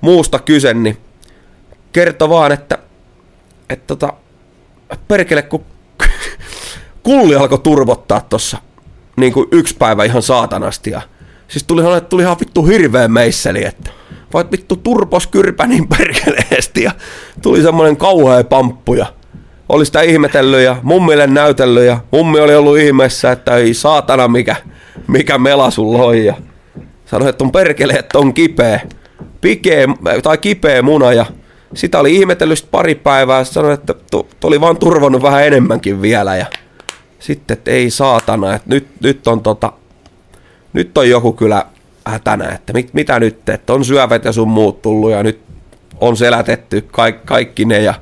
[0.00, 0.96] muusta kyse, niin
[1.92, 2.78] kertoi vaan, että,
[3.70, 4.12] että tota,
[5.08, 5.64] perkele kun
[7.02, 8.58] kulli alkoi turvottaa tossa
[9.16, 11.02] niin kuin yksi päivä ihan saatanasti ja
[11.48, 13.90] siis tuli, tuli ihan vittu hirveä meisseli, että
[14.34, 16.92] voit vittu turpos kyrpä niin perkeleesti ja
[17.42, 19.06] tuli semmoinen kauhea pamppu ja
[19.68, 24.56] oli sitä ihmetellyt ja mummille näytellyt ja mummi oli ollut ihmeessä, että ei saatana mikä,
[25.06, 26.34] mikä mela sulla on ja
[27.04, 28.80] sanoi, että on perkele, että on kipeä,
[29.40, 29.86] pikeä,
[30.22, 31.26] tai kipeä muna ja
[31.74, 36.36] sitä oli ihmetellyt pari päivää ja sanoi, että to oli vaan turvonnut vähän enemmänkin vielä
[36.36, 36.46] ja
[37.18, 39.72] sitten, että ei saatana, että nyt, nyt on tota,
[40.72, 41.66] nyt on joku kyllä
[42.06, 45.40] hätänä, että mit, mitä nyt, että on syövät ja sun muut tullut ja nyt
[46.00, 47.94] on selätetty kaikki, kaikki ne ja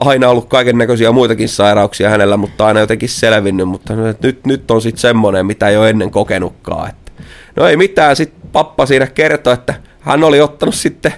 [0.00, 4.82] aina ollut kaiken näköisiä muitakin sairauksia hänellä, mutta aina jotenkin selvinnyt, mutta nyt, nyt on
[4.82, 6.88] sitten semmoinen, mitä ei ole ennen kokenutkaan.
[6.88, 7.12] Että.
[7.56, 11.12] No ei mitään, sitten pappa siinä kertoi, että hän oli ottanut sitten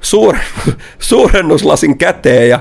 [0.00, 0.36] suur,
[0.98, 2.60] suurennuslasin käteen ja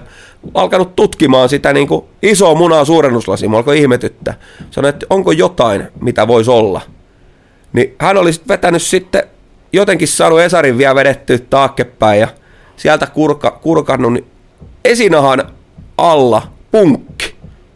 [0.54, 4.34] alkanut tutkimaan sitä niin kuin isoa munaa suurennuslasia, mä alkoi ihmetyttää.
[4.72, 6.82] Sanoi, että onko jotain, mitä voisi olla.
[7.74, 9.24] Niin hän oli sit vetänyt sitten,
[9.74, 12.28] jotenkin saanut Esarin vielä vedettyä taakkepäin ja
[12.78, 14.26] sieltä kurka, kurkannut, niin
[14.86, 15.44] esinahan
[15.98, 17.36] alla punkki.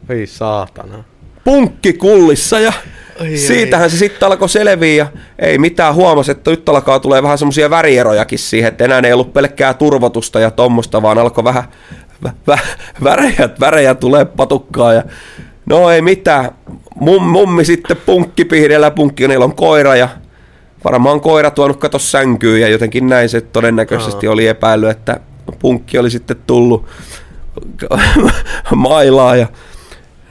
[0.10, 1.04] Ei saatana.
[1.44, 2.74] Punkki kullissa ja
[3.22, 5.08] Ai, siitähän se sitten alkoi selviä ja
[5.40, 9.34] ei mitään huomasi, että nyt alkaa tulee vähän semmoisia värierojakin siihen, että enää ei ollut
[9.34, 11.64] pelkkää turvotusta ja tommosta, vaan alkoi vähän
[12.24, 12.58] vä, vä,
[13.04, 15.04] värejä, värejä tulee patukkaa ja
[15.66, 16.52] no ei mitään.
[16.96, 20.10] Mum, mummi sitten punkkipihdellä, punkki, niillä on koira ja
[20.84, 25.20] varmaan koira tuonut kato sänkyyn ja jotenkin näin se todennäköisesti oli epäily, että
[25.60, 26.86] punkki oli sitten tullut
[28.76, 29.48] mailaa ja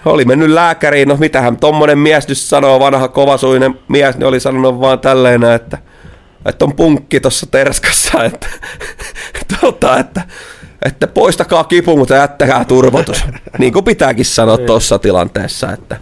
[0.05, 4.81] oli mennyt lääkäriin, no mitähän tommonen mies nyt sanoo, vanha kovasuinen mies, niin oli sanonut
[4.81, 5.79] vaan tälleen, että,
[6.47, 8.49] että on punkki tuossa terskassa, että,
[9.61, 10.23] tota, että,
[10.85, 13.25] että poistakaa kipu, mutta jättäkää turvotus.
[13.59, 15.97] Niin kuin pitääkin sanoa tuossa tilanteessa, että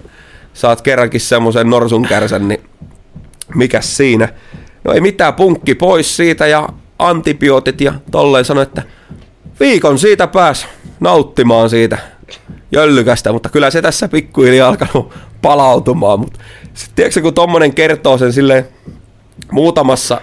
[0.52, 2.60] saat kerrankin semmoisen norsun kärsän, niin
[3.54, 4.28] mikäs siinä.
[4.84, 6.68] No ei mitään, punkki pois siitä ja
[6.98, 8.82] antibiootit ja tolleen sanoi, että
[9.60, 10.66] viikon siitä pääs
[11.00, 11.98] nauttimaan siitä
[12.72, 16.20] jöllykästä, mutta kyllä se tässä pikkuhiljaa alkanut palautumaan.
[16.20, 16.38] Mutta
[16.74, 18.68] sitten tiedätkö, kun tommonen kertoo sen silleen
[19.52, 20.20] muutamassa,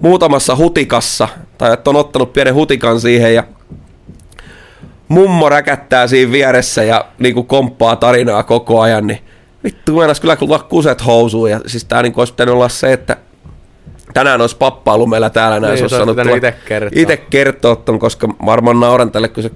[0.00, 1.28] muutamassa hutikassa,
[1.58, 3.44] tai että on ottanut pienen hutikan siihen ja
[5.08, 9.18] mummo räkättää siinä vieressä ja niin kuin komppaa tarinaa koko ajan, niin
[9.64, 11.50] vittu meinas kyllä tulla kuset housuun.
[11.50, 13.16] Ja siis tää niin olisi pitänyt olla se, että
[14.14, 15.74] tänään olisi pappa ollut meillä täällä näin.
[15.74, 17.26] Niin, se olisi tulla- ite kertoa.
[17.30, 19.50] Kertoa ton, koska varmaan nauran tälle, kun se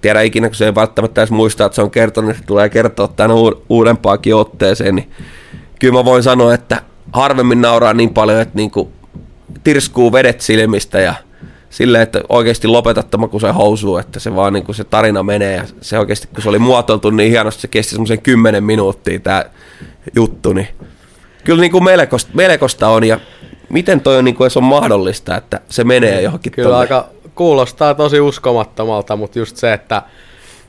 [0.00, 3.08] tiedä ikinä, kun se ei välttämättä edes muista, että se on kertonut, että tulee kertoa
[3.08, 5.10] tämän uud- uudempaakin otteeseen, niin
[5.80, 6.82] kyllä mä voin sanoa, että
[7.12, 8.92] harvemmin nauraa niin paljon, että niinku
[9.64, 11.14] tirskuu vedet silmistä ja
[11.70, 15.22] silleen, että oikeasti lopetat tämä, kun se housuu, että se vaan niin kuin se tarina
[15.22, 19.18] menee ja se oikeasti, kun se oli muotoiltu niin hienosti, se kesti semmoisen kymmenen minuuttia
[19.18, 19.44] tämä
[20.16, 20.68] juttu, niin
[21.44, 23.20] kyllä niin kuin melkoista, melkoista on ja
[23.68, 26.80] miten toi on, niin kuin edes on mahdollista, että se menee johonkin Kyllä tonne.
[26.80, 27.08] aika
[27.38, 30.02] kuulostaa tosi uskomattomalta, mutta just se, että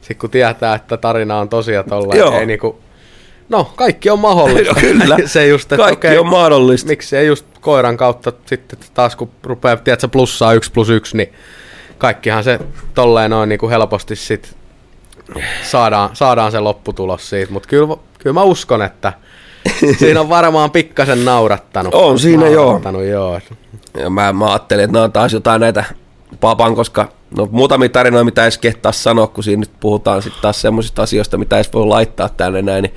[0.01, 2.39] sit kun tietää, että tarina on tosia tolla, Joo.
[2.39, 2.79] ei niinku,
[3.49, 4.73] No, kaikki on mahdollista.
[4.73, 5.17] No kyllä.
[5.25, 6.87] se just, että Kaikki okei, on mahdollista.
[6.87, 11.33] Miksi ei just koiran kautta sitten taas kun rupeaa, tiedätkö, plussaa yksi plus yksi, niin
[11.97, 12.59] kaikkihan se
[12.93, 14.55] tolleen noin niin kuin helposti sit
[15.63, 17.53] saadaan, saadaan se lopputulos siitä.
[17.53, 19.13] Mutta kyllä, kyllä mä uskon, että
[19.99, 21.93] siinä on varmaan pikkasen naurattanut.
[21.93, 22.65] On siinä joo.
[22.65, 23.39] naurattanut, joo.
[23.97, 25.83] Ja mä, mä ajattelin, että nämä on taas jotain näitä
[26.39, 30.61] papan, koska no muutamia tarinoita, mitä edes kehtaa sanoa, kun siinä nyt puhutaan sitten taas
[30.61, 32.93] semmoisista asioista, mitä edes voi laittaa tänne näin, niin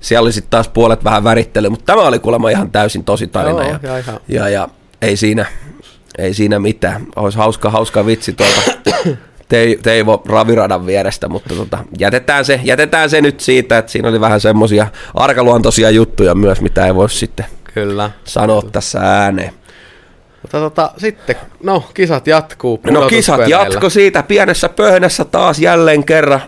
[0.00, 3.62] siellä oli sitten taas puolet vähän värittely, mutta tämä oli kuulemma ihan täysin tosi tarina.
[3.62, 4.68] Joo, ja, ja ja, ja,
[5.02, 5.46] ei siinä,
[6.18, 7.06] ei siinä mitään.
[7.16, 8.60] Olisi hauska, hauska vitsi tuolta
[9.48, 14.20] Tei- Teivo Raviradan vierestä, mutta tota, jätetään, se, jätetään se nyt siitä, että siinä oli
[14.20, 18.10] vähän semmoisia arkaluontoisia juttuja myös, mitä ei voi sitten Kyllä.
[18.24, 19.52] sanoa tässä ääneen.
[20.46, 22.80] Mutta tota, sitten, no kisat jatkuu.
[22.90, 26.40] No kisat jatko siitä pienessä pöhnässä taas jälleen kerran.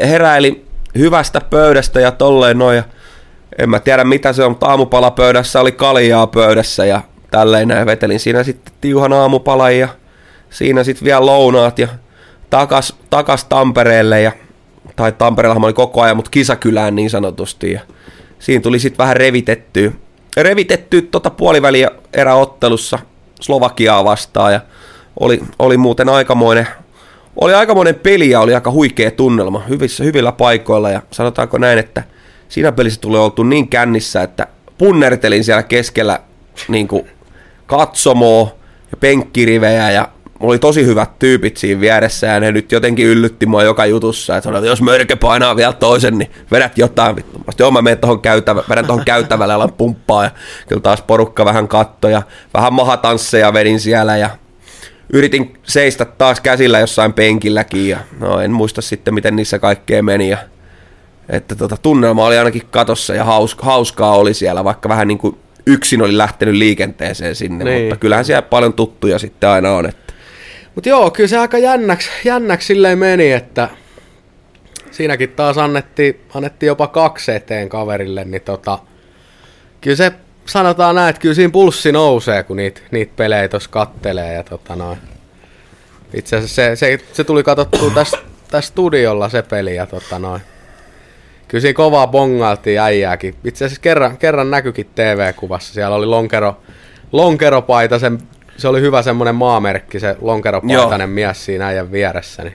[0.00, 0.64] Heräili
[0.98, 2.76] hyvästä pöydästä ja tolleen noin.
[2.76, 2.82] ja
[3.58, 8.20] En mä tiedä mitä se on, mutta aamupalapöydässä oli kaljaa pöydässä ja tälleen näin vetelin
[8.20, 9.88] siinä sitten tiuhan aamupala ja
[10.50, 11.88] siinä sitten vielä lounaat ja
[12.50, 14.32] takas, takas Tampereelle ja
[14.96, 17.80] tai Tampereella oli koko ajan, mutta kisakylään niin sanotusti ja
[18.38, 19.92] siinä tuli sitten vähän revitettyä,
[20.36, 22.98] revitettyä tota puoliväliä eräottelussa
[23.40, 24.60] Slovakiaa vastaan ja
[25.20, 26.68] oli, oli muuten aikamoinen,
[27.40, 32.02] oli aikamoinen peli ja oli aika huikea tunnelma hyvissä, hyvillä paikoilla ja sanotaanko näin, että
[32.48, 34.46] siinä pelissä tuli oltu niin kännissä, että
[34.78, 36.20] punnertelin siellä keskellä
[36.68, 37.10] niin kuin
[37.66, 38.54] katsomoa
[38.90, 40.08] ja penkkirivejä ja
[40.38, 44.36] mulla oli tosi hyvät tyypit siinä vieressä ja ne nyt jotenkin yllytti mua joka jutussa,
[44.36, 47.38] että sanoin, että jos mörkö painaa vielä toisen, niin vedät jotain vittu.
[47.38, 50.30] Mä joo, mä menen tohon käytävä, vedän tohon käytävälle, alan pumppaa ja
[50.68, 52.22] kyllä taas porukka vähän kattoja,
[52.54, 54.30] vähän mahatansseja vedin siellä ja
[55.12, 60.28] yritin seistä taas käsillä jossain penkilläkin ja no en muista sitten miten niissä kaikkea meni
[60.28, 60.38] ja
[61.28, 65.36] että tota, tunnelma oli ainakin katossa ja haus, hauskaa oli siellä, vaikka vähän niin kuin
[65.66, 67.82] yksin oli lähtenyt liikenteeseen sinne, Niin.
[67.82, 69.86] mutta kyllähän siellä paljon tuttuja sitten aina on.
[69.86, 70.05] Että.
[70.76, 73.68] Mutta joo, kyllä se aika jännäksi, jännäksi silleen meni, että
[74.90, 78.78] siinäkin taas annettiin, annettiin jopa kaksi eteen kaverille, niin tota,
[79.80, 80.12] kyllä se
[80.46, 84.76] sanotaan näin, että kyllä siinä pulssi nousee, kun niitä, niitä pelejä tuossa kattelee ja tota
[84.76, 84.98] noin.
[86.14, 88.18] Itse asiassa se, se, se tuli katsottua tässä
[88.50, 90.40] täs studiolla se peli ja tota noin.
[91.48, 93.34] Kyllä siinä kovaa bongailtiin äijääkin.
[93.44, 95.74] Itse asiassa kerran, kerran näkyikin TV-kuvassa.
[95.74, 96.56] Siellä oli lonkero,
[97.12, 98.18] lonkeropaita, sen,
[98.56, 102.42] se oli hyvä semmonen maamerkki, se lonkeropaitainen mies siinä äijän vieressä.
[102.42, 102.54] Niin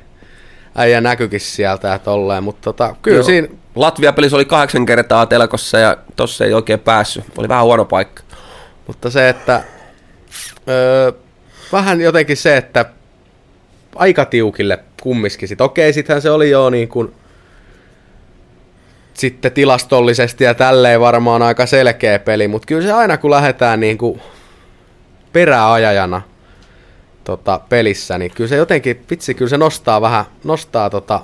[0.76, 3.24] äijä näkyikin sieltä ja tolleen, mutta tota, kyllä Joo.
[3.24, 7.24] siinä, Latvia-pelissä oli kahdeksan kertaa telkossa ja tossa ei oikein päässyt.
[7.38, 8.24] Oli vähän huono paikka.
[8.88, 9.64] mutta se, että
[10.68, 11.12] öö,
[11.72, 12.86] vähän jotenkin se, että
[13.95, 15.62] aika tiukille kumminkin sit.
[15.62, 17.14] Okei, sittenhän se oli jo niin kuin,
[19.14, 23.97] sitten tilastollisesti ja tälleen varmaan aika selkeä peli, mutta kyllä se aina kun lähdetään niin
[23.97, 24.22] kuin
[25.34, 26.22] peräajajana
[27.24, 31.20] tota, pelissä, niin kyllä se jotenkin, vitsi, kyllä se nostaa vähän, nostaa tota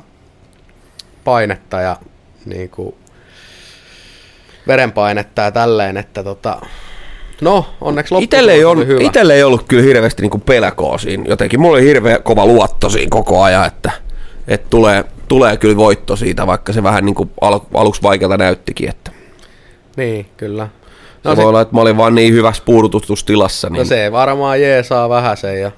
[1.24, 1.96] painetta ja
[2.46, 2.96] niin kuin
[4.68, 6.62] verenpainetta ja tälleen, että tota,
[7.42, 9.00] no, onneksi Itelle ei, oli hyvä.
[9.04, 11.24] itelle ei ollut kyllä hirveästi niinku pelkoa siinä.
[11.28, 13.92] Jotenkin mulla oli hirveä kova luotto siinä koko ajan, että,
[14.48, 18.90] että tulee, tulee kyllä voitto siitä, vaikka se vähän niinku al, aluksi vaikealta näyttikin.
[18.90, 19.12] Että.
[19.98, 20.68] Niin, kyllä.
[21.28, 23.70] No No, se voi olla, että mä olin vaan niin hyvässä puudutustilassa.
[23.70, 25.72] Niin no se varmaan jeesaa vähän sen ja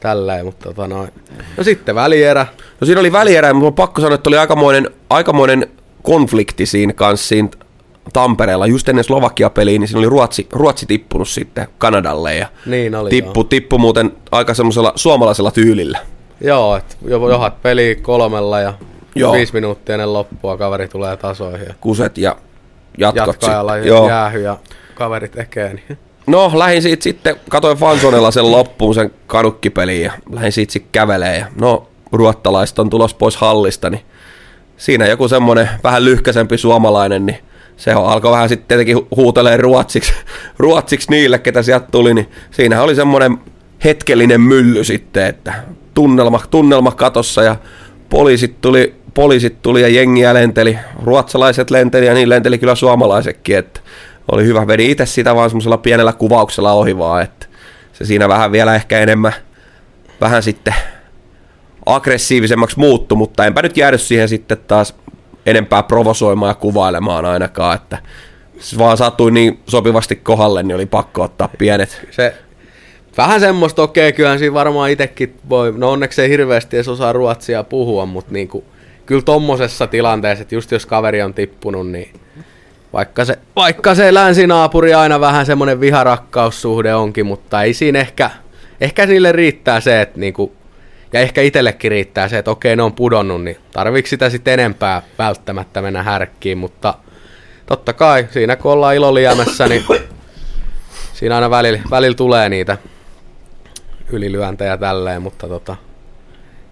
[0.00, 1.08] tälleen, mutta tota noin.
[1.56, 2.46] No sitten välierä.
[2.80, 5.66] No siinä oli välierä, mutta pakko sanoa, että oli aikamoinen, aikamoinen
[6.02, 7.48] konflikti siinä kanssa siinä
[8.12, 8.66] Tampereella.
[8.66, 13.44] Just ennen Slovakia-peliä, niin siinä oli Ruotsi, Ruotsi tippunut sitten Kanadalle ja Niin oli, tippu,
[13.44, 15.98] tippu muuten aika semmoisella suomalaisella tyylillä.
[16.40, 18.78] Joo, että jo- johat peli kolmella ja Joo.
[19.14, 19.32] Joo.
[19.32, 22.36] viisi minuuttia ennen loppua kaveri tulee tasoihin ja Kuset ja
[22.98, 23.32] jatkot.
[23.32, 23.50] sitten.
[23.50, 24.08] ja Joo.
[24.08, 24.56] jäähy ja
[24.94, 25.74] kaveri tekee.
[25.74, 25.98] Niin.
[26.26, 31.38] No, lähdin siitä sitten, katoin Fansonella sen loppuun sen kanukkipeliin ja lähdin siitä sitten kävelee.
[31.38, 34.02] Ja no, ruottalaiset on tulos pois hallista, niin
[34.76, 37.38] siinä joku semmonen vähän lyhkäsempi suomalainen, niin
[37.76, 40.12] se alkoi vähän sitten tietenkin hu- huutelee ruotsiksi,
[40.58, 43.38] ruotsiksi niille, ketä sieltä tuli, niin siinä oli semmoinen
[43.84, 45.54] hetkellinen mylly sitten, että
[45.94, 47.56] tunnelma, tunnelma katossa ja
[48.08, 53.80] poliisit tuli, poliisit tuli ja jengiä lenteli, ruotsalaiset lenteli ja niin lenteli kyllä suomalaisetkin, että
[54.32, 54.66] oli hyvä.
[54.66, 57.46] Vedi itse sitä vaan semmoisella pienellä kuvauksella ohi vaan, että
[57.92, 59.32] se siinä vähän vielä ehkä enemmän,
[60.20, 60.74] vähän sitten
[61.86, 64.94] aggressiivisemmaksi muuttu, mutta enpä nyt jäädy siihen sitten taas
[65.46, 67.98] enempää provosoimaan ja kuvailemaan ainakaan, että
[68.58, 72.06] se vaan sattui niin sopivasti kohdalle, niin oli pakko ottaa pienet.
[72.10, 72.34] Se,
[73.16, 77.64] vähän semmoista, okei, kyllähän siinä varmaan itsekin voi, no onneksi ei hirveästi edes osaa ruotsia
[77.64, 78.64] puhua, mutta niinku,
[79.08, 82.12] kyllä tommosessa tilanteessa, että just jos kaveri on tippunut, niin
[82.92, 88.30] Vaikka se, vaikka se länsinaapuri aina vähän semmoinen viharakkaussuhde onkin, mutta ei siinä ehkä,
[88.80, 90.52] ehkä niille riittää se, että niinku,
[91.12, 95.02] ja ehkä itsellekin riittää se, että okei ne on pudonnut, niin tarviiko sitä sitten enempää
[95.18, 96.94] välttämättä mennä härkkiin, mutta
[97.66, 99.84] totta kai siinä kun ollaan iloliämässä, niin
[101.12, 102.78] siinä aina välillä, välillä tulee niitä
[104.10, 105.76] ylilyöntejä tälleen, mutta tota,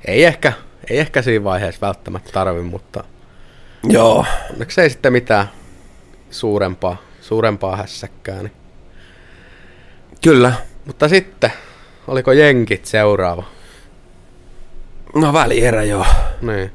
[0.05, 0.53] ei ehkä,
[0.91, 3.05] ei ehkä siinä vaiheessa välttämättä tarvi, mutta
[3.89, 4.25] Joo.
[4.51, 5.51] onneksi ei sitten mitään
[6.31, 8.43] suurempaa, suurempaa hässäkkää.
[8.43, 8.53] Niin.
[10.23, 10.53] Kyllä.
[10.85, 11.53] Mutta sitten,
[12.09, 13.45] oliko jenkit seuraava?
[15.15, 16.07] No välierä joo.
[16.43, 16.71] Niin.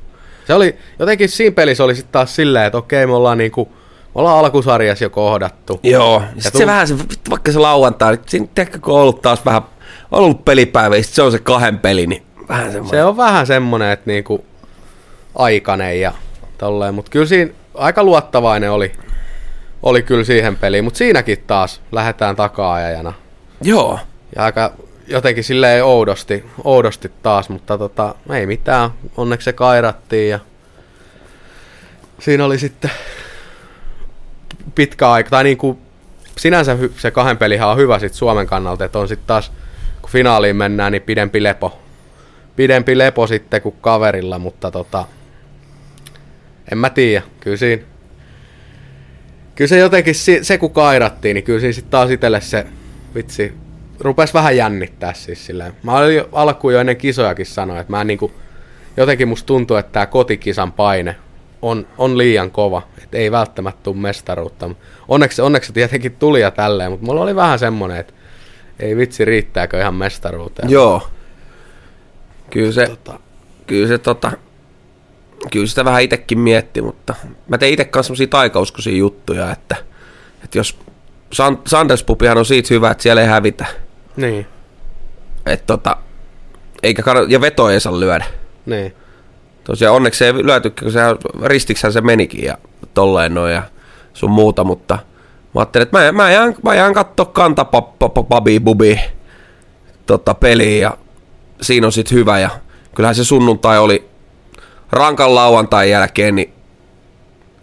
[0.47, 3.65] Se oli, jotenkin siinä pelissä oli sitten taas silleen, että okei, me ollaan niinku,
[4.05, 5.79] me ollaan alkusarjassa jo kohdattu.
[5.83, 6.23] Joo.
[6.33, 6.95] Sitten tuu- se vähän se,
[7.29, 9.61] vaikka se lauantai, niin siinä ehkä kun on ollut taas vähän,
[10.11, 12.99] on ollut pelipäivä, ja sit se on se kahden peli, niin vähän semmoinen.
[12.99, 14.45] Se on vähän semmonen, että niinku
[15.35, 16.11] aikainen ja
[16.57, 18.91] tolleen, mutta kyllä siinä aika luottavainen oli,
[19.83, 23.13] oli kyllä siihen peliin, mutta siinäkin taas lähdetään taka-ajajana.
[23.61, 23.99] Joo.
[24.35, 24.73] Ja aika
[25.07, 28.89] jotenkin silleen oudosti, oudosti taas, mutta tota, ei mitään.
[29.17, 30.39] Onneksi se kairattiin ja
[32.19, 32.91] siinä oli sitten
[34.75, 35.79] pitkä aika, tai niinku
[36.37, 39.51] sinänsä hy- se kahden pelihan on hyvä sit Suomen kannalta, että on sitten taas,
[40.01, 41.79] kun finaaliin mennään, niin pidempi lepo.
[42.61, 45.05] Pidempi lepo sitten kuin kaverilla, mutta tota,
[46.71, 47.83] en mä tiedä, kyllä siinä,
[49.55, 52.65] kyllä se jotenkin, se, kun kairattiin, niin kyllä siinä sitten taas itselle se,
[53.15, 53.53] vitsi,
[53.99, 55.73] rupes vähän jännittää siis silleen.
[55.83, 58.31] Mä olin jo, alkuun jo ennen kisojakin sanoa, että mä en niinku,
[58.97, 61.15] jotenkin musta tuntuu, että tämä kotikisan paine
[61.61, 64.69] on, on liian kova, että ei välttämättä tule mestaruutta.
[65.07, 68.13] Onneksi, onneksi tietenkin tuli ja tälleen, mutta mulla oli vähän semmonen, että
[68.79, 70.69] ei vitsi riittääkö ihan mestaruuteen.
[70.69, 71.07] Joo.
[72.51, 73.19] Kyllä se, tota.
[73.67, 74.31] kyllä se tota,
[75.51, 77.15] kyllä sitä vähän itekin mietti, mutta
[77.47, 79.75] mä tein itse kanssa semmosia taikauskoisia juttuja, että,
[80.43, 80.77] että jos
[81.33, 83.65] San, Sanders Pubihan on siitä hyvä, että siellä ei hävitä.
[84.15, 84.47] Niin,
[85.45, 85.97] Että tota,
[86.83, 88.25] eikä kannata, ja veto ei saa lyödä.
[88.65, 88.95] niin.
[89.63, 90.99] Tosiaan onneksi se ei lyöty, kun se
[91.43, 92.57] ristikshän se menikin ja
[92.93, 93.63] tolleen noin ja
[94.13, 94.93] sun muuta, mutta
[95.55, 97.65] mä ajattelin, että mä, mä jään, mä jään kattoo kanta
[98.63, 98.99] bubi
[100.05, 100.97] tota, peliä ja
[101.61, 102.49] siinä on sit hyvä ja
[102.95, 104.09] kyllähän se sunnuntai oli
[104.91, 106.53] rankan lauantai jälkeen, niin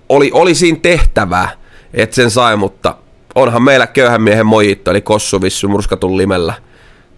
[0.08, 1.48] oli, oli siinä tehtävää,
[1.94, 2.96] että sen sai, mutta
[3.34, 6.54] onhan meillä köyhän miehen mojitto, eli kossuvissu murskatun limellä.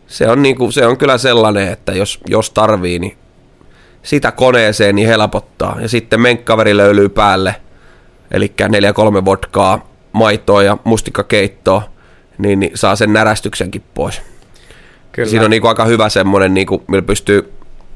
[0.07, 3.17] Se on, niinku, se on kyllä sellainen, että jos, jos tarvii, niin
[4.03, 5.77] sitä koneeseen, niin helpottaa.
[5.81, 7.55] Ja sitten menkkaveri löylyy päälle,
[8.31, 8.55] eli
[9.21, 11.83] 4-3 vodkaa, maitoa ja mustikkakeittoa,
[12.39, 14.23] niin, niin saa sen närästyksenkin pois.
[15.21, 15.31] Kyllä.
[15.31, 17.53] Siinä on niinku aika hyvä semmonen, niinku, millä pystyy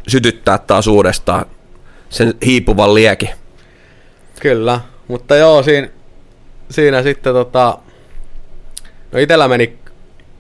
[0.09, 1.47] sytyttää taas uudestaan
[2.11, 3.29] sen hiipuvan liekin.
[4.41, 5.89] Kyllä, mutta joo, siinä,
[6.71, 7.79] siinä sitten tota,
[9.13, 9.79] no itellä meni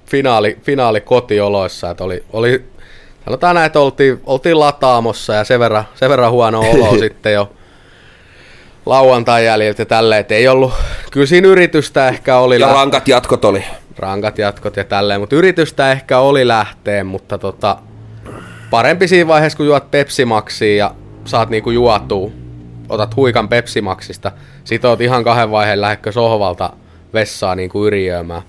[0.07, 2.65] finaali, finaali kotioloissa, että oli, oli
[3.25, 7.53] sanotaan näin, että oltiin, oltiin lataamossa ja sen verran, sen verran huono olo sitten jo
[8.87, 10.73] lauantai jäljiltä ja tälleen, että ei ollut,
[11.11, 13.65] kyllä siinä yritystä ehkä oli Ja lähteä- rankat jatkot oli.
[13.99, 17.77] Rankat jatkot ja tälleen, mutta yritystä ehkä oli lähteen, mutta tota,
[18.71, 22.31] parempi siinä vaiheessa, kun juot Pepsimaksia ja saat niinku juotua,
[22.89, 24.33] otat huikan Pepsimaksista,
[24.65, 26.73] sit oot ihan kahden vaiheen lähdekö sohvalta
[27.15, 28.43] vessaa niinku yriöimään,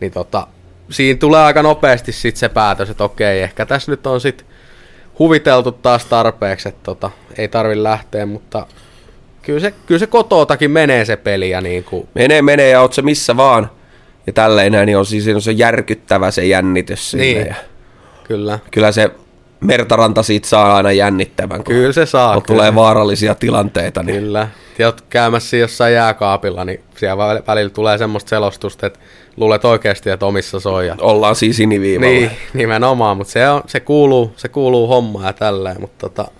[0.00, 0.46] niin tota,
[0.90, 4.46] siinä tulee aika nopeasti sit se päätös, että okei, ehkä tässä nyt on sit
[5.18, 8.66] huviteltu taas tarpeeksi, että tota, ei tarvi lähteä, mutta
[9.42, 13.02] kyllä se, kyllä se kotootakin menee se peli ja niinku, Menee, menee ja oot se
[13.02, 13.70] missä vaan.
[14.26, 17.40] Ja tälleen näin, niin on, siis, siinä on se järkyttävä se jännitys siinä.
[17.40, 17.46] Niin.
[17.46, 17.54] Ja
[18.24, 19.10] kyllä, kyllä se
[19.60, 22.34] mertaranta siitä saa aina jännittävän, kun, kyllä se saa.
[22.34, 22.58] kun kyllä.
[22.58, 24.02] tulee vaarallisia tilanteita.
[24.02, 24.18] Niin.
[24.20, 24.48] Kyllä.
[24.78, 28.98] Ja oot käymässä jossain jääkaapilla, niin siellä väl- välillä tulee semmoista selostusta, että
[29.36, 30.86] luulet oikeasti, että omissa soi.
[30.86, 30.96] Ja...
[31.00, 32.10] Ollaan siis siniviivalla.
[32.10, 36.30] Niin, nimenomaan, mutta se, on, se, kuuluu, se kuuluu hommaan ja tälleen, mutta tota,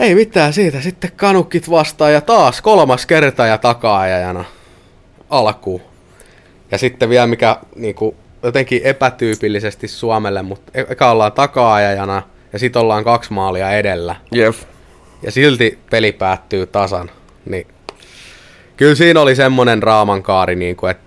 [0.00, 0.80] ei mitään siitä.
[0.80, 4.44] Sitten kanukkit vastaan ja taas kolmas kerta ja takaajajana
[5.30, 5.89] alkuun.
[6.70, 12.82] Ja sitten vielä mikä niinku, jotenkin epätyypillisesti Suomelle, mutta e- eka ollaan takaajajana ja sitten
[12.82, 14.54] ollaan kaksi maalia edellä Jep.
[15.22, 17.10] ja silti peli päättyy tasan,
[17.44, 17.66] niin
[18.76, 21.02] kyllä siinä oli semmoinen raamankaari, niin kuin, että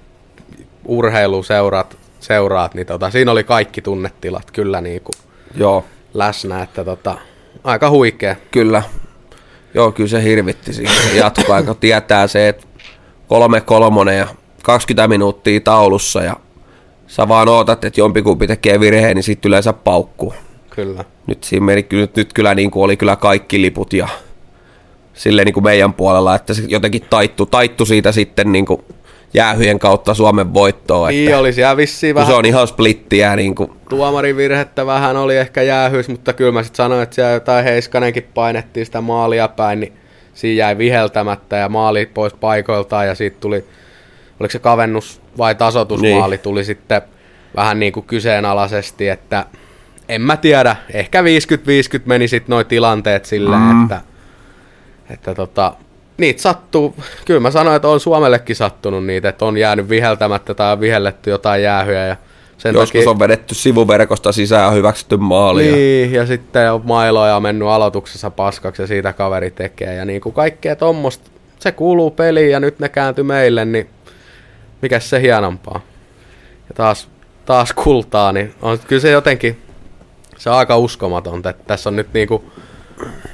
[0.85, 5.13] urheiluseurat, seuraat, niin tota, siinä oli kaikki tunnetilat kyllä niin kuin
[5.57, 7.17] Joo, läsnä, että tota,
[7.63, 8.35] aika huikea.
[8.51, 8.83] kyllä.
[9.73, 11.75] Joo, kyllä se hirvitti siinä jatkoaika.
[11.75, 12.67] Tietää se, että
[13.27, 14.27] kolme kolmonen ja
[14.63, 16.35] 20 minuuttia taulussa ja
[17.07, 20.33] sä vaan ootat, että jompikumpi tekee virheen, niin sitten yleensä paukkuu.
[20.69, 21.03] Kyllä.
[21.27, 24.07] Nyt siinä meni, nyt, nyt kyllä niin kuin oli kyllä kaikki liput ja
[25.13, 28.81] silleen niin kuin meidän puolella, että se jotenkin taittu, taittu siitä sitten niin kuin
[29.33, 31.09] jäähyjen kautta Suomen voittoon.
[31.09, 33.35] Niin että, oli siellä vissiin vähän se on ihan splittiä.
[33.35, 37.31] Niin kuin, tuomarin virhettä vähän oli ehkä jäähyys, mutta kyllä mä sitten sanoin, että siellä
[37.31, 39.93] jotain Heiskanenkin painettiin sitä maalia päin, niin
[40.33, 43.65] siinä jäi viheltämättä ja maali pois paikoiltaan ja siitä tuli,
[44.43, 46.43] oliko se kavennus vai tasotusmaali, Niin.
[46.43, 47.01] tuli sitten
[47.55, 49.45] vähän niin kuin kyseenalaisesti, että
[50.09, 51.25] en mä tiedä, ehkä 50-50
[52.05, 53.83] meni sitten noi tilanteet silleen, mm.
[53.83, 54.01] että,
[55.09, 55.73] että tota,
[56.17, 60.71] niitä sattuu, kyllä mä sanoin, että on Suomellekin sattunut niitä, että on jäänyt viheltämättä tai
[60.73, 62.15] on vihelletty jotain jäähyä ja
[62.57, 65.67] sen joskus takia, on vedetty sivuverkosta sisään ja hyväksytty maali.
[65.69, 69.93] ja- niin, ja sitten on mailoja mennyt aloituksessa paskaksi ja siitä kaveri tekee.
[69.95, 71.29] Ja niin kuin kaikkea tommosta,
[71.59, 73.89] se kuuluu peliin ja nyt ne kääntyi meille, niin
[74.83, 75.81] mikä se hienompaa.
[76.69, 77.07] Ja taas,
[77.45, 79.61] taas kultaa, niin on kyllä se jotenkin,
[80.37, 82.51] se on aika uskomatonta, että tässä on nyt niinku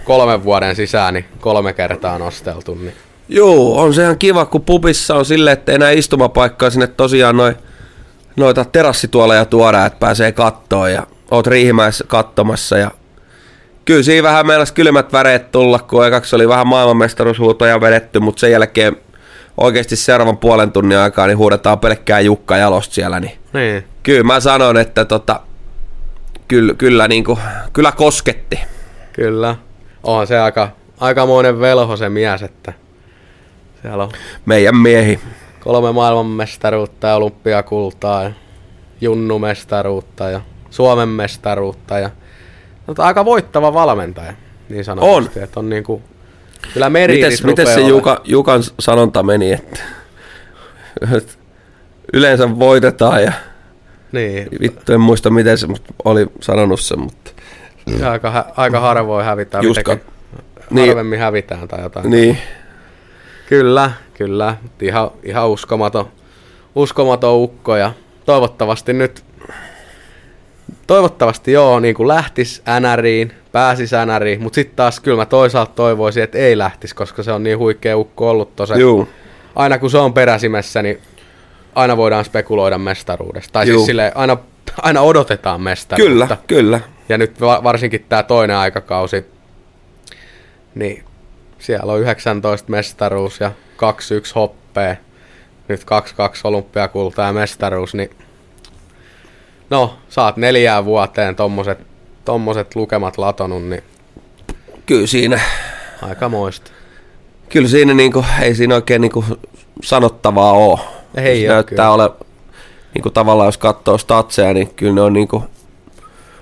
[0.04, 2.76] kolmen vuoden sisään niin kolme kertaa nosteltu.
[2.76, 2.94] Niin.
[3.30, 7.56] Joo, on se ihan kiva, kun pubissa on silleen, että enää istumapaikkaa sinne tosiaan noin
[8.36, 12.92] noita terassituoleja tuodaan, että pääsee kattoon ja oot riihimäessä katsomassa ja
[13.86, 18.52] kyllä siinä vähän meinas kylmät väreet tulla, kun ekaksi oli vähän maailmanmestaruushuutoja vedetty, mutta sen
[18.52, 18.98] jälkeen
[19.60, 23.84] oikeasti seuraavan puolen tunnin aikaa niin huudetaan pelkkää Jukka Jalosta siellä, niin niin.
[24.04, 25.40] kyllä mä sanon, että tota,
[26.48, 27.40] kyllä, kyllä, niin kuin,
[27.74, 28.60] kyllä kosketti.
[29.14, 29.56] Kyllä.
[30.04, 32.74] On se aika, aikamoinen velho se mies, että
[33.82, 34.12] siellä on
[34.46, 35.20] Meidän miehi.
[35.60, 38.32] kolme maailmanmestaruutta ja olympiakultaa ja
[39.02, 42.10] junnumestaruutta ja Suomen mestaruutta ja
[42.88, 44.34] mutta aika voittava valmentaja,
[44.70, 45.40] niin sanotusti.
[45.40, 45.44] On.
[45.44, 46.02] Että on niinku,
[46.74, 49.80] kyllä Mites, mites se Juka, Jukan sanonta meni, että
[51.18, 51.34] että
[52.14, 53.32] yleensä voitetaan ja
[54.12, 55.68] Niin, vittu en muista miten se
[56.06, 57.32] oli sanonut sen, mutta
[58.00, 59.64] ja aika, aika harvoin hävitään.
[59.64, 59.98] Juska.
[60.70, 60.88] Niin.
[60.88, 62.10] Harvemmin hävitään tai jotain.
[62.10, 62.38] niin,
[63.50, 64.56] Kyllä, kyllä.
[64.82, 66.08] Ihan, ihan uskomaton,
[66.76, 67.92] uskomaton ukko ja
[68.26, 69.24] toivottavasti nyt,
[70.88, 76.24] toivottavasti joo, niin kuin lähtis NRiin, pääsis NRiin, mutta sitten taas kyllä mä toisaalta toivoisin,
[76.24, 78.74] että ei lähtis, koska se on niin huikea ukko ollut tosi.
[79.56, 81.02] Aina kun se on peräsimessä, niin
[81.76, 83.54] aina voidaan spekuloida mestaruudesta.
[83.54, 83.78] Tai Juu.
[83.78, 84.38] siis silleen, aina,
[84.82, 86.26] aina odotetaan mestaruutta.
[86.26, 86.80] kyllä, kyllä.
[87.10, 89.26] Ja nyt va- varsinkin tämä toinen aikakausi,
[90.76, 91.04] niin
[91.60, 94.96] siellä on 19 mestaruus ja 21 hoppea.
[95.68, 98.10] Nyt 22 olympiakultaa ja mestaruus, niin
[99.70, 101.89] no, saat neljään vuoteen tommoset,
[102.26, 103.84] tommoset lukemat latonut, niin
[104.86, 105.40] Kyllä siinä,
[106.02, 106.72] aika moista.
[107.50, 109.26] kyllä siinä niinku, ei siinä oikein niinku
[109.84, 110.80] sanottavaa oo.
[111.16, 111.92] Ei oo näyttää kyllä.
[111.92, 112.12] ole,
[112.94, 115.44] niinku tavallaan jos katsoo statseja, niin kyllä ne on niinku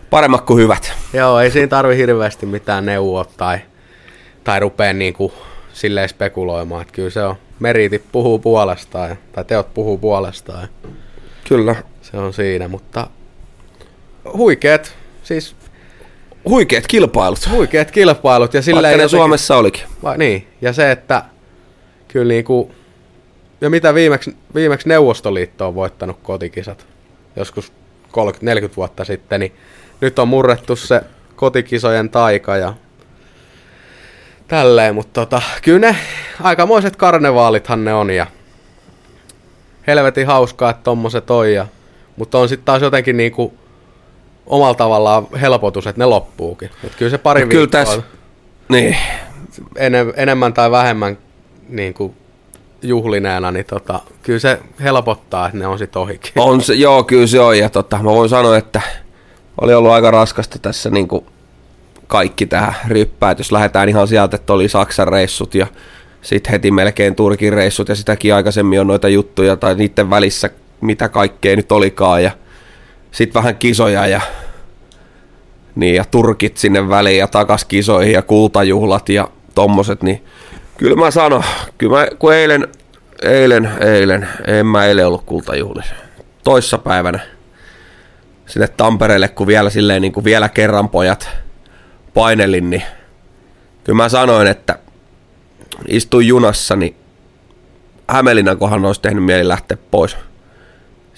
[0.09, 0.93] paremmat kuin hyvät.
[1.13, 3.57] Joo, ei siinä tarvi hirveästi mitään neuvoa tai,
[4.43, 5.33] tai rupea niinku
[5.73, 10.67] silleen spekuloimaan, että kyllä se on, meriitit puhuu puolestaan, tai teot puhuu puolestaan.
[11.49, 11.75] Kyllä.
[12.01, 13.07] Se on siinä, mutta
[14.33, 15.55] huikeet, siis
[16.49, 17.49] Huikeat kilpailut.
[17.49, 19.83] huikeet kilpailut ja sillä Vaikka ne Suomessa olikin.
[20.03, 21.23] Va, niin, ja se, että
[22.07, 22.71] kyllä niinku,
[23.61, 26.85] ja mitä viimeksi, viimeksi Neuvostoliitto on voittanut kotikisat,
[27.35, 27.71] joskus
[28.11, 29.53] 30, 40 vuotta sitten, niin
[30.01, 31.01] nyt on murrettu se
[31.35, 32.73] kotikisojen taika ja
[34.47, 35.95] tälleen, mutta tota, kyllä ne
[36.41, 38.27] aikamoiset karnevaalithan ne on ja
[39.87, 41.67] helvetin hauskaa, että tommoset on ja,
[42.15, 43.53] mutta on sitten taas jotenkin niinku
[44.47, 46.69] omalla tavallaan helpotus, että ne loppuukin.
[46.83, 48.01] Et kyllä se pari kyllä viikkoa tässä-
[48.69, 48.97] Niin.
[49.75, 51.17] ene, enemmän tai vähemmän
[51.69, 52.13] niin kuin
[52.81, 56.31] juhlineena, niin tota, kyllä se helpottaa, että ne on sit ohikin.
[56.35, 57.57] On se, joo, kyllä se on.
[57.57, 58.81] Ja tota, mä voin sanoa, että
[59.61, 61.25] oli ollut aika raskasta tässä niin kuin
[62.07, 63.35] kaikki tähän ryppää.
[63.37, 65.67] Jos lähdetään ihan sieltä, että oli Saksan reissut ja
[66.21, 70.49] sitten heti melkein Turkin reissut ja sitäkin aikaisemmin on noita juttuja tai niiden välissä
[70.81, 72.31] mitä kaikkea nyt olikaan ja
[73.11, 74.21] sitten vähän kisoja ja
[75.75, 80.23] niin ja turkit sinne väliin ja takas kisoihin ja kultajuhlat ja tommoset, niin
[80.77, 81.43] kyllä mä sanon,
[81.77, 82.67] kyllä mä, kun eilen,
[83.23, 85.95] eilen, eilen, en mä eilen ollut kultajuhlissa.
[86.43, 87.19] Toissapäivänä
[88.45, 91.29] sinne Tampereelle, kun vielä silleen niin kuin vielä kerran pojat
[92.13, 92.83] painelin, niin
[93.83, 94.79] kyllä mä sanoin, että
[95.87, 96.95] istuin junassa, niin
[98.07, 100.17] Hämeenlinnan kohan olisi tehnyt mieli lähteä pois.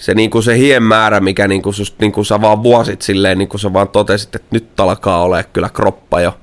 [0.00, 3.02] Se, niin kuin se hien määrä, mikä niin kuin, just, niin kuin sä vaan vuosit
[3.02, 6.36] silleen, niin kuin sä vaan totesit, että nyt alkaa olla kyllä kroppa jo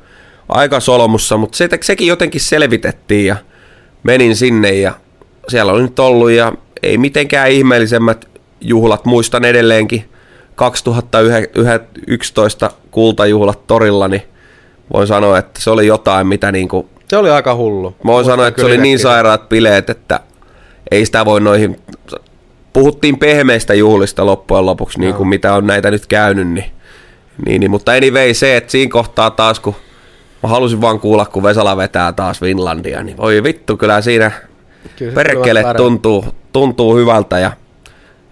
[0.49, 3.35] aika solmussa, mutta se, sekin jotenkin selvitettiin ja
[4.03, 4.93] menin sinne ja
[5.47, 6.53] siellä oli nyt ollut ja
[6.83, 8.29] ei mitenkään ihmeellisemmät
[8.61, 10.09] juhlat, muistan edelleenkin
[10.55, 14.23] 2011 kultajuhlat torilla, niin
[14.93, 17.95] voin sanoa, että se oli jotain, mitä niin kuin Se oli aika hullu.
[18.03, 20.19] Mä voin sanoa, että se oli niin sairaat bileet, että
[20.91, 21.81] ei sitä voi noihin...
[22.77, 26.65] Puhuttiin pehmeistä juhlista loppujen lopuksi, niin kuin mitä on näitä nyt käynyt, niin,
[27.45, 29.75] niin, niin mutta anyway se, että siinä kohtaa taas, kun
[30.43, 34.31] mä halusin vaan kuulla, kun Vesala vetää taas Finlandia, niin voi vittu, kyllä siinä
[34.95, 37.51] Kyllä perkele tuntuu, tuntuu hyvältä ja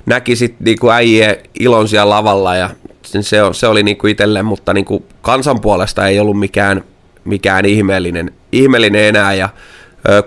[0.05, 2.69] näki sitten niinku äijien ilon siellä lavalla ja
[3.03, 6.83] se, se, oli niinku itselleen, mutta niinku kansan puolesta ei ollut mikään,
[7.23, 9.49] mikään ihmeellinen, ihmeellinen enää ja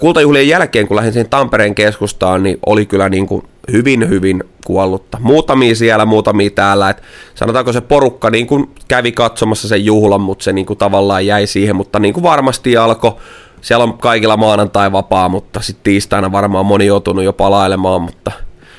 [0.00, 5.18] kultajuhlien jälkeen, kun lähdin sen Tampereen keskustaan, niin oli kyllä niinku hyvin, hyvin kuollutta.
[5.20, 6.90] Muutamia siellä, muutamia täällä.
[6.90, 7.02] Et
[7.34, 11.46] sanotaanko se porukka niin kuin kävi katsomassa sen juhlan, mutta se niin kuin tavallaan jäi
[11.46, 13.16] siihen, mutta niin kuin varmasti alkoi.
[13.60, 18.32] Siellä on kaikilla maanantai vapaa, mutta sitten tiistaina varmaan moni joutunut jo palailemaan, mutta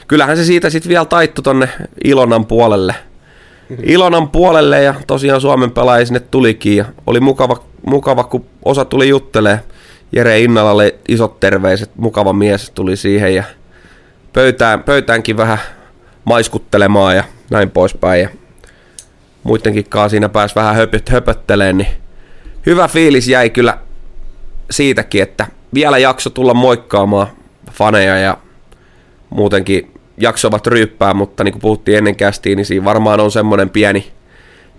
[0.08, 1.70] kyllähän se siitä sitten vielä taittu tonne
[2.04, 2.96] Ilonan puolelle.
[3.84, 9.10] Ilonan puolelle ja tosiaan Suomen pelaajia sinne tulikin ja oli mukava, mukava kun osa tuli
[9.10, 9.60] juttelee.
[10.12, 13.44] Jere Innalalle isot terveiset, mukava mies tuli siihen ja
[14.34, 15.60] pöytään, pöytäänkin vähän
[16.26, 18.22] maiskuttelemaan ja näin poispäin.
[18.22, 18.30] Ja
[19.44, 21.88] muidenkin kanssa siinä pääsi vähän höpöt, höpötteleen, niin
[22.66, 23.78] hyvä fiilis jäi kyllä
[24.72, 27.28] siitäkin, että vielä jakso tulla moikkaamaan
[27.72, 28.38] faneja ja
[29.30, 34.12] muutenkin jaksovat ryyppää, mutta niin kuin puhuttiin ennen kästiin, niin siinä varmaan on semmoinen pieni,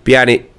[0.03, 0.51] pieni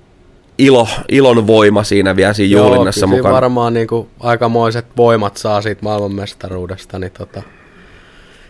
[0.58, 3.34] ilo, ilon voima siinä vielä siinä Joo, juhlinnassa siinä mukana.
[3.34, 7.42] varmaan niinku aikamoiset voimat saa siitä maailmanmestaruudesta, niin tota,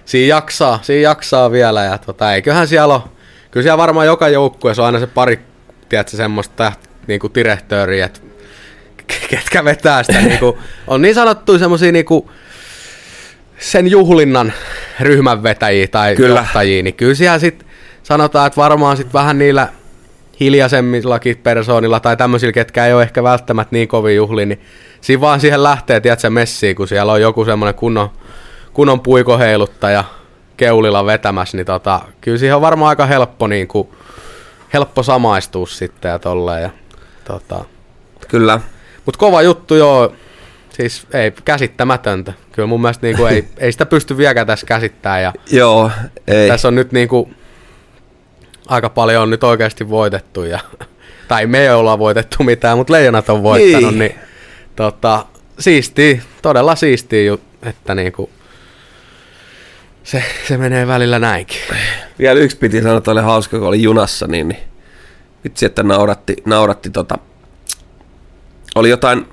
[0.05, 3.03] siinä jaksaa, siinä jaksaa vielä ja tota, eiköhän siellä ole,
[3.51, 5.41] kyllä siellä varmaan joka joukkueessa on aina se pari,
[5.89, 6.73] tiedätkö, semmoista
[7.07, 8.21] niinku direhtööriä, että
[9.07, 12.31] ketkä vetää sitä, niinku, on niin sanottuja semmoisia niinku,
[13.59, 14.53] sen juhlinnan
[15.01, 16.29] ryhmänvetäjiä tai Kyllä.
[16.29, 16.41] kyllä.
[16.41, 17.69] johtajia, niin kyllä siellä sitten
[18.03, 19.69] sanotaan, että varmaan sitten vähän niillä
[20.41, 24.61] hiljaisemmillakin persoonilla tai tämmöisillä, ketkä ei ole ehkä välttämättä niin kovin juhli, niin
[25.01, 28.11] siinä vaan siihen lähtee, tiedätkö, messiin, kun siellä on joku semmoinen kunnon,
[28.73, 30.05] kunnon puikoheiluttaja
[30.57, 33.89] keulilla vetämässä, niin tota, kyllä siihen on varmaan aika helppo, niin kuin,
[34.75, 36.63] helppo samaistua sitten ja tolleen.
[36.63, 36.71] Ja,
[37.25, 37.65] tota.
[38.29, 38.61] Kyllä.
[39.07, 40.13] Mutta kova juttu joo,
[40.71, 42.33] siis ei käsittämätöntä.
[42.53, 45.91] Kyllä mun mielestä niin kuin ei, ei sitä pysty vieläkään tässä käsittämään ja Joo,
[46.27, 46.49] ei.
[46.49, 47.37] tässä on nyt niin kuin,
[48.69, 50.61] aika paljon on nyt oikeasti voitettu ja,
[51.29, 53.99] tai me ei olla voitettu mitään, mutta leijonat on voittanut, Niin.
[53.99, 54.15] niin,
[54.77, 55.27] tota,
[55.59, 58.31] siistiä, todella siistiä, jut- että niin kuin,
[60.05, 61.57] se, se menee välillä näinkin.
[62.19, 64.61] Vielä yksi piti sanoa, että oli hauska, kun oli junassa, niin, niin
[65.45, 67.19] vitsi, että nauratti, nauratti tota,
[68.75, 69.27] oli jotain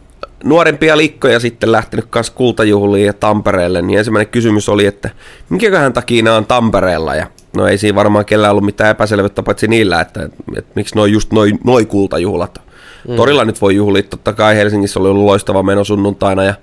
[0.44, 5.10] nuorempia likkoja sitten lähtenyt kanssa kultajuhliin ja Tampereelle, niin ensimmäinen kysymys oli, että
[5.50, 9.68] minkäköhän takia nämä on Tampereella, ja no ei siinä varmaan kellään ollut mitään epäselvyyttä paitsi
[9.68, 12.62] niillä, että, että, että miksi noin just noin noi kultajuhlat.
[13.08, 13.16] Mm.
[13.16, 16.54] Torilla nyt voi juhlia, totta kai Helsingissä oli ollut loistava meno sunnuntaina ja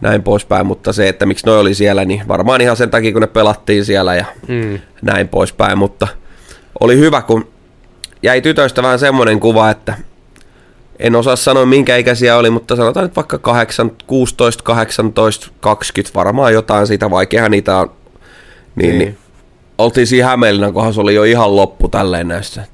[0.00, 3.20] näin poispäin, mutta se, että miksi noi oli siellä, niin varmaan ihan sen takia, kun
[3.20, 4.78] ne pelattiin siellä ja Mm.
[5.02, 6.08] näin poispäin, mutta
[6.80, 7.48] oli hyvä, kun
[8.22, 9.94] jäi tytöistä vähän semmoinen kuva, että
[10.98, 16.52] en osaa sanoa minkä ikäisiä oli, mutta sanotaan nyt vaikka 8, 16, 18, 20, varmaan
[16.52, 17.90] jotain siitä, vaikeahan niitä on.
[18.74, 18.98] Niin, niin.
[18.98, 19.18] Niin.
[19.78, 22.64] oltiin siinä Hämeenlinnan kohdassa, oli jo ihan loppu tälleen näissä.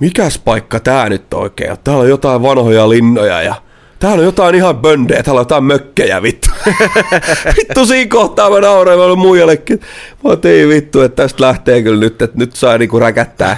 [0.00, 1.76] Mikäs paikka tää nyt oikein on?
[1.84, 3.54] Täällä on jotain vanhoja linnoja ja
[3.98, 6.50] täällä on jotain ihan böndejä, täällä on jotain mökkejä vittu.
[7.56, 9.80] vittu siinä kohtaa mä nauroin, mä olin muijallekin.
[10.24, 13.56] Mä ei vittu, että tästä lähtee kyllä nyt, että nyt saa niinku räkättää.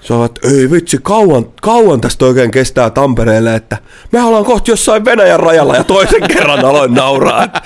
[0.00, 3.78] Se on, että ei vitsi, kauan, kauan tästä oikein kestää Tampereelle, että
[4.12, 7.60] me ollaan kohta jossain Venäjän rajalla ja toisen kerran aloin nauraa, että,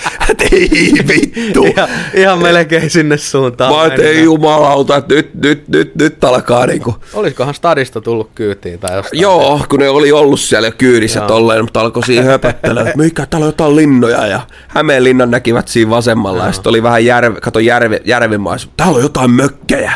[0.53, 1.65] ei vittu.
[1.65, 3.75] Ihan, ihan melkein sinne suuntaan.
[3.75, 6.95] Mä että ei jumalauta, että nyt, nyt, nyt, nyt alkaa niinku.
[7.15, 9.21] Olisikohan stadista tullut kyytiin tai jostain?
[9.21, 11.29] Joo, kun ne oli ollut siellä jo kyydissä Joo.
[11.29, 15.91] tolleen, mutta alkoi siinä höpöttelemään, että mikä täällä on jotain linnoja ja Hämeenlinnan näkivät siinä
[15.91, 19.93] vasemmalla ja sitten oli vähän järve, kato järve, järvimais, täällä on jotain mökkejä.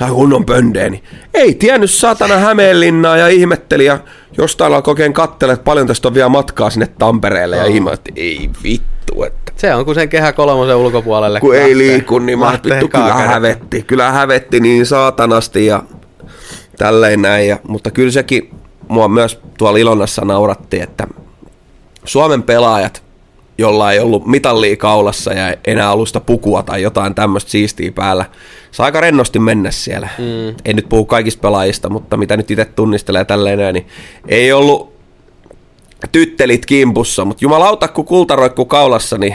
[0.00, 1.04] On kunnon pöndejä, niin
[1.34, 3.98] ei tiennyt satana Hämeenlinnaa ja ihmetteli ja
[4.38, 8.20] jostain alkoi oikein katsella, että paljon tästä on vielä matkaa sinne Tampereelle ja ihmetteli, että
[8.20, 11.40] ei vittu, että Se on kun sen kehä kolmosen ulkopuolelle.
[11.40, 13.82] kun ei lähtee- liiku, niin mä vittu kyllä hävetti.
[13.82, 15.82] Kyllä hävetti niin saatanasti ja
[16.78, 17.48] tälleen näin.
[17.48, 18.50] Ja, mutta kyllä sekin
[18.88, 21.06] mua myös tuolla Ilonassa nauratti, että
[22.04, 23.03] Suomen pelaajat,
[23.58, 28.24] jolla ei ollut mitallia kaulassa ja enää alusta pukua tai jotain tämmöistä siistiä päällä,
[28.70, 30.08] saa aika rennosti mennä siellä.
[30.18, 30.56] Mm.
[30.64, 33.86] En nyt puhu kaikista pelaajista, mutta mitä nyt itse tunnistelee tälleen näin, niin
[34.28, 34.94] ei ollut
[36.12, 39.34] tyttelit kimpussa, mutta jumalauta kun kultaroikku kaulassa, niin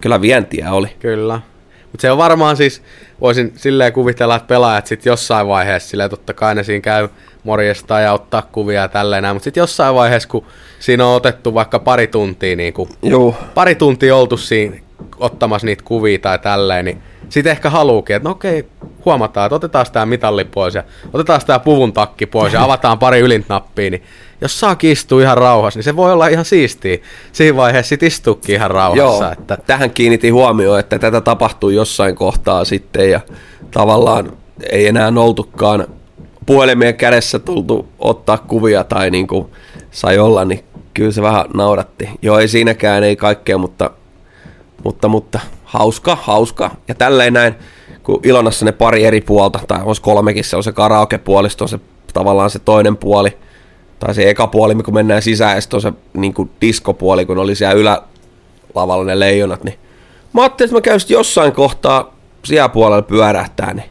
[0.00, 0.88] kyllä vientiä oli.
[0.98, 1.40] Kyllä.
[1.92, 2.82] Mutta se on varmaan siis,
[3.20, 7.08] voisin silleen kuvitella, että pelaajat sitten jossain vaiheessa, silleen totta kai ne siinä käy
[7.44, 10.46] morjesta ja ottaa kuvia ja tälleen näin, mutta sitten jossain vaiheessa, kun
[10.78, 12.88] siinä on otettu vaikka pari tuntia, niin kuin,
[13.54, 14.76] pari tuntia oltu siinä
[15.18, 18.68] ottamassa niitä kuvia tai tälleen, niin sitten ehkä haluukin, että no okei,
[19.04, 23.18] huomataan, että otetaan tämä mitalli pois ja otetaan tämä puvun takki pois ja avataan pari
[23.18, 24.02] ylintnappia, niin
[24.40, 26.98] jos saa istua ihan rauhassa, niin se voi olla ihan siistiä.
[27.32, 29.24] Siinä vaiheessa sit istuukin ihan rauhassa.
[29.24, 33.20] Joo, Että, tähän kiinnitin huomioon, että tätä tapahtuu jossain kohtaa sitten ja
[33.70, 34.32] tavallaan
[34.70, 35.86] ei enää oltukaan
[36.46, 39.46] puhelimien kädessä tultu ottaa kuvia tai niin kuin
[39.90, 40.64] sai olla, niin
[40.94, 42.10] kyllä se vähän nauratti.
[42.22, 43.90] Joo, ei siinäkään, ei kaikkea, mutta,
[44.84, 46.70] mutta, mutta hauska, hauska.
[46.88, 47.54] Ja tälleen näin,
[48.02, 51.68] kun Ilonassa ne pari eri puolta, tai olisi kolmekin, se on se karaoke-puoli, sitten on
[51.68, 51.78] se
[52.12, 53.36] tavallaan se toinen puoli,
[53.98, 57.38] tai se eka puoli, kun mennään sisään, ja sitten on se niin kuin diskopuoli, kun
[57.38, 59.78] oli siellä ylälavalla ne leijonat, niin
[60.32, 63.90] mä ajattelin, että mä käyn jossain kohtaa siellä puolella pyörähtää, niin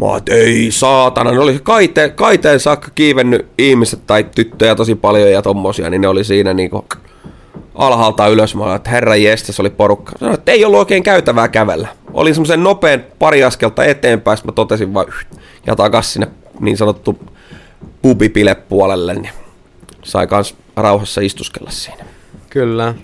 [0.00, 5.30] mä että ei saatana, ne oli kaiteen, kaiteen saakka kiivennyt ihmiset tai tyttöjä tosi paljon
[5.30, 6.84] ja tommosia, niin ne oli siinä niinku
[7.74, 8.54] alhaalta ylös.
[8.54, 10.12] Mä olin, että herra jestas oli porukka.
[10.18, 11.88] Sanoin, että ei ollut oikein käytävää kävellä.
[12.12, 15.06] Oli semmoisen nopean pari askelta eteenpäin, mä totesin vaan
[15.66, 16.28] ja takas sinne
[16.60, 17.18] niin sanottu
[18.02, 19.32] pubipile puolelle, niin
[20.02, 22.04] sai kans rauhassa istuskella siinä.
[22.50, 22.94] kyllä.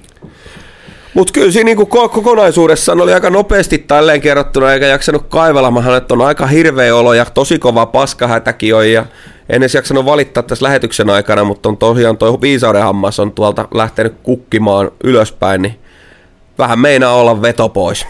[1.14, 5.70] Mutta kyllä siinä niinku ko- kokonaisuudessaan oli aika nopeasti tälleen kerrottuna, eikä jaksanut kaivella.
[5.70, 8.90] Mä että on aika hirveä olo ja tosi kova paskahätäkin on.
[8.90, 9.04] Ja
[9.48, 13.68] en edes jaksanut valittaa tässä lähetyksen aikana, mutta on tosiaan toi viisauden hammas on tuolta
[13.74, 15.78] lähtenyt kukkimaan ylöspäin, niin
[16.58, 18.06] vähän meinaa olla veto pois.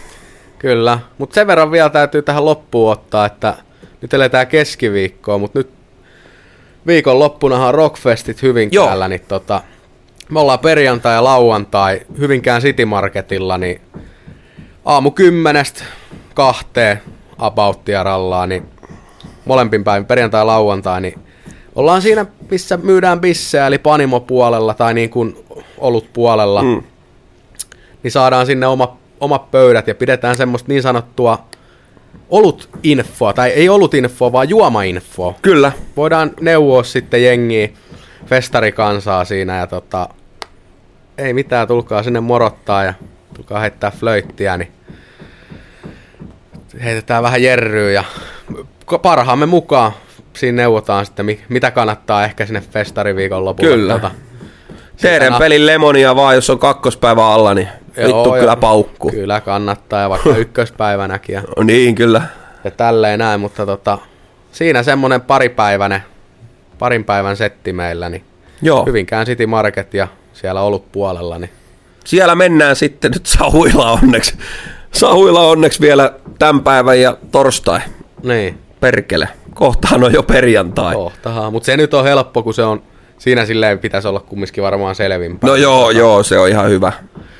[0.58, 3.54] Kyllä, mutta sen verran vielä täytyy tähän loppuun ottaa, että
[4.02, 5.70] nyt eletään keskiviikkoa, mutta nyt
[6.86, 9.60] viikon loppunahan Rockfestit Hyvinkäällä, niin tota,
[10.30, 13.80] me ollaan perjantai ja lauantai Hyvinkään City Marketilla, niin
[14.84, 15.84] aamu kymmenestä
[16.34, 17.02] kahteen
[18.02, 18.68] rallaa, niin
[19.44, 21.27] molempin päivin perjantai ja lauantai, niin
[21.78, 25.36] ollaan siinä, missä myydään bissejä, eli panimopuolella tai niin kuin
[25.78, 26.62] olut puolella.
[26.62, 26.82] Mm
[28.02, 31.44] niin saadaan sinne oma, omat pöydät ja pidetään semmoista niin sanottua
[32.30, 35.34] olut-infoa, tai ei olut-infoa, vaan juoma-infoa.
[35.42, 35.72] Kyllä.
[35.96, 37.68] Voidaan neuvoa sitten jengiä,
[38.26, 40.08] festarikansaa siinä ja tota,
[41.18, 42.94] ei mitään, tulkaa sinne morottaa ja
[43.34, 44.72] tulkaa heittää flöittiä, niin
[46.84, 48.04] heitetään vähän jerryä ja
[49.02, 49.92] parhaamme mukaan
[50.36, 53.70] siinä neuvotaan sitten, mi- mitä kannattaa ehkä sinne festariviikon lopulla.
[53.70, 53.92] Kyllä.
[53.92, 54.10] Tota,
[55.00, 59.10] Teidän na- pelin lemonia vaan, jos on kakkospäivä alla, niin vittu kyllä paukku.
[59.10, 62.22] Kyllä kannattaa ja vaikka ykköspäivänäkin ja, No niin, kyllä.
[62.64, 63.98] ja tälleen näin, mutta tota,
[64.52, 66.02] siinä semmonen paripäiväinen,
[66.78, 68.24] parin päivän setti meillä, niin
[68.62, 68.86] Joo.
[68.86, 71.50] Hyvinkään City Market ja siellä ollut puolella, niin
[72.04, 74.34] siellä mennään sitten nyt sahuilla onneksi.
[74.92, 77.80] Sahuilla onneksi vielä tämän päivän ja torstai.
[78.22, 79.28] niin, Perkele.
[79.54, 80.94] Kohtahan on jo perjantai.
[80.94, 81.52] kohtahan.
[81.52, 82.82] Mutta se nyt on helppo, kun se on,
[83.18, 85.50] siinä silleen pitäisi olla kumminkin varmaan selvimpää.
[85.50, 86.92] No joo, joo, se on ihan hyvä.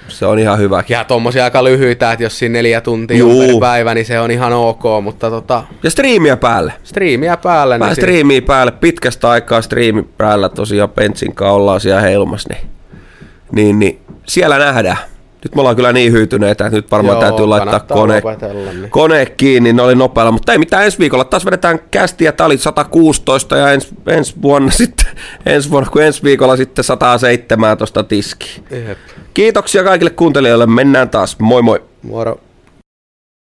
[0.09, 0.85] Se on ihan hyvä.
[0.89, 3.41] Ja tommosia aika lyhyitä, että jos siinä neljä tuntia Juu.
[3.41, 6.73] on per päivä, niin se on ihan ok, mutta tota, Ja striimiä päälle.
[6.85, 7.79] striimiä päälle.
[7.79, 8.73] Vähän Niin siinä- striimiä päälle.
[8.73, 12.49] Pitkästä aikaa striimi päällä tosiaan Pentsin ollaan siellä heilumassa.
[12.55, 12.69] Niin,
[13.53, 14.97] niin, niin, siellä nähdään.
[15.45, 18.23] Nyt me ollaan kyllä niin hyytyneitä, että nyt varmaan Joo, täytyy laittaa kone,
[18.73, 18.91] niin.
[18.91, 21.25] kone kiinni, ne oli nopealla, mutta ei mitään ensi viikolla.
[21.25, 25.07] Taas vedetään kästiä, tää oli 116 ja ensi, ensi vuonna sitten,
[25.47, 28.65] ensi vuonna, kun ensi viikolla sitten 107 tuosta tiskiin.
[28.89, 28.99] Jep.
[29.35, 31.83] Kiitoksia kaikille kuuntelijoille, mennään taas, moi moi!
[32.03, 32.41] Moro.